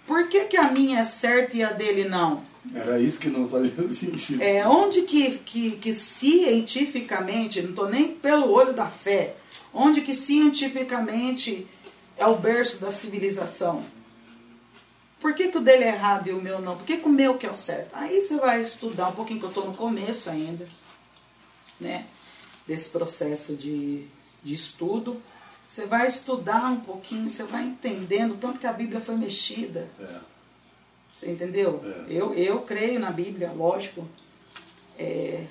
[0.08, 2.44] Por que, que a minha é certa e a dele não?
[2.74, 4.42] Era isso que não fazia sentido.
[4.42, 9.36] É, onde que, que, que cientificamente, não estou nem pelo olho da fé,
[9.74, 11.68] onde que cientificamente
[12.16, 13.84] é o berço da civilização?
[15.20, 16.76] Por que, que o dele é errado e o meu não?
[16.76, 17.94] Por que, que o meu que é o certo?
[17.94, 20.68] Aí você vai estudar um pouquinho, que eu estou no começo ainda,
[21.80, 22.06] né?
[22.68, 24.06] Desse processo de,
[24.44, 25.22] de estudo.
[25.66, 29.90] Você vai estudar um pouquinho, você vai entendendo o tanto que a Bíblia foi mexida.
[30.00, 30.33] É.
[31.14, 31.82] Você entendeu?
[31.86, 32.06] É.
[32.10, 34.08] Eu, eu creio na Bíblia, lógico.
[34.98, 35.46] É,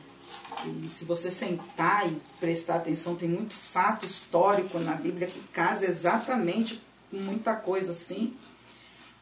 [0.67, 5.85] e se você sentar e prestar atenção, tem muito fato histórico na Bíblia que casa
[5.87, 8.37] exatamente com muita coisa assim.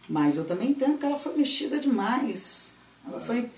[0.08, 2.72] Mas eu também entendo que ela foi mexida demais.
[3.06, 3.50] Ela foi.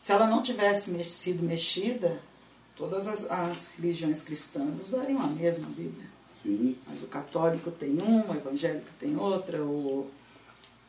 [0.00, 2.20] Se ela não tivesse mex- sido mexida,
[2.76, 6.08] todas as, as religiões cristãs usariam a mesma Bíblia.
[6.42, 6.76] Sim.
[6.86, 10.10] Mas o católico tem uma, o evangélico tem outra, o,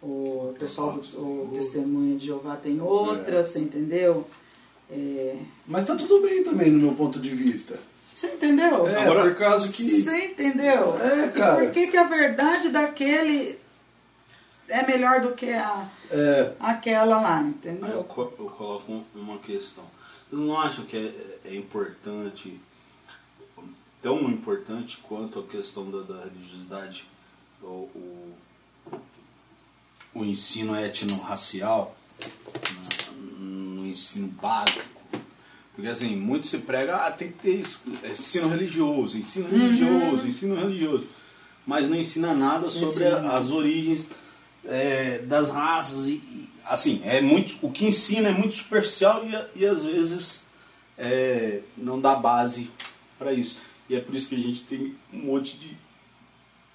[0.01, 4.27] o pessoal do o testemunho de Jeová tem outra, você entendeu?
[4.89, 5.37] É,
[5.67, 7.79] Mas tá tudo bem também no meu ponto de vista.
[8.13, 8.87] você entendeu?
[8.87, 9.83] É, Agora- por causa que.
[10.01, 10.99] Você entendeu?
[11.01, 11.55] É, E cara.
[11.63, 13.57] Por que, que a verdade daquele
[14.67, 18.03] é melhor do que a, É, aquela lá, Aí eu, entendeu?
[18.03, 19.83] co- eu coloco um- uma questão.
[20.29, 22.59] Vocês não acham que é, é importante,
[24.01, 27.05] tão importante quanto a questão da, da religiosidade,
[27.61, 27.65] o,
[27.95, 28.33] o,
[30.13, 31.95] o ensino étnico-racial
[33.39, 33.45] no,
[33.81, 34.89] no ensino básico?
[35.73, 40.55] Porque assim, muito se prega, ah, tem que ter es- ensino religioso, ensino religioso, ensino
[40.55, 41.07] religioso.
[41.65, 44.07] Mas não ensina nada sobre a- as origens
[44.65, 49.59] é, das raças e, e, assim é muito o que ensina é muito superficial e,
[49.61, 50.43] e às vezes
[50.97, 52.69] é, não dá base
[53.17, 53.57] para isso
[53.89, 55.75] e é por isso que a gente tem um monte de,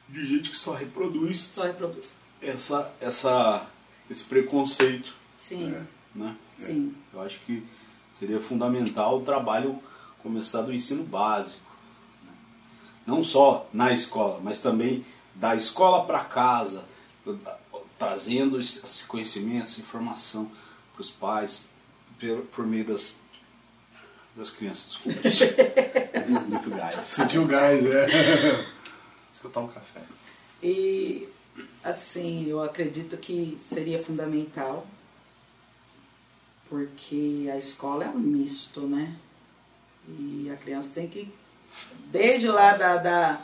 [0.09, 2.17] de gente que só reproduz Só reproduz.
[2.41, 3.67] Essa essa
[4.11, 5.75] esse preconceito Sim,
[6.15, 6.95] né sim.
[7.13, 7.67] eu acho que
[8.13, 9.81] seria fundamental o trabalho
[10.23, 11.61] começar do ensino básico
[12.25, 12.33] né?
[13.07, 15.05] não só na escola mas também
[15.35, 16.85] da escola para casa
[17.99, 20.51] trazendo esse conhecimento, essa informação
[20.93, 21.65] para os pais
[22.19, 23.17] por, por meio das,
[24.35, 24.99] das crianças.
[26.49, 27.07] Muito gás.
[27.07, 28.67] sentiu o gás, é.
[29.33, 30.03] Escutar um café.
[30.63, 31.29] E
[31.87, 34.85] assim, eu acredito que seria fundamental,
[36.69, 39.15] porque a escola é um misto, né?
[40.09, 41.33] E a criança tem que,
[42.11, 43.41] desde lá da, da,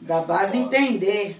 [0.00, 1.38] da base, entender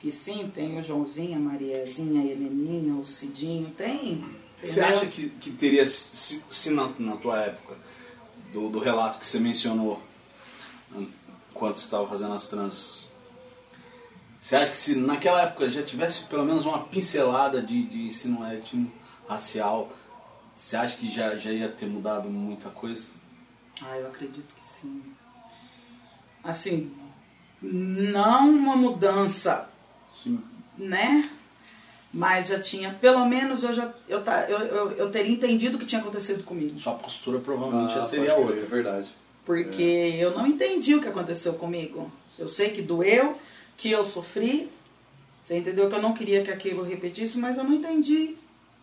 [0.00, 4.24] que sim, tem o Joãozinho, a Mariazinha, a Heleninha, o Cidinho, tem.
[4.62, 7.76] Você acha que, que teria, se, se na, na tua época,
[8.52, 10.02] do, do relato que você mencionou,
[11.52, 13.08] enquanto você estava fazendo as tranças,
[14.46, 18.46] Você acha que se naquela época já tivesse pelo menos uma pincelada de, de ensino
[18.46, 18.92] étnico
[19.28, 19.90] racial,
[20.54, 23.08] você acha que já, já ia ter mudado muita coisa?
[23.82, 25.02] Ah, eu acredito que sim.
[26.44, 26.92] Assim,
[27.60, 29.68] não uma mudança,
[30.14, 30.40] Sim.
[30.78, 31.28] né?
[32.14, 35.86] Mas já tinha, pelo menos eu já eu, eu, eu, eu teria entendido o que
[35.86, 36.78] tinha acontecido comigo.
[36.78, 38.64] Sua postura provavelmente já Ah, seria pode crer, outra.
[38.64, 39.10] É verdade.
[39.44, 42.12] Porque eu não entendi o que aconteceu comigo.
[42.38, 43.36] Eu sei que doeu,
[43.76, 44.70] que eu sofri.
[45.42, 48.36] Você entendeu que eu não queria que aquilo repetisse, mas eu não entendi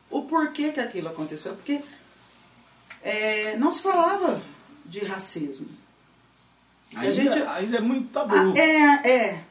[0.10, 1.56] o porquê que aquilo aconteceu.
[1.56, 1.82] Porque
[3.02, 4.42] é, não se falava
[4.86, 5.68] de racismo.
[6.96, 8.34] Ainda, gente- ainda é muito tabu.
[8.36, 9.44] Ah, é, é.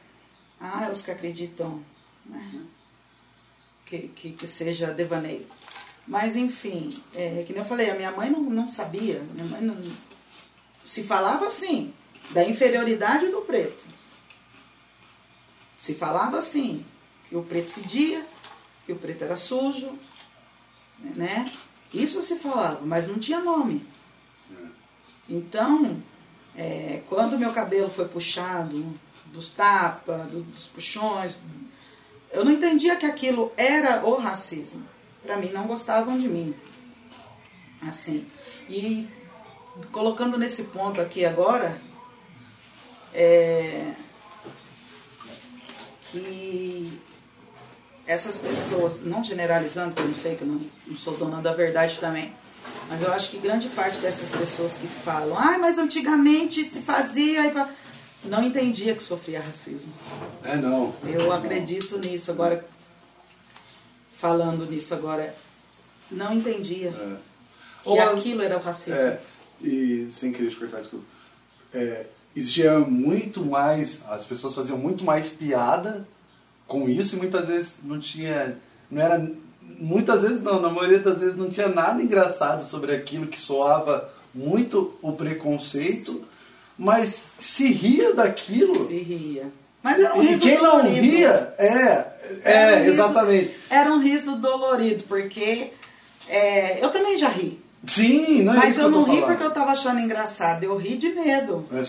[0.59, 1.83] Ah, os que acreditam
[2.25, 2.61] né,
[3.85, 5.45] que, que, que seja devaneio.
[6.07, 9.21] Mas, enfim, é, que nem eu falei, a minha mãe não, não sabia.
[9.33, 9.75] Minha mãe não.
[10.85, 11.93] Se falava assim,
[12.31, 13.85] da inferioridade do preto.
[15.83, 16.85] Se falava assim,
[17.27, 18.25] que o preto fedia,
[18.85, 19.99] que o preto era sujo,
[20.97, 21.43] né?
[21.93, 23.85] Isso se falava, mas não tinha nome.
[25.27, 26.01] Então,
[26.55, 31.37] é, quando meu cabelo foi puxado dos tapas, do- dos puxões,
[32.31, 34.87] eu não entendia que aquilo era o racismo.
[35.21, 36.55] Para mim, não gostavam de mim.
[37.81, 38.25] Assim.
[38.69, 39.09] E
[39.91, 41.77] colocando nesse ponto aqui agora,
[43.13, 43.93] é,
[46.13, 47.01] que
[48.05, 51.53] essas pessoas, não generalizando, que eu não sei, que eu não, não sou dona da
[51.53, 52.33] verdade também,
[52.87, 57.47] mas eu acho que grande parte dessas pessoas que falam, ah, mas antigamente se fazia,
[57.47, 57.69] e pa-",
[58.25, 59.91] não entendia que sofria racismo.
[60.43, 60.93] É, não.
[61.03, 62.63] Eu acredito nisso agora,
[64.15, 65.33] falando nisso agora,
[66.11, 67.15] não entendia É.
[67.83, 68.99] que Ou- aquilo era o racismo.
[68.99, 69.19] É,
[69.61, 71.05] e sem querer cortar, desculpa.
[71.73, 76.07] É, existia muito mais, as pessoas faziam muito mais piada
[76.67, 78.57] com isso e muitas vezes não tinha,
[78.89, 79.31] não era,
[79.79, 84.09] muitas vezes não, na maioria das vezes não tinha nada engraçado sobre aquilo que soava
[84.33, 86.23] muito o preconceito,
[86.77, 88.87] mas se ria daquilo.
[88.87, 89.51] Se ria.
[89.83, 91.01] Mas era um e riso quem não dolorido.
[91.01, 93.55] ria, é, Era é, um riso- exatamente.
[93.69, 95.71] Era um riso dolorido, porque
[96.27, 97.61] é, eu também já ri.
[97.85, 99.25] Sim, não é Mas eu não ri falando.
[99.27, 101.67] porque eu tava achando engraçado, eu ri de medo.
[101.71, 101.83] É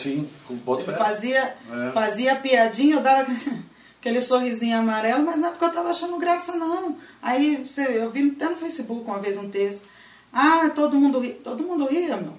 [0.81, 0.97] Eu fé.
[0.99, 1.93] fazia, É.
[1.93, 3.27] fazia piadinha, eu dava
[4.01, 6.97] aquele sorrisinho amarelo, mas não é porque eu tava achando graça, não.
[7.23, 7.65] Aí
[7.95, 9.85] eu vi até no Facebook uma vez um texto.
[10.33, 11.31] Ah, todo mundo ri.
[11.45, 12.35] Todo mundo ria, meu.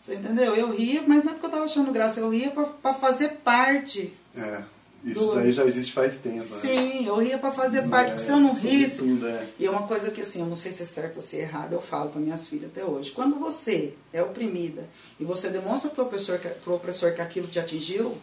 [0.00, 0.54] Você entendeu?
[0.54, 4.14] Eu ria, mas não é porque eu tava achando graça, eu ria pra fazer parte.
[4.36, 4.60] É,
[5.06, 6.36] isso Do- daí já existe faz tempo.
[6.38, 6.42] né?
[6.42, 9.46] Sim, eu ria pra fazer parte, É, porque se eu não risse, sobretudo, é.
[9.58, 11.42] E é uma coisa que assim, eu não sei se é certo ou se é
[11.42, 13.12] errado, eu falo para minhas filhas até hoje.
[13.12, 14.88] Quando você é oprimida
[15.20, 18.16] e você demonstra pro opressor que, pro opressor que aquilo te atingiu,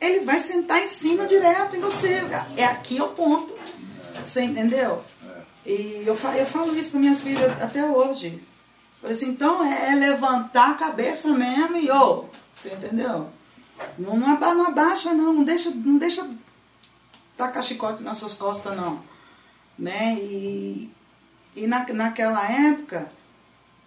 [0.00, 2.20] ele vai sentar em cima direto em você.
[2.56, 3.52] É aqui é o ponto.
[4.24, 5.02] Você entendeu?
[5.66, 8.42] E eu falo, eu falo isso para minhas filhas até hoje.
[9.00, 12.24] Falei assim, então é, é levantar a cabeça mesmo e ô,
[12.54, 13.28] você entendeu?
[13.98, 16.28] Não, não, não abaixa não, não deixa, não deixa
[17.36, 19.02] tacar chicote nas suas costas não
[19.78, 20.16] né?
[20.18, 20.90] E,
[21.54, 23.10] e na, naquela época,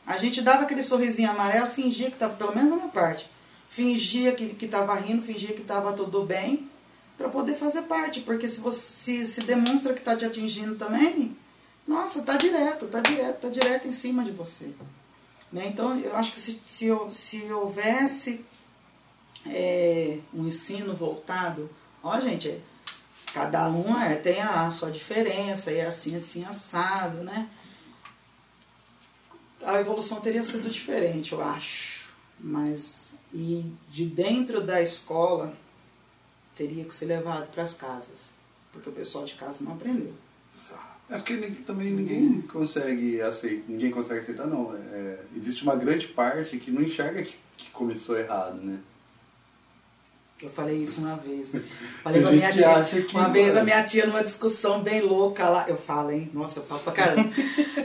[0.05, 3.29] a gente dava aquele sorrisinho amarelo, fingia que estava, pelo menos na minha parte,
[3.67, 6.69] fingia que estava rindo, fingia que estava tudo bem,
[7.17, 8.21] para poder fazer parte.
[8.21, 11.35] Porque se você se, se demonstra que está te atingindo também,
[11.85, 14.73] nossa, tá direto, tá direto, tá direto em cima de você.
[15.51, 15.67] Né?
[15.67, 18.45] Então, eu acho que se, se, se houvesse
[19.45, 21.69] é, um ensino voltado,
[22.03, 22.59] ó, gente, é,
[23.33, 27.49] Cada um é, tem a sua diferença, e é assim, assim, assado, né?
[29.63, 32.09] A evolução teria sido diferente, eu acho.
[32.37, 35.55] Mas, e de dentro da escola,
[36.55, 38.33] teria que ser levado para as casas.
[38.73, 40.13] Porque o pessoal de casa não aprendeu.
[41.09, 44.75] É porque também ninguém consegue aceitar, ninguém consegue aceitar não.
[44.75, 48.79] É, existe uma grande parte que não enxerga que, que começou errado, né?
[50.43, 51.51] Eu falei isso uma vez.
[52.03, 53.01] Falei Tem com a gente minha tia.
[53.03, 53.59] que uma não vez é.
[53.59, 55.65] a minha tia numa discussão bem louca lá.
[55.67, 56.29] Eu falo, hein?
[56.33, 57.29] Nossa, eu falo pra caramba.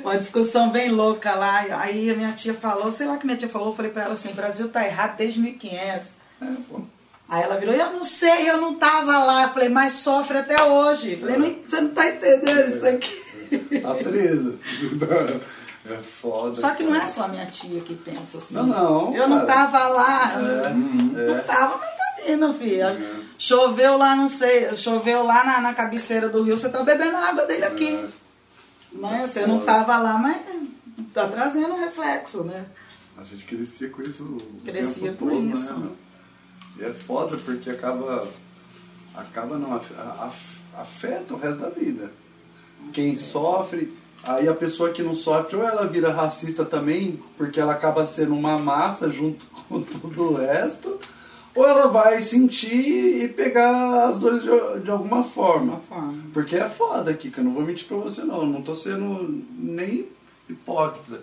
[0.02, 1.58] uma discussão bem louca lá.
[1.80, 4.04] Aí a minha tia falou, sei lá o que minha tia falou, eu falei pra
[4.04, 6.08] ela assim, o Brasil tá errado desde 1500.
[6.40, 6.80] É, pô.
[7.28, 9.42] Aí ela virou, eu não sei, eu não tava lá.
[9.44, 11.12] Eu falei, mas sofre até hoje.
[11.12, 13.26] Eu falei, não, você não tá entendendo isso aqui.
[13.82, 14.58] Tá preso.
[15.88, 16.56] É foda.
[16.56, 17.08] Só que não é cara.
[17.10, 18.56] só a minha tia que pensa assim.
[18.56, 19.70] Não, não, Eu não cara.
[19.70, 20.32] tava lá.
[20.32, 21.40] É, Não é.
[21.42, 21.90] tava, mas
[22.26, 22.86] vindo, filho.
[23.38, 27.28] Choveu lá, não sei, choveu lá na, na cabeceira do rio, você tá bebendo a
[27.28, 27.94] água dele aqui.
[27.94, 28.08] É.
[28.92, 29.26] Né?
[29.26, 30.40] Você não tava lá, mas
[31.12, 32.64] tá trazendo reflexo, né?
[33.16, 35.74] A gente crescia com isso Crescia com todo, isso.
[35.74, 35.90] né?
[36.78, 38.28] E é foda porque acaba
[39.14, 39.80] acaba não
[40.74, 42.12] afeta o resto da vida.
[42.92, 47.72] Quem sofre, aí a pessoa que não sofre ou ela vira racista também, porque ela
[47.72, 51.00] acaba sendo uma massa junto com todo o resto,
[51.56, 55.80] ou ela vai sentir e pegar as dores de, de alguma De forma.
[55.88, 56.22] forma.
[56.32, 60.06] Porque é foda eu não vou mentir pra você não, eu não tô sendo nem
[60.48, 61.22] hipócrita.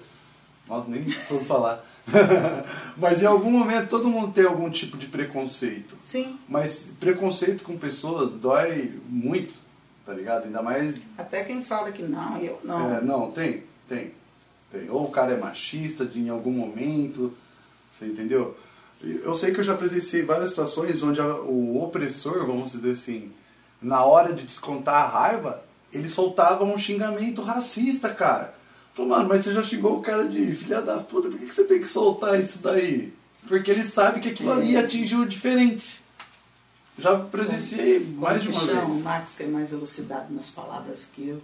[0.68, 1.86] Nossa, nem soube falar.
[2.98, 5.96] Mas em algum momento todo mundo tem algum tipo de preconceito.
[6.06, 9.54] Sim, Mas preconceito com pessoas dói muito,
[10.06, 10.46] tá ligado?
[10.46, 11.00] Ainda mais.
[11.18, 12.96] até quem fala que não, eu não.
[12.96, 14.12] É, não, tem, tem,
[14.72, 14.90] tem.
[14.90, 17.34] Ou o cara é machista de, em algum momento,
[17.90, 18.56] você entendeu?
[19.04, 23.32] Eu sei que eu já presenciei várias situações onde a- o opressor, vamos dizer assim,
[23.82, 28.56] na hora de descontar a raiva, ele soltava um xingamento racista, cara.
[28.94, 31.54] Falou, mano, mas você já xingou o cara de filha da puta, por que, que
[31.54, 33.12] você tem que soltar isso daí?
[33.48, 36.02] Porque ele sabe que aquilo ali atingiu diferente.
[36.98, 38.86] Já presenciei mais de Como uma chama?
[38.86, 39.04] O vez.
[39.04, 41.42] Max que é mais elucidado nas palavras que eu.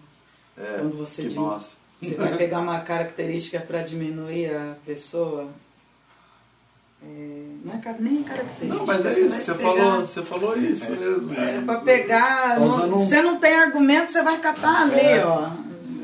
[0.55, 1.77] É, Quando você diz-.
[2.01, 5.49] Você vai pegar uma característica para diminuir a pessoa.
[7.03, 8.65] É, não é nem característica.
[8.75, 11.33] Não, mas é você isso, você pegar- falou, você falou isso mesmo.
[11.33, 12.53] É pra pegar.
[12.55, 15.25] Tá não- um- Você não tem argumento, você vai catar ali, É.
[15.25, 15.49] ó.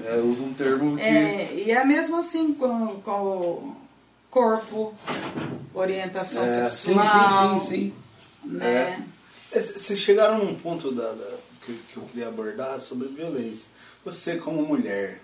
[0.06, 1.02] É, usa um termo que.
[1.04, 3.76] É, e é mesmo assim com, com o
[4.30, 4.94] corpo,
[5.74, 7.60] orientação É, sim, sexual.
[7.60, 7.94] sim, sim, sim.
[8.48, 9.06] Né?
[9.52, 13.66] É, Vocês chegaram num ponto da, da- que, que eu queria abordar sobre violência.
[14.04, 15.20] Você como mulher,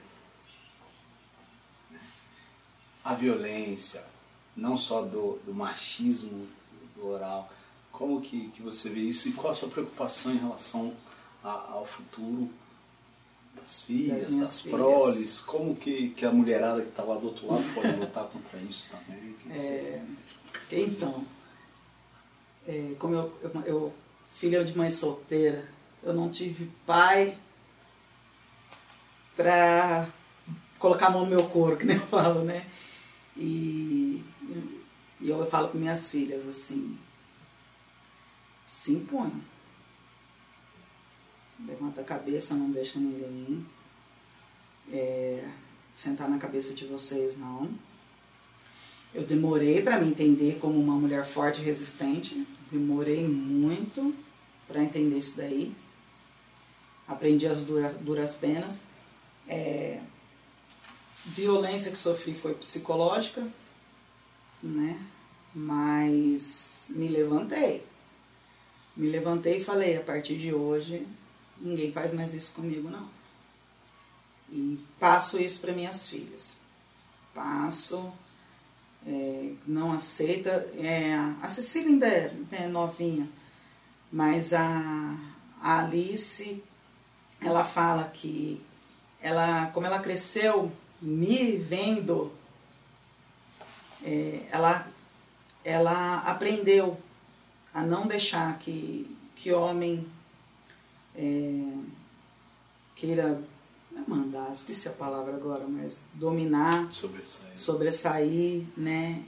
[3.04, 4.02] a violência,
[4.56, 6.48] não só do, do machismo
[6.96, 7.52] do oral,
[7.92, 10.94] como que, que você vê isso e qual a sua preocupação em relação
[11.44, 12.50] a- ao futuro
[13.56, 14.78] das filhas, Das das, filhas.
[14.80, 18.60] proles, como que, que a mulherada que está lá do outro lado pode lutar contra
[18.60, 19.36] isso também?
[19.50, 20.02] É,
[20.72, 21.26] então,
[22.68, 23.94] é, como eu, eu, eu,
[24.36, 25.68] filha de mãe solteira,
[26.04, 27.38] eu não tive pai
[29.36, 30.08] pra
[30.80, 32.66] colocar a mão no meu couro, que nem eu falo, né?
[33.36, 34.24] E,
[35.22, 36.98] e eu falo com minhas filhas assim,
[38.66, 39.32] se impõe.
[41.66, 43.64] Levanta a cabeça, não deixa ninguém
[44.92, 45.48] é,
[45.94, 47.70] sentar na cabeça de vocês, não.
[49.14, 52.48] Eu demorei para me entender como uma mulher forte e resistente.
[52.72, 54.16] Demorei muito
[54.68, 55.76] para entender isso daí.
[57.08, 58.80] Aprendi as duras, duras penas.
[59.48, 60.02] É,
[61.26, 63.46] violência que sofri foi psicológica,
[64.64, 65.00] né?
[65.54, 67.86] Mas me levantei.
[68.96, 71.08] Me levantei e falei, a partir de hoje,
[71.60, 73.08] ninguém faz mais isso comigo, não.
[74.52, 76.58] E passo isso para minhas filhas.
[77.34, 78.12] Passo
[79.06, 80.70] é, não aceita.
[80.78, 83.30] É, a Cecília ainda é, é novinha,
[84.12, 85.18] mas a,
[85.62, 86.62] a Alice,
[87.40, 88.62] ela fala que
[89.22, 90.72] ela, como ela cresceu
[91.02, 92.32] me vendo,
[94.04, 94.88] é, ela,
[95.64, 96.98] ela aprendeu
[97.74, 100.06] a não deixar que, que homem
[101.16, 101.74] é,
[102.96, 103.42] queira
[103.92, 107.52] não é mandar, esqueci a palavra agora, mas dominar sobressair.
[107.60, 109.22] sobressair, né?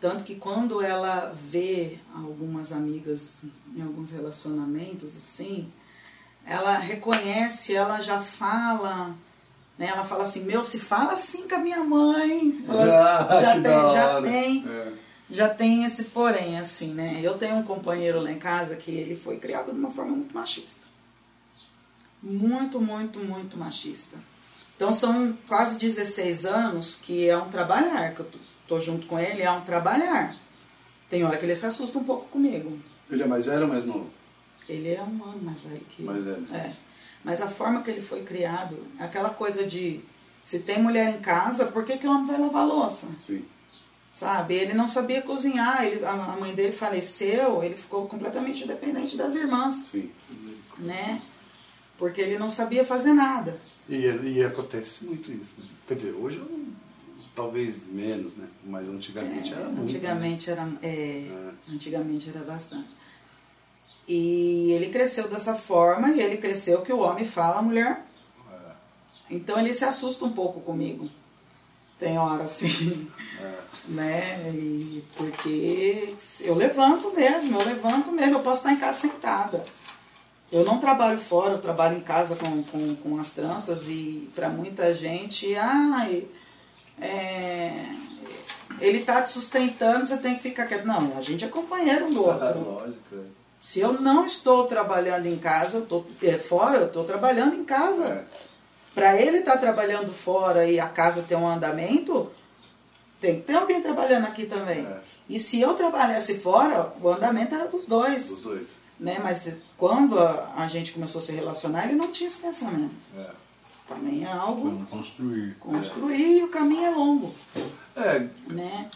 [0.00, 3.38] Tanto que quando ela vê algumas amigas
[3.74, 5.72] em alguns relacionamentos assim,
[6.46, 9.14] ela reconhece, ela já fala,
[9.78, 9.86] né?
[9.86, 12.62] Ela fala assim, meu, se fala assim com a minha mãe.
[12.68, 14.92] Ela Ah, já tem, já tem, É.
[15.34, 17.18] já tem esse porém, assim, né?
[17.20, 20.32] Eu tenho um companheiro lá em casa que ele foi criado de uma forma muito
[20.32, 20.86] machista.
[22.22, 24.16] Muito, muito, muito machista.
[24.76, 28.30] Então são quase 16 anos que é um trabalhar, que eu
[28.68, 30.36] tô, junto com ele, é um trabalhar.
[31.10, 32.78] Tem hora que ele se assusta um pouco comigo.
[33.10, 34.10] Ele é mais velho ou mais novo?
[34.68, 36.06] Ele é um ano mais velho que eu.
[36.06, 36.46] Mais velho.
[36.54, 36.74] É.
[37.24, 40.00] Mas a forma que ele foi criado, aquela coisa de
[40.44, 43.08] se tem mulher em casa, por que, que o homem vai lavar louça?
[43.18, 43.44] Sim.
[44.14, 44.54] Sabe?
[44.54, 49.74] Ele não sabia cozinhar, ele, a mãe dele faleceu, ele ficou completamente dependente das irmãs,
[49.90, 50.08] Sim.
[50.78, 51.20] né?
[51.98, 53.58] Porque ele não sabia fazer nada.
[53.88, 55.54] E, e acontece muito isso.
[55.58, 55.66] Né?
[55.88, 56.40] Quer dizer, hoje
[57.34, 58.46] talvez menos, né?
[58.64, 59.82] Mas antigamente É, era muito.
[59.82, 61.52] antigamente era é, É.
[61.72, 62.94] antigamente era bastante
[64.06, 68.04] e ele cresceu dessa forma e ele cresceu que o homem fala a mulher
[68.52, 68.72] É.
[69.30, 71.10] então ele se assusta um pouco comigo
[71.98, 73.10] tem hora assim
[73.40, 73.52] É.
[73.88, 79.64] né e porque eu levanto mesmo eu levanto mesmo eu posso estar em casa sentada
[80.52, 84.48] eu não trabalho fora eu trabalho em casa com, com, com as tranças e para
[84.48, 86.26] muita gente ai
[87.00, 87.84] é,
[88.80, 90.84] ele tá te sustentando, você tem que ficar quieto.
[90.86, 92.60] Não, a gente é companheiro do Ah, outro.
[92.70, 93.14] lógico.
[93.14, 93.18] é.
[93.60, 97.64] Se eu não estou trabalhando em casa, eu estou é, fora, eu estou trabalhando em
[97.64, 98.04] casa.
[98.04, 98.24] É.
[98.94, 102.30] Para ele estar trabalhando fora e a casa ter um andamento,
[103.20, 104.86] tem que ter alguém trabalhando aqui também.
[104.86, 105.00] É.
[105.28, 108.28] E se eu trabalhasse fora, o andamento era dos dois.
[108.28, 108.68] Dos dois.
[109.00, 109.18] Né?
[109.22, 112.94] Mas quando a, a gente começou a se relacionar, ele não tinha esse pensamento.
[113.16, 113.30] É.
[113.88, 115.56] Também é algo Vamos construir.
[115.56, 117.34] construir e o caminho é longo.
[117.96, 118.90] É, Né?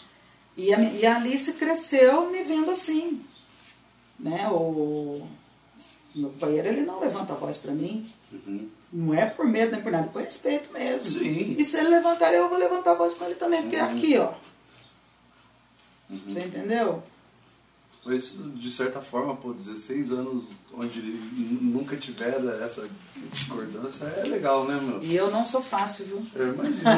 [0.56, 3.22] E, a, e a Alice cresceu me vendo assim.
[4.18, 4.48] Né?
[4.48, 5.26] O
[6.14, 8.12] meu companheiro ele não levanta a voz para mim.
[8.32, 8.68] Uhum.
[8.92, 11.18] Não é por medo nem por nada, é por respeito mesmo.
[11.20, 11.54] Sim.
[11.58, 13.90] E se ele levantar, eu vou levantar a voz com ele também, porque é Uhum.
[13.96, 14.32] aqui, ó.
[16.08, 17.02] Você entendeu?
[18.06, 22.88] Mas, de certa forma, pô, 16 anos onde nunca tiveram essa
[23.30, 25.02] discordância é legal, né, meu?
[25.02, 26.26] E eu não sou fácil, viu?
[26.34, 26.80] Eu imagino.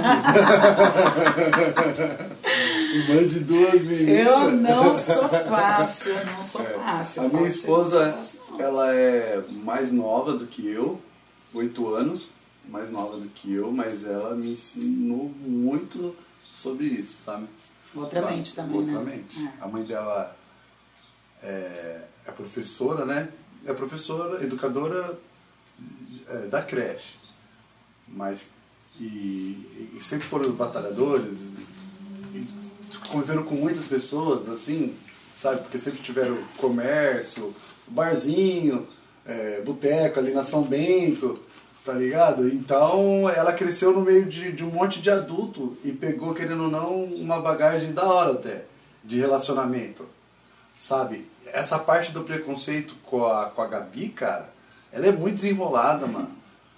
[2.95, 4.27] Irmã de duas meninas.
[4.27, 7.23] Eu não sou fácil, eu não sou fácil.
[7.23, 11.01] A minha falo, "Você não esposa, fácil, não." ela é mais nova do que eu,
[11.55, 12.31] oito anos,
[12.68, 16.14] mais nova do que eu, mas ela me ensinou muito
[16.52, 17.47] sobre isso, sabe?
[17.94, 19.16] Outra mente também, Outra né?
[19.16, 19.44] mente.
[19.44, 19.64] É.
[19.64, 20.36] A mãe dela
[21.43, 23.28] é, é professora, né?
[23.64, 25.18] É professora, educadora
[26.28, 27.14] é, da creche.
[28.06, 28.47] Mas,
[28.98, 31.39] e, e sempre foram batalhadores,
[32.35, 32.47] e
[33.09, 34.97] conviveram com muitas pessoas, assim,
[35.35, 35.62] sabe?
[35.62, 37.55] Porque sempre tiveram comércio,
[37.89, 38.86] barzinho,
[39.26, 41.40] é, boteco ali na São Bento,
[41.84, 42.48] tá ligado?
[42.48, 46.70] Então ela cresceu no meio de, de um monte de adulto e pegou, querendo ou
[46.70, 48.64] não, uma bagagem da hora até,
[49.05, 50.06] de relacionamento,
[50.76, 51.26] sabe?
[51.47, 54.51] Essa parte do preconceito com a, com a Gabi, cara,
[54.92, 56.30] ela é muito desenrolada, mano.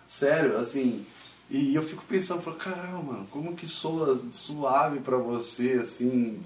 [0.06, 1.06] Sério, assim.
[1.51, 6.40] E eu fico pensando, falo, caramba, mano, como que soa suave pra você, assim.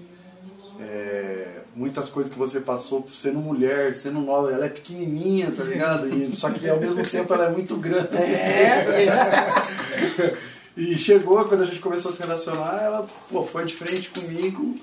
[0.79, 6.09] é, muitas coisas que você passou sendo mulher, sendo nova, ela é pequenininha, tá ligado?
[6.09, 8.09] E, só que ao mesmo tempo ela é muito grande.
[10.77, 14.77] E chegou, quando a gente começou a se relacionar, ela pô, foi de frente comigo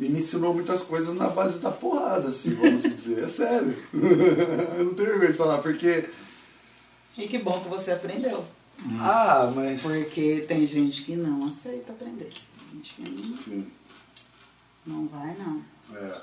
[0.00, 3.22] e me ensinou muitas coisas na base da porrada, assim, vamos dizer.
[3.22, 3.76] É sério.
[3.94, 6.08] Eu não tenho vergonha de falar, porque.
[7.16, 8.44] E que bom que você aprendeu.
[8.98, 9.80] Ah, mas.
[9.80, 12.32] Porque tem gente que não aceita aprender.
[12.74, 13.66] Gente que não, Sim,
[14.84, 15.62] não vai, não.
[15.94, 15.98] É.
[15.98, 16.20] É.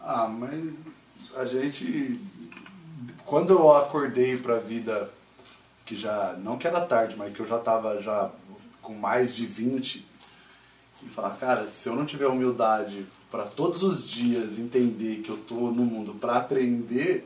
[0.00, 0.64] Ah, mas
[1.36, 2.20] a gente.
[3.24, 5.10] Quando eu acordei pra vida,
[5.84, 6.34] que já.
[6.42, 8.30] Não que era tarde, mas que eu já tava já
[8.82, 10.06] com mais de 20,
[11.02, 15.36] e falar, cara, se eu não tiver humildade pra todos os dias entender que eu
[15.38, 17.24] tô no mundo pra aprender,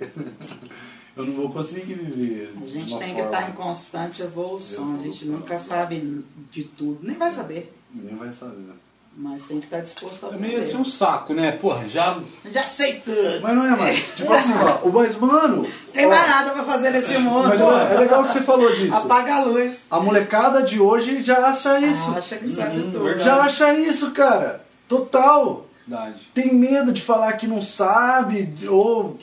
[1.17, 2.53] eu não vou conseguir viver.
[2.63, 4.95] A gente tem que forma- estar em constante evolução.
[4.95, 7.73] A gente Evolução, nunca sabe de tudo, nem vai saber.
[7.93, 8.73] Nem vai saber.
[9.21, 11.51] Mas tem que estar disposto a Também ia ser um saco, né?
[11.51, 12.19] Porra, já.
[12.53, 13.41] Já sei tudo.
[13.43, 14.13] Mas não é mais.
[14.17, 15.69] Tipo assim, ó, o mas, mano.
[15.93, 17.49] Tem ó, mais nada pra fazer nesse mundo.
[17.49, 18.95] Mas ó, é legal que você falou disso.
[18.95, 19.87] Apaga a luz.
[19.91, 22.11] A molecada de hoje já acha isso.
[22.17, 23.03] Acha que sabe Hum, tudo.
[23.05, 23.25] verdade.
[23.25, 24.65] já acha isso, cara.
[24.87, 25.67] Total.
[25.85, 26.29] Verdade.
[26.33, 28.57] Tem medo de falar que não sabe.
[28.69, 29.19] Ou.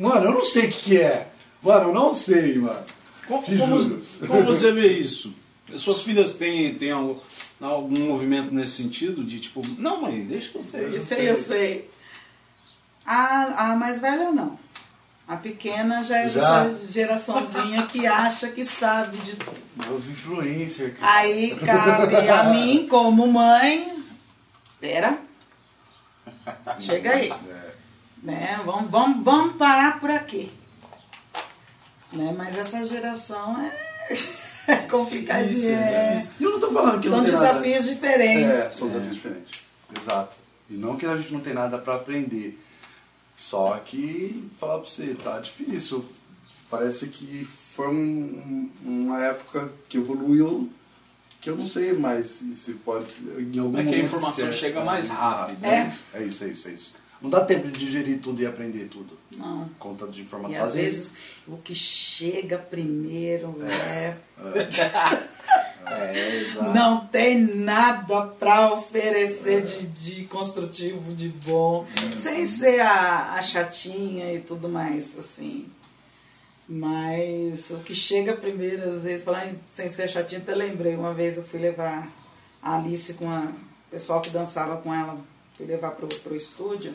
[0.00, 1.28] Mano, eu não sei o que, que é.
[1.62, 2.80] Mano, eu não sei, mano.
[3.28, 4.02] Como, Te como- juro.
[4.26, 5.32] como você vê isso?
[5.76, 7.16] Suas filhas têm, têm algum,
[7.60, 9.22] algum movimento nesse sentido?
[9.22, 10.96] De tipo, não, mãe, deixa que eu sei.
[10.96, 11.90] Isso aí eu sei.
[13.04, 14.58] A, a mais velha não.
[15.26, 16.64] A pequena já é Já?
[16.64, 19.94] dessa geraçãozinha que acha que sabe de tudo.
[19.94, 21.18] Os influencers, cara.
[21.18, 24.02] Aí cabe a mim, como mãe.
[24.80, 25.18] Pera.
[26.80, 27.30] Chega aí.
[27.30, 27.70] É.
[28.22, 28.60] Né?
[28.64, 30.52] Vamos, vamos, vamos parar por aqui.
[32.12, 32.34] Né?
[32.36, 33.70] Mas essa geração é
[34.90, 35.76] complicadinha.
[35.76, 36.26] é.
[36.38, 38.46] E eu não tô falando que São não tem nada- desafios diferentes.
[38.48, 39.62] É, são desafios diferentes.
[40.00, 40.36] Exato.
[40.68, 42.58] E não que a gente não tem nada pra aprender.
[43.36, 46.04] Só que, falar pra você, tá difícil.
[46.70, 50.70] Parece que foi um- uma época que evoluiu
[51.40, 53.12] que eu não sei mais se, pode.
[53.38, 55.64] Em algum É que a informação se- chega mais rápido.
[55.64, 55.90] É.
[56.14, 56.92] É isso, é isso, é isso.
[57.20, 59.16] Não dá tempo de digerir tudo e aprender tudo.
[59.36, 59.68] Não.
[59.78, 60.64] Conta de E informação.
[60.64, 61.12] às vezes
[61.46, 64.16] o que chega primeiro é.
[65.86, 66.70] É, exato.
[66.72, 71.86] Não tem nada pra oferecer de, de construtivo, de bom.
[72.16, 75.66] Sem ser a, a chatinha e tudo mais, assim.
[76.68, 81.12] Mas o que chega primeiro, às vezes, falar em- sem ser chatinha, até lembrei, uma
[81.12, 82.08] vez eu fui levar
[82.62, 83.48] a Alice com a-
[83.88, 85.18] o pessoal que dançava com ela,
[85.56, 86.94] fui levar pro, pro estúdio.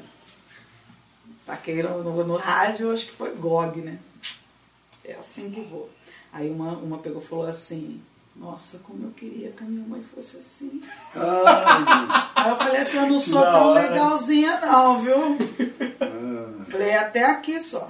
[1.46, 4.00] Taquei no, no, no rádio, acho que foi GOG, né?
[5.04, 5.90] É assim que vou.
[6.34, 8.02] Aí uma, uma pegou e falou assim,
[8.36, 10.82] nossa, como eu queria que a minha mãe fosse assim.
[11.16, 13.82] Ai, Aí eu falei assim, eu não sou tão hora.
[13.82, 15.38] legalzinha não, viu?
[16.02, 17.88] ah, Falei, "É até aqui só.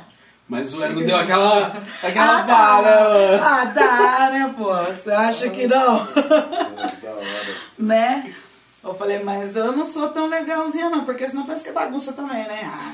[0.48, 2.84] Mas o ego deu aquela, aquela Ah, bala.
[2.84, 3.62] dá.
[3.62, 4.72] Ah, dá, né, pô?
[4.84, 6.06] Você acha que não?
[6.06, 7.56] Da hora.
[7.80, 8.36] né?
[8.84, 12.14] Eu falei, mas eu não sou tão legalzinha não, porque senão parece que é bagunça
[12.14, 12.62] também, né?
[12.72, 12.94] Ah,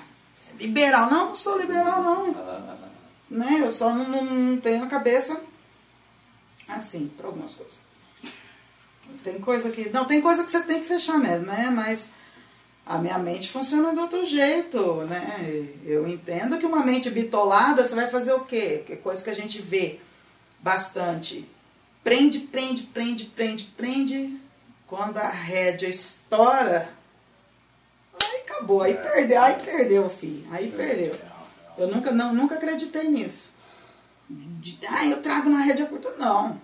[0.60, 1.10] liberal.
[1.10, 2.82] Não, não sou liberal não.
[3.30, 3.60] Né?
[3.62, 5.40] Eu só não, não- não tenho a cabeça
[6.68, 7.80] assim, para algumas coisas.
[9.24, 9.90] Tem coisa que.
[9.90, 11.70] Não, tem coisa que você tem que fechar mesmo, né?
[11.74, 12.10] Mas
[12.86, 15.70] a minha mente funciona de outro jeito, né?
[15.84, 18.84] Eu entendo que uma mente bitolada, você vai fazer o quê?
[18.86, 20.00] Que é coisa que a gente vê
[20.60, 21.48] bastante.
[22.04, 24.40] Prende, prende, prende, prende, prende.
[24.88, 26.90] Quando a rédea estoura,
[28.24, 30.46] aí acabou, aí perdeu, aí perdeu, filho.
[30.52, 31.16] Aí perdeu.
[31.78, 33.52] Eu nunca, não, nunca acreditei nisso.
[34.30, 36.14] De, ah, eu trago na rédea curta.
[36.18, 36.60] Não.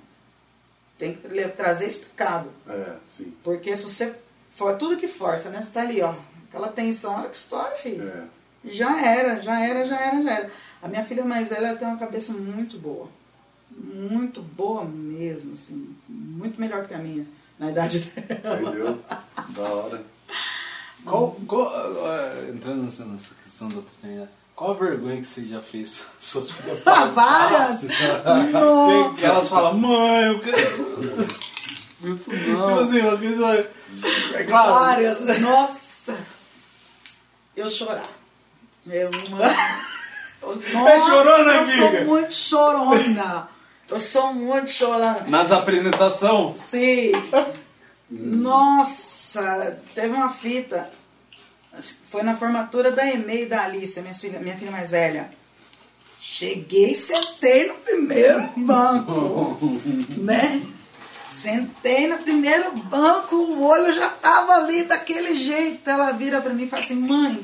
[0.97, 2.49] Tem que tra- trazer explicado.
[2.67, 3.33] É, sim.
[3.43, 4.15] Porque se você
[4.49, 5.61] for tudo que força, né?
[5.63, 6.13] Você tá ali, ó.
[6.49, 8.07] Aquela tensão, a hora que estoura, filho.
[8.07, 8.23] É.
[8.69, 10.51] Já era, já era, já era, já era.
[10.81, 13.09] A minha filha mais velha ela tem uma cabeça muito boa.
[13.71, 15.95] Muito boa mesmo, assim.
[16.07, 17.25] Muito melhor que a minha,
[17.59, 18.61] na idade dela.
[18.61, 19.03] Entendeu?
[19.49, 20.03] Da hora.
[21.07, 25.61] Qual, qual, ah, entrando nessa, nessa questão da paternidade, qual a vergonha que você já
[25.61, 26.81] fez suas filhas?
[26.85, 27.81] Ah, várias!
[29.17, 30.57] Que elas falam, mãe, eu quero.
[32.03, 32.79] Isso Tipo não.
[32.79, 33.71] assim, uma coisa.
[34.35, 34.73] É claro.
[34.73, 35.39] Várias.
[35.39, 36.17] Nossa!
[37.55, 38.03] Eu chorar.
[38.85, 39.37] Eu não.
[40.73, 41.77] Nossa, É chorona, eu amiga?
[41.97, 43.49] sou muito chorona.
[43.89, 45.25] Eu sou muito chorona.
[45.27, 47.11] Nas apresentações, Sim.
[48.09, 50.89] Nossa, teve uma fita.
[52.09, 55.29] Foi na formatura da EMEI e da Alice, minha filha, minha filha mais velha.
[56.19, 59.57] Cheguei e sentei no primeiro banco.
[60.17, 60.65] né?
[61.25, 65.87] Sentei no primeiro banco, o olho já tava ali daquele jeito.
[65.87, 67.39] Ela vira pra mim e fala assim, mãe,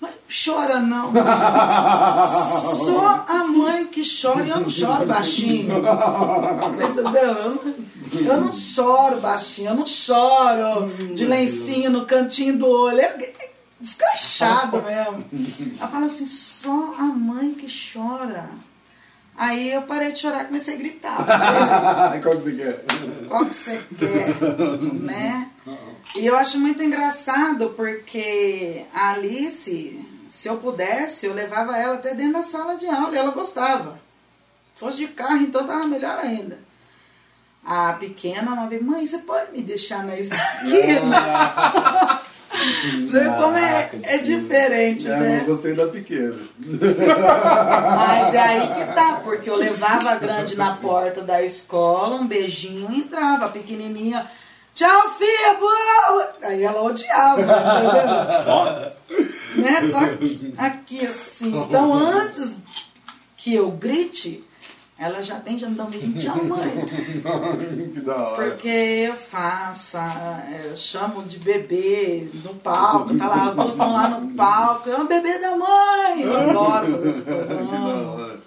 [0.00, 1.12] mãe, não chora não.
[2.84, 5.80] Só a mãe que chora e eu não choro baixinho.
[6.62, 7.22] Você entendeu?
[7.22, 7.74] Eu não,
[8.32, 13.00] eu não choro baixinho, eu não choro de lencinho no cantinho do olho.
[13.00, 13.50] É
[13.80, 15.24] descrachado mesmo.
[15.78, 18.48] Ela fala assim, só a mãe que chora.
[19.36, 21.16] Aí eu parei de chorar e comecei a gritar.
[22.22, 22.84] Qual que você quer?
[23.26, 24.36] qual que você quer,
[24.92, 25.50] né?
[26.16, 32.14] E eu acho muito engraçado porque a Alice, se eu pudesse, eu levava ela até
[32.14, 34.00] dentro da sala de aula e ela gostava.
[34.74, 36.58] Se fosse de carro, então tava melhor ainda.
[37.64, 42.20] A pequena, uma vez, mãe, você pode me deixar na esquina?
[43.06, 45.38] Você vê como é, é diferente, É, né?
[45.38, 46.34] não gostei da pequena.
[46.58, 52.26] Mas é aí que tá, porque eu levava a grande na porta da escola, um
[52.26, 54.26] beijinho e entrava, a pequenininha,
[54.74, 56.32] tchau filha, boa!
[56.42, 58.92] Aí ela odiava, entendeu?
[59.64, 59.82] né?
[59.88, 61.56] Só que aqui assim.
[61.56, 62.56] Então antes
[63.36, 64.44] que eu grite,
[65.00, 66.70] ela já vem, já me dá um beijinho, tchau mãe.
[67.94, 68.50] que da hora.
[68.50, 69.96] Porque eu faço,
[70.62, 74.96] eu chamo de bebê no palco, tá lá, as duas estão lá no palco, é
[75.00, 76.20] o bebê da mãe.
[76.20, 77.22] Eu adoro fazer isso.
[77.22, 78.40] Que da Amo, hora.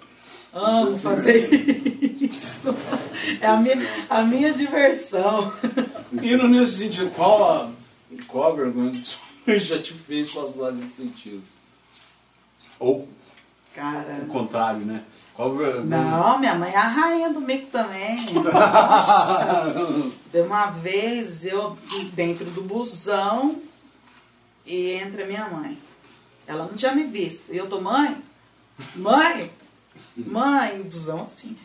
[0.54, 1.54] amo fazer
[2.22, 2.76] isso.
[3.40, 3.76] É a minha,
[4.08, 5.52] a minha diversão.
[6.22, 7.70] E no nesse sentido, qual a,
[8.28, 8.92] qual a vergonha
[9.44, 11.42] que já te fez passar nesse sentido?
[12.78, 13.08] Ou
[13.74, 14.20] Cara.
[14.22, 15.02] o contrário, né?
[15.34, 15.84] Qual a vergonha?
[15.84, 18.16] Não, minha mãe é a rainha do mico também.
[18.32, 20.12] Nossa.
[20.32, 21.76] De uma vez eu
[22.12, 23.56] dentro do busão
[24.64, 25.78] e entra minha mãe.
[26.46, 27.52] Ela não tinha me visto.
[27.52, 28.16] E eu tô, mãe?
[28.94, 29.50] Mãe?
[30.16, 31.56] Mãe, o busão assim, né?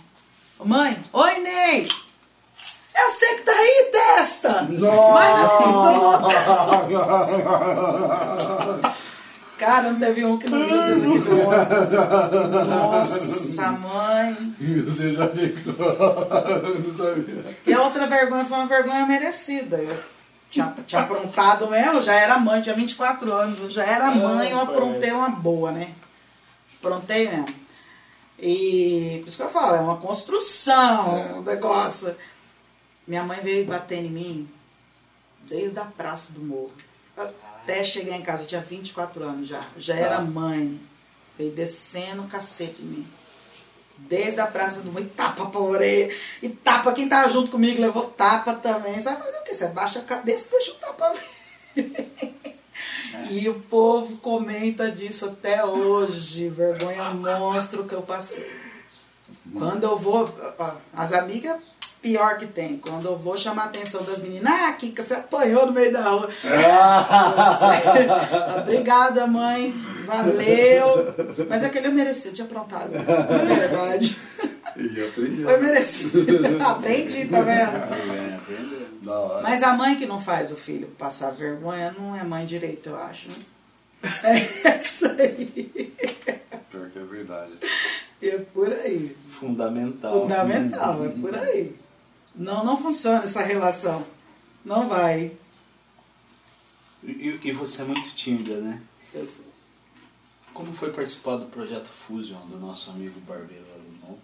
[0.66, 1.88] Mãe, oi Ney!
[2.96, 4.68] Eu sei que tá aí, testa!
[4.68, 5.14] Mas não,
[9.60, 11.90] Cara, não teve um que não viu daquele ônibus.
[12.65, 14.56] Nossa, mãe.
[14.86, 15.86] Você já ficou.
[15.86, 17.57] Eu não sabia.
[17.68, 19.76] E a outra vergonha foi uma vergonha merecida.
[19.76, 20.02] Eu
[20.49, 24.49] tinha, tinha aprontado mesmo, eu já era mãe, tinha 24 anos, eu já era mãe,
[24.49, 25.94] eu aprontei uma boa, né?
[26.80, 27.53] Aprontei mesmo.
[28.40, 32.15] E por isso que eu falo, é uma construção, um negócio.
[33.06, 34.49] Minha mãe veio bater em mim
[35.45, 36.72] desde a praça do morro.
[37.64, 39.61] Até chegar em casa, eu tinha 24 anos já.
[39.77, 40.80] Já era mãe.
[41.38, 43.07] Veio descendo o cacete em mim.
[43.98, 46.15] Desde a praça do morro, e tapa pra orelha.
[46.41, 48.95] E tapa quem tava junto comigo, levou tapa também.
[48.95, 49.53] Você vai fazer o quê?
[49.53, 51.40] Você baixa a cabeça e deixa o tapa ver.
[53.30, 56.49] E o povo comenta disso até hoje.
[56.49, 58.49] Vergonha monstro que eu passei.
[59.53, 61.60] Quando eu vou, ó, as amigas
[62.02, 62.78] pior que tem.
[62.78, 66.02] Quando eu vou chamar a atenção das meninas, ah, Kika, você apanhou no meio da
[66.02, 66.30] rua.
[68.62, 69.72] Obrigada, mãe.
[70.06, 71.14] Valeu.
[71.50, 72.92] Mas aquele eu mereci, eu tinha aprontado.
[72.96, 74.18] É verdade.
[74.78, 75.50] E aprendeu.
[75.50, 76.20] Foi merecido.
[76.64, 79.02] Aprendi, tá vendo?
[79.04, 79.44] Da hora.
[79.44, 82.96] Mas a mãe que não faz o filho passar vergonha não é mãe direito, eu
[82.98, 83.28] acho.
[83.28, 83.36] né?
[84.64, 85.92] É isso aí.
[86.72, 87.52] Pior que é verdade.
[88.22, 89.18] É por aí.
[89.38, 90.22] Fundamental.
[90.22, 91.76] Fundamental, é por aí.
[92.40, 94.06] Não, não funciona essa relação.
[94.64, 95.32] Não vai.
[97.03, 98.82] E, e você é muito tímida, né?
[99.14, 99.45] Eu sou-
[100.53, 104.18] Como foi participar do projeto Fusion do nosso amigo Barbeiro Alemão?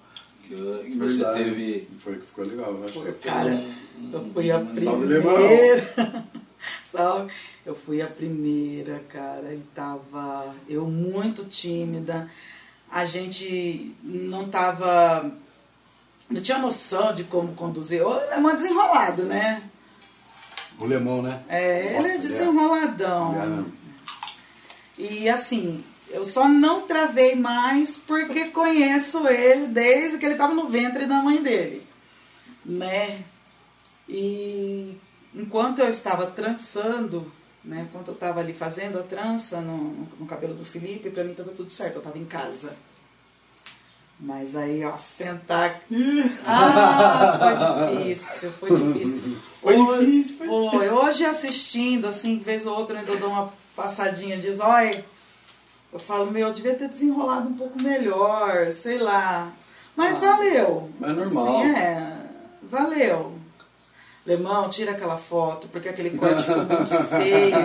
[0.44, 0.56] Que,
[0.92, 1.44] que você Verdade.
[1.44, 1.88] teve.
[2.00, 2.94] Foi que ficou legal, eu acho.
[2.94, 6.26] Foi, fez Cara, um- eu fui a um- Salve, primeira.
[6.86, 7.34] Salve.
[7.66, 12.30] Eu fui a primeira, cara, e tava eu muito tímida.
[12.90, 15.32] A gente não tava.
[16.30, 18.02] Não tinha noção de como conduzir.
[18.06, 19.62] O Lemão é desenrolado, né?
[20.80, 21.42] O lemão, né?
[21.48, 22.18] É, ele Nossa, é é.
[22.18, 23.66] desenroladão.
[24.98, 25.24] Ele é.
[25.24, 30.68] E assim, eu só não travei mais porque conheço ele desde que ele estava no
[30.68, 31.86] ventre da mãe dele.
[32.66, 33.24] Né?
[34.10, 34.98] E
[35.34, 37.32] enquanto eu estava trançando,
[37.64, 37.88] né?
[37.90, 41.52] Enquanto eu estava ali fazendo a trança no, no- cabelo do Felipe, pra mim estava
[41.52, 42.76] tudo certo, eu estava em casa.
[44.20, 46.24] Mas aí, ó, sentar aqui.
[46.48, 47.38] Ah,
[47.90, 49.38] foi difícil, foi difícil.
[49.62, 50.90] Foi Hoje- difícil, foi Foi.
[50.90, 55.04] Hoje assistindo, assim, vez ou outra, eu ainda dou uma passadinha, diz, olha,
[55.92, 59.52] eu falo, meu, eu devia ter desenrolado um pouco melhor, sei lá.
[59.96, 60.90] Mas valeu.
[61.00, 61.58] mas é normal.
[61.58, 62.18] Assim, é,
[62.64, 63.34] valeu.
[64.26, 67.56] Lemão, tira aquela foto, porque aquele corte ficou muito feio.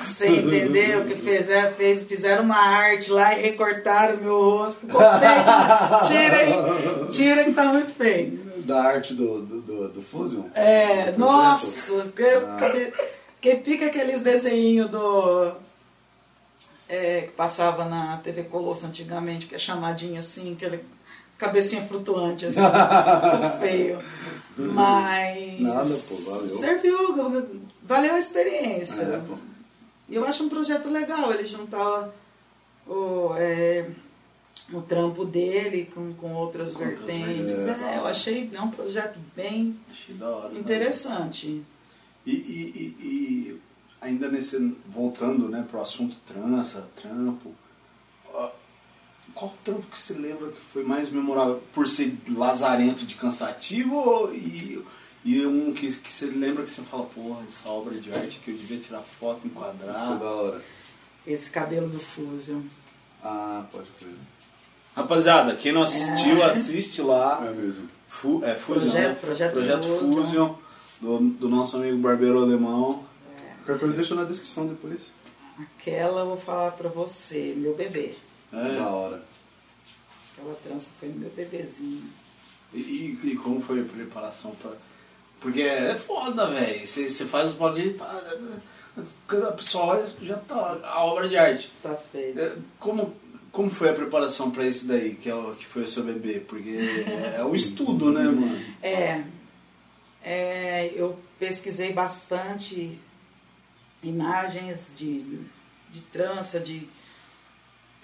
[0.00, 1.04] Você entendeu?
[1.04, 4.80] Que fez, é, fez, fizeram uma arte lá e recortaram meu rosto.
[6.06, 7.06] Tira.
[7.08, 8.42] Tira que tá muito feio.
[8.64, 10.44] Da arte do, do, do, do Fusion?
[10.54, 12.92] É, Do nossa, que, Ah.
[13.40, 15.52] que pica aqueles desenhos do.
[16.88, 20.84] é, que passava na TV Colosso antigamente, que é chamadinho assim, aquele
[21.42, 22.60] cabecinha flutuante, assim.
[23.60, 23.98] Feio.
[24.56, 25.60] Mas.
[25.60, 26.48] Nada, pô, valeu.
[26.50, 29.02] Serviu, valeu a experiência.
[29.02, 29.34] É, pô.
[30.08, 32.10] E eu acho um projeto legal ele juntar
[32.86, 33.90] o, é,
[34.72, 37.52] o trampo dele com, com outras Com vertentes.
[37.56, 40.48] É, eu achei é um projeto bem Achei da hora.
[40.50, 40.60] né?
[40.60, 41.62] interessante.
[42.26, 43.60] E, e, e, e
[44.00, 44.76] ainda nesse.
[44.86, 47.52] voltando né, pro assunto trança, trampo.
[48.32, 48.50] ó,
[49.34, 51.62] Qual trampo que você lembra que foi mais memorável?
[51.74, 54.84] Por ser lazarento de cansativo ou- e,
[55.24, 58.50] e um que, que você lembra que você fala, porra, essa obra de arte que
[58.50, 60.18] eu devia tirar foto, Foi enquadrar.
[60.18, 60.60] da hora.
[61.26, 62.60] Esse cabelo do Fusion.
[63.22, 64.12] Ah, pode crer.
[64.94, 67.42] Rapaziada, quem não assistiu, assiste lá.
[67.46, 67.88] É mesmo.
[68.08, 69.14] Fu, é Fusion, Projeto- né?
[69.20, 70.24] Projeto Projeto Fusion.
[70.26, 70.54] Fusion,
[71.00, 73.04] do, do nosso amigo Barbeiro Alemão.
[73.64, 75.00] Qualquer coisa deixa na descrição depois.
[75.58, 78.16] Aquela eu vou falar pra você, meu bebê.
[78.52, 78.76] É.
[78.76, 79.22] Da hora.
[80.36, 82.08] Aquela trança foi meu bebezinho.
[82.72, 84.72] E, e- e como foi a preparação pra.
[85.40, 86.86] Porque é foda, velho.
[86.86, 88.22] Você faz os bagulho e pá,
[89.28, 91.70] quando a pessoa olha, já tá a obra de arte.
[91.82, 92.38] Tá feio.
[92.40, 93.14] É, Como,
[93.50, 96.40] como foi a preparação pra isso daí, que, é o, que foi o seu bebê?
[96.40, 98.64] Porque é, é um estudo, né, mano?
[98.82, 99.24] É,
[100.22, 102.98] é, eu pesquisei bastante
[104.02, 105.22] imagens de,
[105.92, 106.88] de trança, de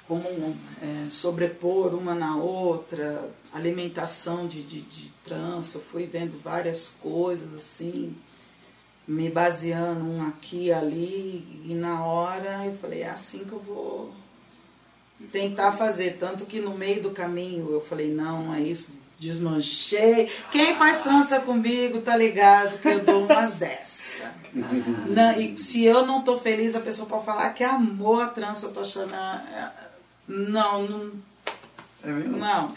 [0.08, 6.88] como é, sobrepor uma na outra, alimentação de, de, de trança, eu fui vendo várias
[6.88, 8.16] coisas assim,
[9.06, 13.60] me baseando um aqui e ali, e na hora eu falei, é assim que eu
[13.60, 14.14] vou
[15.30, 16.16] tentar fazer.
[16.18, 20.30] Tanto que no meio do caminho eu falei, não, não é isso, desmanchei.
[20.50, 24.32] Quem faz trança comigo tá ligado que eu dou umas dessa.
[24.54, 28.66] Não, e se eu não tô feliz, a pessoa pode falar que amor a trança,
[28.66, 29.12] eu tô achando.
[29.12, 29.88] ah, ah,
[30.28, 31.12] Não, não,
[32.04, 32.36] É mesmo?
[32.36, 32.74] não.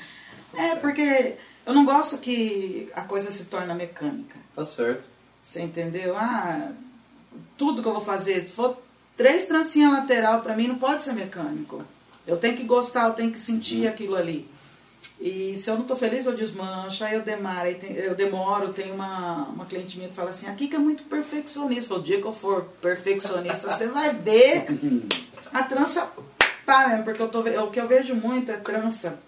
[0.53, 4.37] É porque eu não gosto que a coisa se torne mecânica.
[4.55, 5.07] Tá certo.
[5.41, 6.15] Você entendeu?
[6.17, 6.71] Ah,
[7.57, 8.77] tudo que eu vou fazer, se for
[9.17, 11.83] três trancinhas lateral, pra mim não pode ser mecânico.
[12.25, 14.49] Eu tenho que gostar, eu tenho que sentir aquilo ali.
[15.19, 18.73] E se eu não tô feliz, eu desmancho, aí eu demoro, aí tem- eu demoro,
[18.73, 21.93] tem uma, uma cliente minha que fala assim, aqui que é muito perfeccionista.
[21.95, 24.65] O dia que eu for perfeccionista, você vai ver
[25.53, 26.09] a trança
[26.71, 29.19] pá mesmo, porque eu tô, o que eu vejo muito é trança.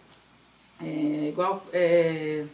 [0.82, 2.46] É, igual é,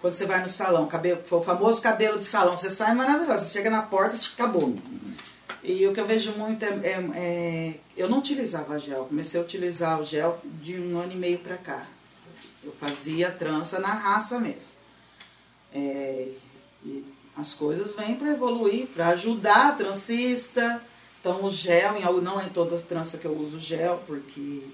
[0.00, 3.50] quando você vai no salão, cabelo, o famoso cabelo de salão, você sai maravilhoso, você
[3.52, 4.74] chega na porta, acabou.
[5.62, 9.44] E o que eu vejo muito é, é- é- Eu não utilizava gel, comecei a
[9.44, 11.86] utilizar o gel de um ano e meio pra cá.
[12.64, 14.72] Eu fazia trança na raça mesmo.
[15.74, 16.28] É,
[16.84, 17.04] e
[17.36, 20.82] as coisas vêm para evoluir, para ajudar a trancista.
[21.22, 24.66] Então o gel, em, não é em toda trança que eu uso gel, porque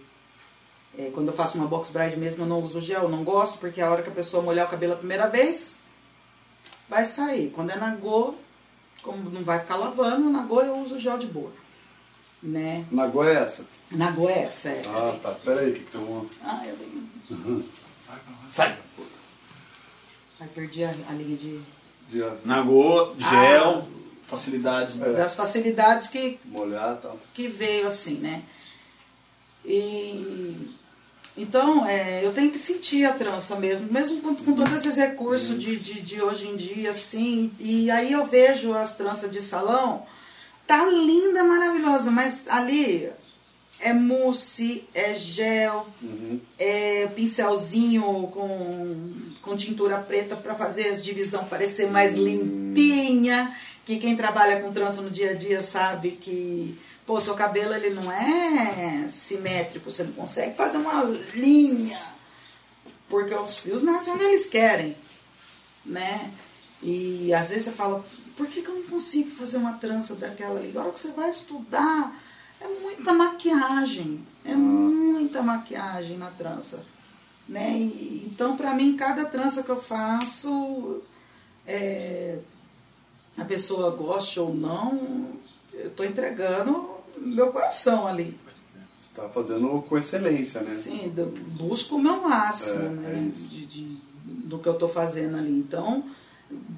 [0.98, 3.58] é, quando eu faço uma box bride mesmo eu não uso gel, eu não gosto,
[3.58, 5.76] porque a hora que a pessoa molhar o cabelo a primeira vez,
[6.88, 7.50] vai sair.
[7.50, 8.34] Quando é na go,
[9.02, 11.52] como não vai ficar lavando, na go eu uso gel de boa.
[12.42, 12.86] Né?
[12.90, 13.64] Na Goiás é essa?
[13.90, 14.82] Na go é essa, é.
[14.86, 15.32] Ah, tá.
[15.32, 16.24] Pera aí, que tem uma...
[16.42, 17.64] Ah, eu lembro.
[18.52, 18.78] Sai!
[20.40, 21.60] Aí perdi a, a linha de,
[22.08, 23.88] de Nagô, gel,
[24.28, 25.00] facilidades.
[25.00, 25.12] É.
[25.14, 27.18] das facilidades que, molhar tal.
[27.34, 28.42] que veio assim, né?
[29.64, 30.70] E
[31.36, 35.56] então é, eu tenho que sentir a trança mesmo, mesmo com, com todos esses recursos
[35.58, 37.52] de, de, de hoje em dia, assim.
[37.60, 40.04] E aí eu vejo as tranças de salão,
[40.66, 43.08] tá linda, maravilhosa, mas ali
[43.80, 46.40] é mousse, é gel, Uhum.
[46.58, 48.02] é pincelzinho
[48.32, 53.54] com, com tintura preta para fazer as divisão parecer mais limpinha.
[53.88, 57.88] Que quem trabalha com trança no dia a dia sabe que pô, seu cabelo ele
[57.88, 61.98] não é simétrico, você não consegue fazer uma linha.
[63.08, 64.94] Porque os fios nascem onde eles querem,
[65.86, 66.30] né?
[66.82, 68.04] E às vezes você fala,
[68.36, 70.68] por que, que eu não consigo fazer uma trança daquela ali?
[70.68, 72.14] Agora que você vai estudar,
[72.60, 76.84] é muita maquiagem, é muita maquiagem na trança.
[77.48, 77.72] Né?
[77.78, 81.02] E, então, para mim, cada trança que eu faço,
[81.66, 82.36] é,
[83.38, 85.28] a pessoa goste ou não,
[85.72, 88.38] eu estou entregando meu coração ali.
[88.98, 90.74] Você tá fazendo com excelência, né?
[90.74, 91.12] Sim,
[91.56, 93.30] busco o meu máximo, É, né?
[93.32, 95.52] é de, de- do que eu estou fazendo ali.
[95.52, 96.04] Então,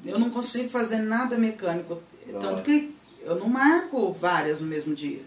[0.05, 1.99] eu não consigo fazer nada mecânico.
[2.41, 5.23] Tanto que eu não marco várias no mesmo dia.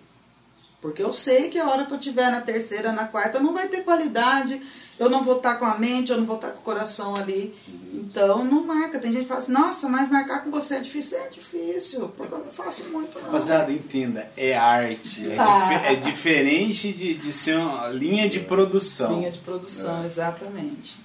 [0.84, 3.70] Porque eu sei que a hora que eu tiver na terceira, na quarta, não vai
[3.70, 4.62] ter qualidade,
[5.00, 7.56] eu não vou estar com a mente, eu não vou estar com o coração ali.
[7.68, 8.02] Uhum.
[8.06, 9.00] Então, não marca.
[9.00, 11.18] Tem gente que fala assim, nossa, mas marcar com você é difícil.
[11.20, 13.28] É difícil, porque eu não faço muito, não.
[13.28, 15.26] Rapaziada, entenda, é arte.
[15.32, 15.70] É, Ah.
[15.70, 19.20] dife- é diferente de, de ser uma linha de produção.
[19.20, 20.98] Linha de produção, exatamente.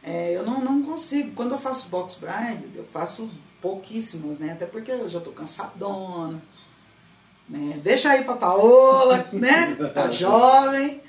[0.00, 1.32] É, eu não, não consigo.
[1.34, 3.28] Quando eu faço box brides, eu faço
[3.60, 4.52] pouquíssimas, né?
[4.52, 6.40] Até porque eu já tô cansadona.
[7.48, 7.80] Né?
[7.82, 9.74] Deixa aí pra Paola, né?
[9.94, 11.00] Tá jovem.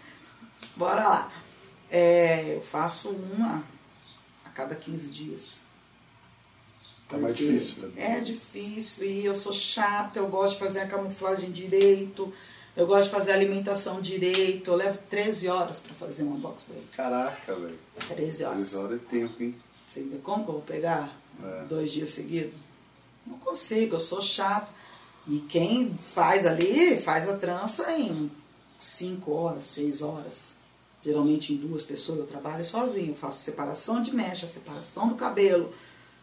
[0.76, 1.32] Bora lá.
[1.90, 3.64] É, eu faço uma
[4.46, 5.62] a cada 15 dias.
[7.08, 8.18] Tá mais difícil, né?
[8.18, 12.34] É difícil e eu sou chata, eu gosto de fazer a camuflagem direito,
[12.76, 14.72] eu gosto de fazer a alimentação direito.
[14.72, 16.88] Eu levo 13 horas para fazer uma box break.
[16.96, 17.78] Caraca, velho.
[18.08, 18.56] 13 horas.
[18.72, 19.56] Três horas é tempo, hein?
[19.88, 20.22] Você entendeu?
[20.24, 21.66] Como que eu vou pegar É.
[21.66, 22.56] dois dias seguidos?
[23.28, 24.72] Não consigo, eu sou chata.
[25.28, 28.30] E quem faz ali, faz a trança em
[28.80, 30.56] 5 horas, 6 horas.
[31.04, 33.16] Geralmente em duas pessoas eu trabalho sozinho.
[33.16, 35.74] Faço separação de mecha, separação do cabelo.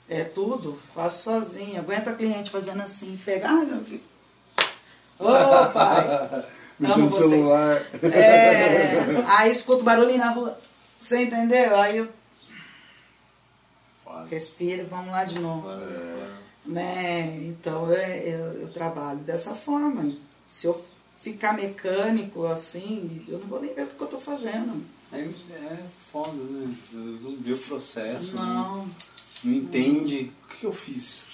[0.08, 1.78] É tudo, faço sozinho.
[1.78, 3.62] Aguenta a cliente fazendo assim, pegar.
[5.18, 5.26] Ô,
[5.72, 6.44] pai!
[6.80, 7.30] Mexendo no vocês.
[7.30, 7.86] celular.
[8.02, 10.58] É, aí escuto barulhinho na rua.
[10.98, 11.78] Você entendeu?
[11.78, 12.08] Aí eu
[14.30, 15.68] respiro, vamos lá de novo.
[16.70, 17.36] Né?
[17.48, 20.14] Então é, eu, eu trabalho dessa forma.
[20.48, 20.84] Se eu
[21.16, 24.82] ficar mecânico assim, eu não vou nem ver o que, eu tô fazendo.
[25.12, 25.78] É, é
[26.12, 26.74] foda, né?
[26.92, 28.90] Não vê o processo, não, Não.
[29.44, 31.24] não entende o que eu fiz.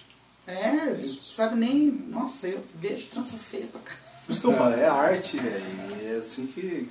[0.46, 1.90] É, sabe nem.
[1.90, 3.94] Nossa, eu vejo trança feia pra cá.
[4.24, 5.64] Por isso que eu falo, é arte, velho.
[6.02, 6.88] É assim que.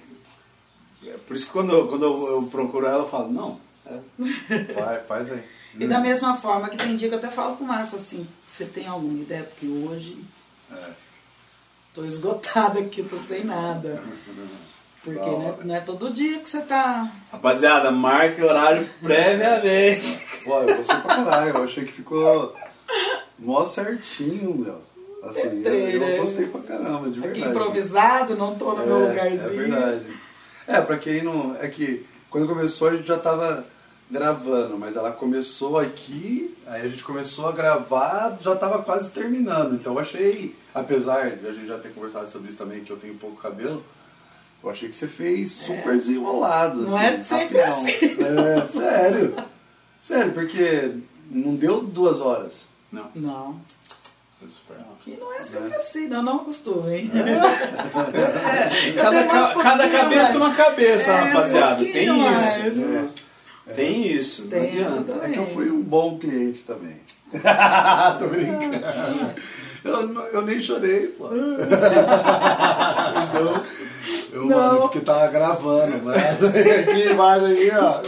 [1.05, 3.59] é por isso que quando, eu, quando eu, eu procuro ela, eu falo, não.
[3.87, 5.43] é- Vai, faz aí.
[5.77, 8.65] E da mesma forma que tem dia que eu até falo pro Marco assim, você
[8.65, 9.43] tem alguma ideia?
[9.43, 10.17] Porque hoje
[10.71, 10.75] É.
[11.93, 14.01] tô esgotada aqui, tô sem nada.
[15.03, 17.11] Porque não é, não é todo dia que você tá.
[17.31, 20.19] Rapaziada, marque horário previamente.
[20.47, 21.49] Ó, eu gostei pra caralho.
[21.57, 22.55] Eu achei que ficou
[23.37, 24.81] mó certinho, meu.
[25.23, 26.17] Assim, eu, Tentei, eu né?
[26.17, 27.49] gostei pra caramba, de Aqui verdade.
[27.49, 29.61] improvisado, não tô no meu É, lugarzinho.
[29.61, 30.17] É verdade.
[30.67, 31.55] É, pra quem não.
[31.59, 33.63] É que quando começou a gente já tava
[34.09, 39.73] gravando, mas ela começou aqui, aí a gente começou a gravar, já tava quase terminando.
[39.75, 42.97] Então eu achei, apesar de a gente já ter conversado sobre isso também, que eu
[42.97, 43.83] tenho pouco cabelo,
[44.63, 46.81] eu achei que você fez super desenrolado.
[46.81, 47.83] Não assim, é sempre rapidão.
[47.85, 48.17] assim.
[48.21, 49.35] É, sério.
[49.99, 50.91] Sério, porque
[51.31, 52.65] não deu duas horas.
[52.91, 53.59] Não, Não.
[54.39, 55.17] foi super rápido.
[55.17, 57.09] E não é sempre assim, não, não acostumo, hein?
[58.95, 60.35] Cada, demoro um ca- cada cabeça mais.
[60.35, 61.75] uma cabeça, É, um rapaziada.
[61.83, 63.11] Tem pouquinho
[63.67, 63.75] isso.
[63.75, 64.43] Tem isso.
[64.47, 64.91] Tem não adianta.
[64.91, 65.29] essa também.
[65.29, 66.97] É que eu fui um bom cliente também.
[68.19, 69.35] Tô brincando.
[69.83, 71.27] Eu, não- eu nem chorei, pô.
[73.27, 73.63] Então,
[74.33, 74.57] eu, Não.
[74.57, 78.01] mano, porque tava gravando, mas aqui embaixo aí, ó.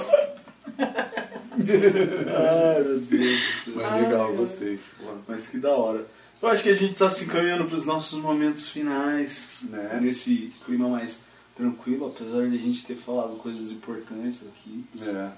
[1.59, 3.39] Ai, meu Deus.
[3.75, 4.79] Mas legal, gostei.
[5.27, 6.05] Mas que da hora.
[6.41, 9.97] Eu acho que a gente tá se encaminhando pros nossos momentos finais, Né?
[10.01, 11.19] Nesse clima mais
[11.55, 14.85] tranquilo, apesar de a gente ter falado coisas importantes aqui.
[15.01, 15.29] É.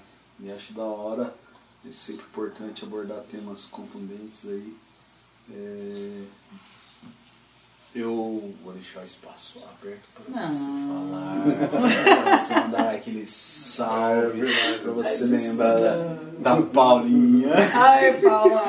[0.42, 1.34] E acho da hora.
[1.88, 4.76] É sempre importante abordar temas contundentes aí.
[5.52, 6.22] É,
[7.94, 11.68] Eu vou deixar o espaço aberto para você falar.
[11.70, 14.42] Pra você mandar aquele salve.
[14.82, 17.54] pra você lembrar da, da Paulinha.
[17.74, 18.62] Ai, Paula.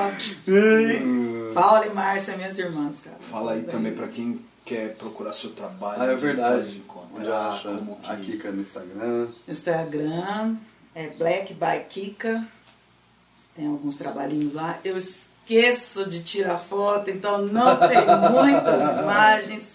[1.54, 3.18] Paula e Márcia, minhas irmãs, cara.
[3.20, 6.02] Fala aí também pra quem quer procurar seu trabalho.
[6.02, 6.62] Ah, é verdade.
[6.64, 6.78] Pode Onde
[7.28, 7.70] encontrar, acha?
[7.76, 8.10] como que...
[8.10, 9.28] A Kika no Instagram.
[9.48, 10.56] Instagram
[10.94, 12.46] é Black by Kika.
[13.56, 14.80] Tem alguns trabalhinhos lá.
[14.84, 19.72] Eu esqueço de tirar foto, então não tem muitas imagens,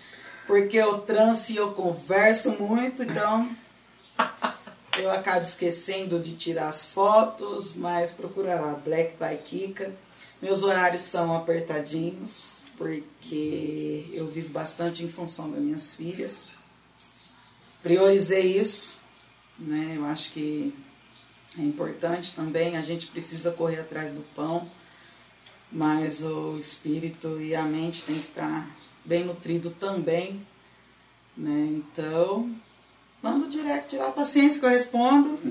[0.47, 3.49] porque eu transo e eu converso muito, então
[4.99, 9.93] eu acabo esquecendo de tirar as fotos, mas procurará Black by Kika.
[10.41, 16.47] Meus horários são apertadinhos, porque eu vivo bastante em função das minhas filhas.
[17.83, 18.97] Priorizei isso,
[19.59, 19.95] né?
[19.97, 20.75] Eu acho que
[21.59, 22.77] é importante também.
[22.77, 24.69] A gente precisa correr atrás do pão,
[25.71, 28.69] mas o espírito e a mente tem que estar
[29.05, 30.45] bem nutrido também,
[31.37, 31.69] né?
[31.71, 32.51] Então,
[33.23, 35.39] manda o direct lá, paciência que eu respondo.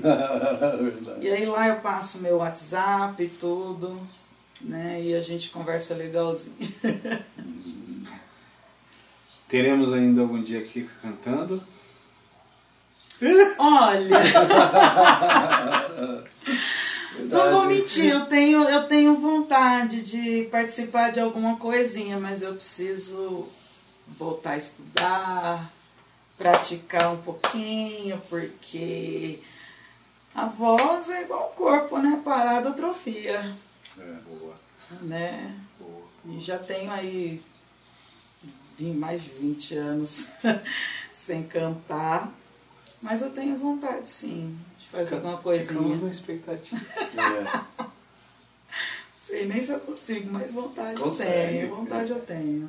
[1.20, 3.98] E aí lá eu passo meu WhatsApp e tudo,
[4.60, 5.02] né?
[5.02, 6.56] E a gente conversa legalzinho.
[9.48, 11.62] Teremos ainda algum dia aqui cantando.
[13.58, 14.20] Olha,
[17.18, 22.54] não vou mentir, eu tenho, eu tenho vontade de participar de alguma coisinha, mas eu
[22.54, 23.48] preciso
[24.18, 25.72] voltar a estudar,
[26.36, 29.42] praticar um pouquinho, porque
[30.34, 32.20] a voz é igual o corpo, né?
[32.24, 33.56] Parado atrofia,
[33.98, 34.14] É.
[34.28, 34.54] Boa,
[35.00, 35.56] né?
[35.80, 36.04] boa.
[36.26, 37.42] E já tenho aí
[38.78, 40.26] mais de 20 anos
[41.12, 42.30] sem cantar.
[43.06, 46.00] Mas eu tenho vontade, sim, de fazer alguma Ficamos coisinha.
[46.04, 46.80] na expectativa.
[47.16, 47.84] É.
[49.20, 51.30] Sei nem se eu consigo, mas vontade Consegue.
[51.30, 51.76] eu tenho.
[51.76, 52.68] Vontade eu tenho.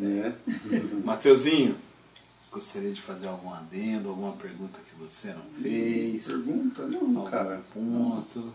[0.00, 0.32] É.
[1.04, 1.76] Mateuzinho,
[2.52, 6.26] gostaria de fazer algum adendo, alguma pergunta que você não fez?
[6.26, 6.82] Pergunta?
[6.86, 7.60] Não, Algum cara.
[7.74, 8.52] ponto?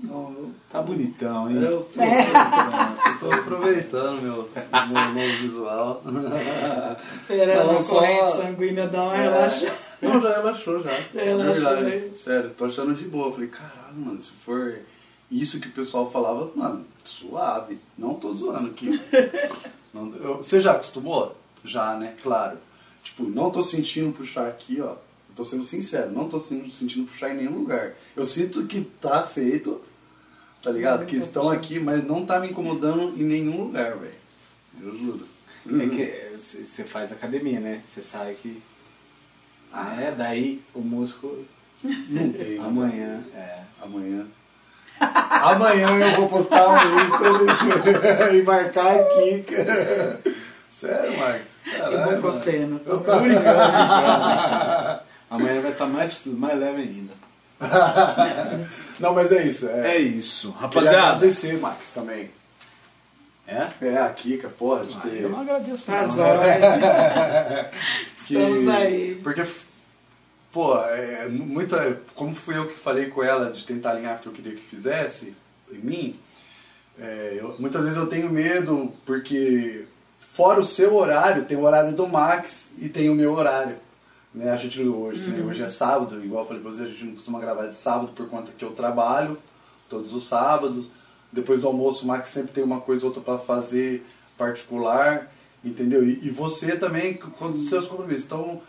[0.00, 1.56] Não, eu, Tá bonitão, hein?
[1.62, 4.48] eu tô, eu tô aproveitando meu,
[4.88, 6.02] meu novo visual.
[7.12, 9.83] Esperando a só- corrente sanguínea dar uma relaxada.
[10.02, 10.90] Não, já relaxou já.
[11.14, 11.96] Relaxou, Verdade.
[11.96, 12.12] hein?
[12.16, 13.32] Sério, tô achando de boa.
[13.32, 14.78] Falei, caralho, mano, se for
[15.30, 17.78] isso que o pessoal falava, mano, suave.
[17.96, 18.88] Não tô zoando aqui.
[19.92, 21.36] Não- eu- você já acostumou?
[21.64, 22.14] Já, né?
[22.22, 22.58] Claro.
[23.02, 24.92] Tipo, não tô sentindo puxar aqui, ó.
[24.92, 27.94] Eu tô sendo sincero, não tô sentindo, sentindo puxar em nenhum lugar.
[28.16, 29.80] Eu sinto que tá feito,
[30.62, 31.04] tá ligado?
[31.06, 34.14] Que estão aqui, mas não tá me incomodando em nenhum lugar, velho.
[34.82, 35.28] Eu juro.
[35.80, 37.82] É que você faz academia, né?
[37.88, 38.62] Você sabe que.
[39.76, 40.80] Ah, é, daí o
[41.82, 42.58] Não tem.
[42.58, 42.64] né?
[42.64, 43.20] amanhã.
[43.34, 43.58] É.
[43.82, 44.24] Amanhã.
[45.00, 49.44] Amanhã eu vou postar um story e marcar aqui.
[50.70, 51.48] Sério, Marcos?
[51.76, 52.80] Caralho, Ibuprofeno.
[52.86, 53.60] Eu tô brincando.
[55.30, 57.12] Amanhã vai estar mais, mais leve ainda.
[59.00, 59.68] Não, mas é isso.
[59.68, 60.52] É, É isso.
[60.52, 61.06] Queria Rapaziada.
[61.16, 62.30] agradecer, Max, também.
[63.46, 63.66] É?
[63.82, 65.20] É, a Kika, porra, de ter...
[65.22, 65.90] Eu não agradeço.
[65.90, 66.18] Não.
[66.18, 66.56] horas.
[68.26, 69.20] que- Estamos aí.
[69.22, 69.44] Porque,
[70.54, 74.28] pô, é, muita, como fui eu que falei com ela de tentar alinhar o que
[74.28, 75.34] eu queria que fizesse
[75.70, 76.16] em mim,
[76.98, 79.84] é, eu- muitas vezes eu tenho medo porque
[80.20, 83.76] fora o seu horário, tem o horário do Max e tem o meu horário.
[84.32, 84.50] Né?
[84.50, 87.12] A gente hoje, né, hoje é sábado, igual eu falei pra você, a gente não
[87.14, 89.38] costuma gravar de sábado por conta que eu trabalho
[89.88, 90.88] todos os sábados.
[91.32, 94.04] Depois do almoço, o Max sempre tem uma coisa ou outra para fazer
[94.38, 95.32] particular,
[95.64, 96.04] entendeu?
[96.04, 98.24] E, e você também com os seus compromissos.
[98.24, 98.60] Então,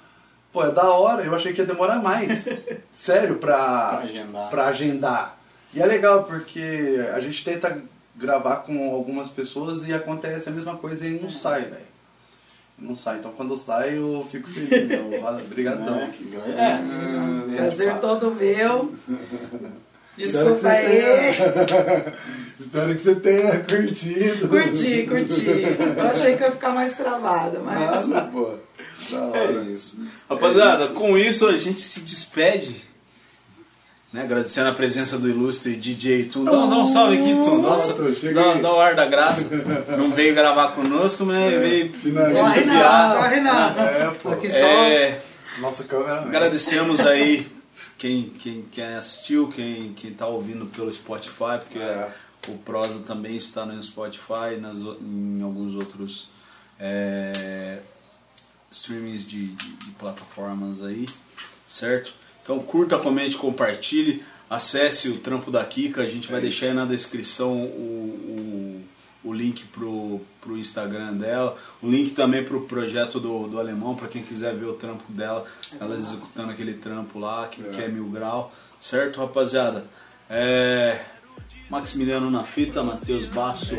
[0.56, 1.24] pô, é da hora.
[1.24, 2.48] Eu achei que ia demorar mais,
[2.94, 4.50] sério, pra, Pra agendar.
[4.50, 5.38] pra agendar.
[5.74, 7.84] E é legal porque a gente tenta
[8.16, 11.86] gravar com algumas pessoas e acontece a mesma coisa e não sai, velho.
[12.80, 13.18] Não sai.
[13.18, 14.88] Então quando sai eu fico feliz.
[14.88, 15.22] Meu.
[15.46, 15.96] Obrigadão.
[15.96, 16.14] Né?
[16.32, 16.76] Gra- É.
[16.82, 18.94] Hum, Prazer todo meu.
[20.18, 21.02] Desculpa aí.
[22.58, 24.48] Espero que você tenha curtido.
[24.48, 25.46] Curti, curti.
[25.98, 28.08] Eu achei que eu ia ficar mais travada, mas.
[28.08, 28.54] Nossa, pô.
[29.14, 30.00] É isso.
[30.30, 32.84] Rapaziada, com isso a gente se despede.
[34.14, 34.22] Né?
[34.24, 36.46] Agradecendo a presença do ilustre DJ Tum.
[36.46, 37.62] Dá, dá um salve aqui, Tum.
[37.62, 37.94] Nossa,
[38.34, 39.50] dá, dá o ar da graça.
[39.98, 42.40] Não veio gravar conosco, mas veio finalmente.
[42.40, 43.40] Corre não, corre.
[43.40, 44.30] É, pô.
[44.30, 44.58] Aqui só.
[44.58, 45.22] É,
[45.60, 46.22] Nossa câmera.
[46.22, 47.46] agradecemos aí
[47.98, 52.10] quem, quem, quem assistiu, quem, quem tá ouvindo pelo Spotify, porque É.
[52.48, 56.30] o Prosa também está no Spotify, nas, em alguns outros
[56.80, 57.80] é,
[58.76, 61.06] streamings de, de- de plataformas aí,
[61.66, 62.14] certo?
[62.44, 66.86] Então curta, comente, compartilhe, acesse o trampo da Kika, a gente vai deixar aí na
[66.86, 68.84] descrição o,
[69.24, 73.96] o, o link pro, pro Instagram dela, o link também pro projeto do, do Alemão,
[73.96, 75.44] para quem quiser ver o trampo dela,
[75.80, 79.86] ela executando aquele trampo lá, que, que é mil grau, certo rapaziada?
[80.30, 81.02] É,
[81.70, 83.76] Maximiliano na fita, Matheus Basso,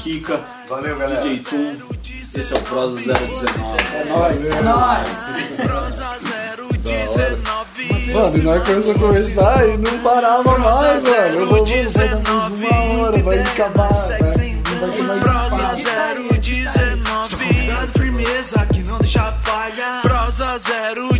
[0.00, 0.38] Kika,
[0.68, 1.20] Valeu, galera.
[1.22, 1.76] DJ Tum,
[2.34, 3.14] esse é o Prosa 019.
[4.48, 5.08] É nóis.
[5.56, 6.16] Prosa
[6.82, 8.12] 019.
[8.12, 11.16] Mano, e nós começamos a conversar e não parava mais, mano.
[11.34, 13.92] Eu vou, mais uma hora, vai acabar.
[13.92, 16.38] Vai, não vai ter mais Prosa espaço.
[16.40, 17.28] 019.
[17.28, 20.02] Sou convidado firmeza que não deixa falhar.
[20.02, 21.17] Prosa 019.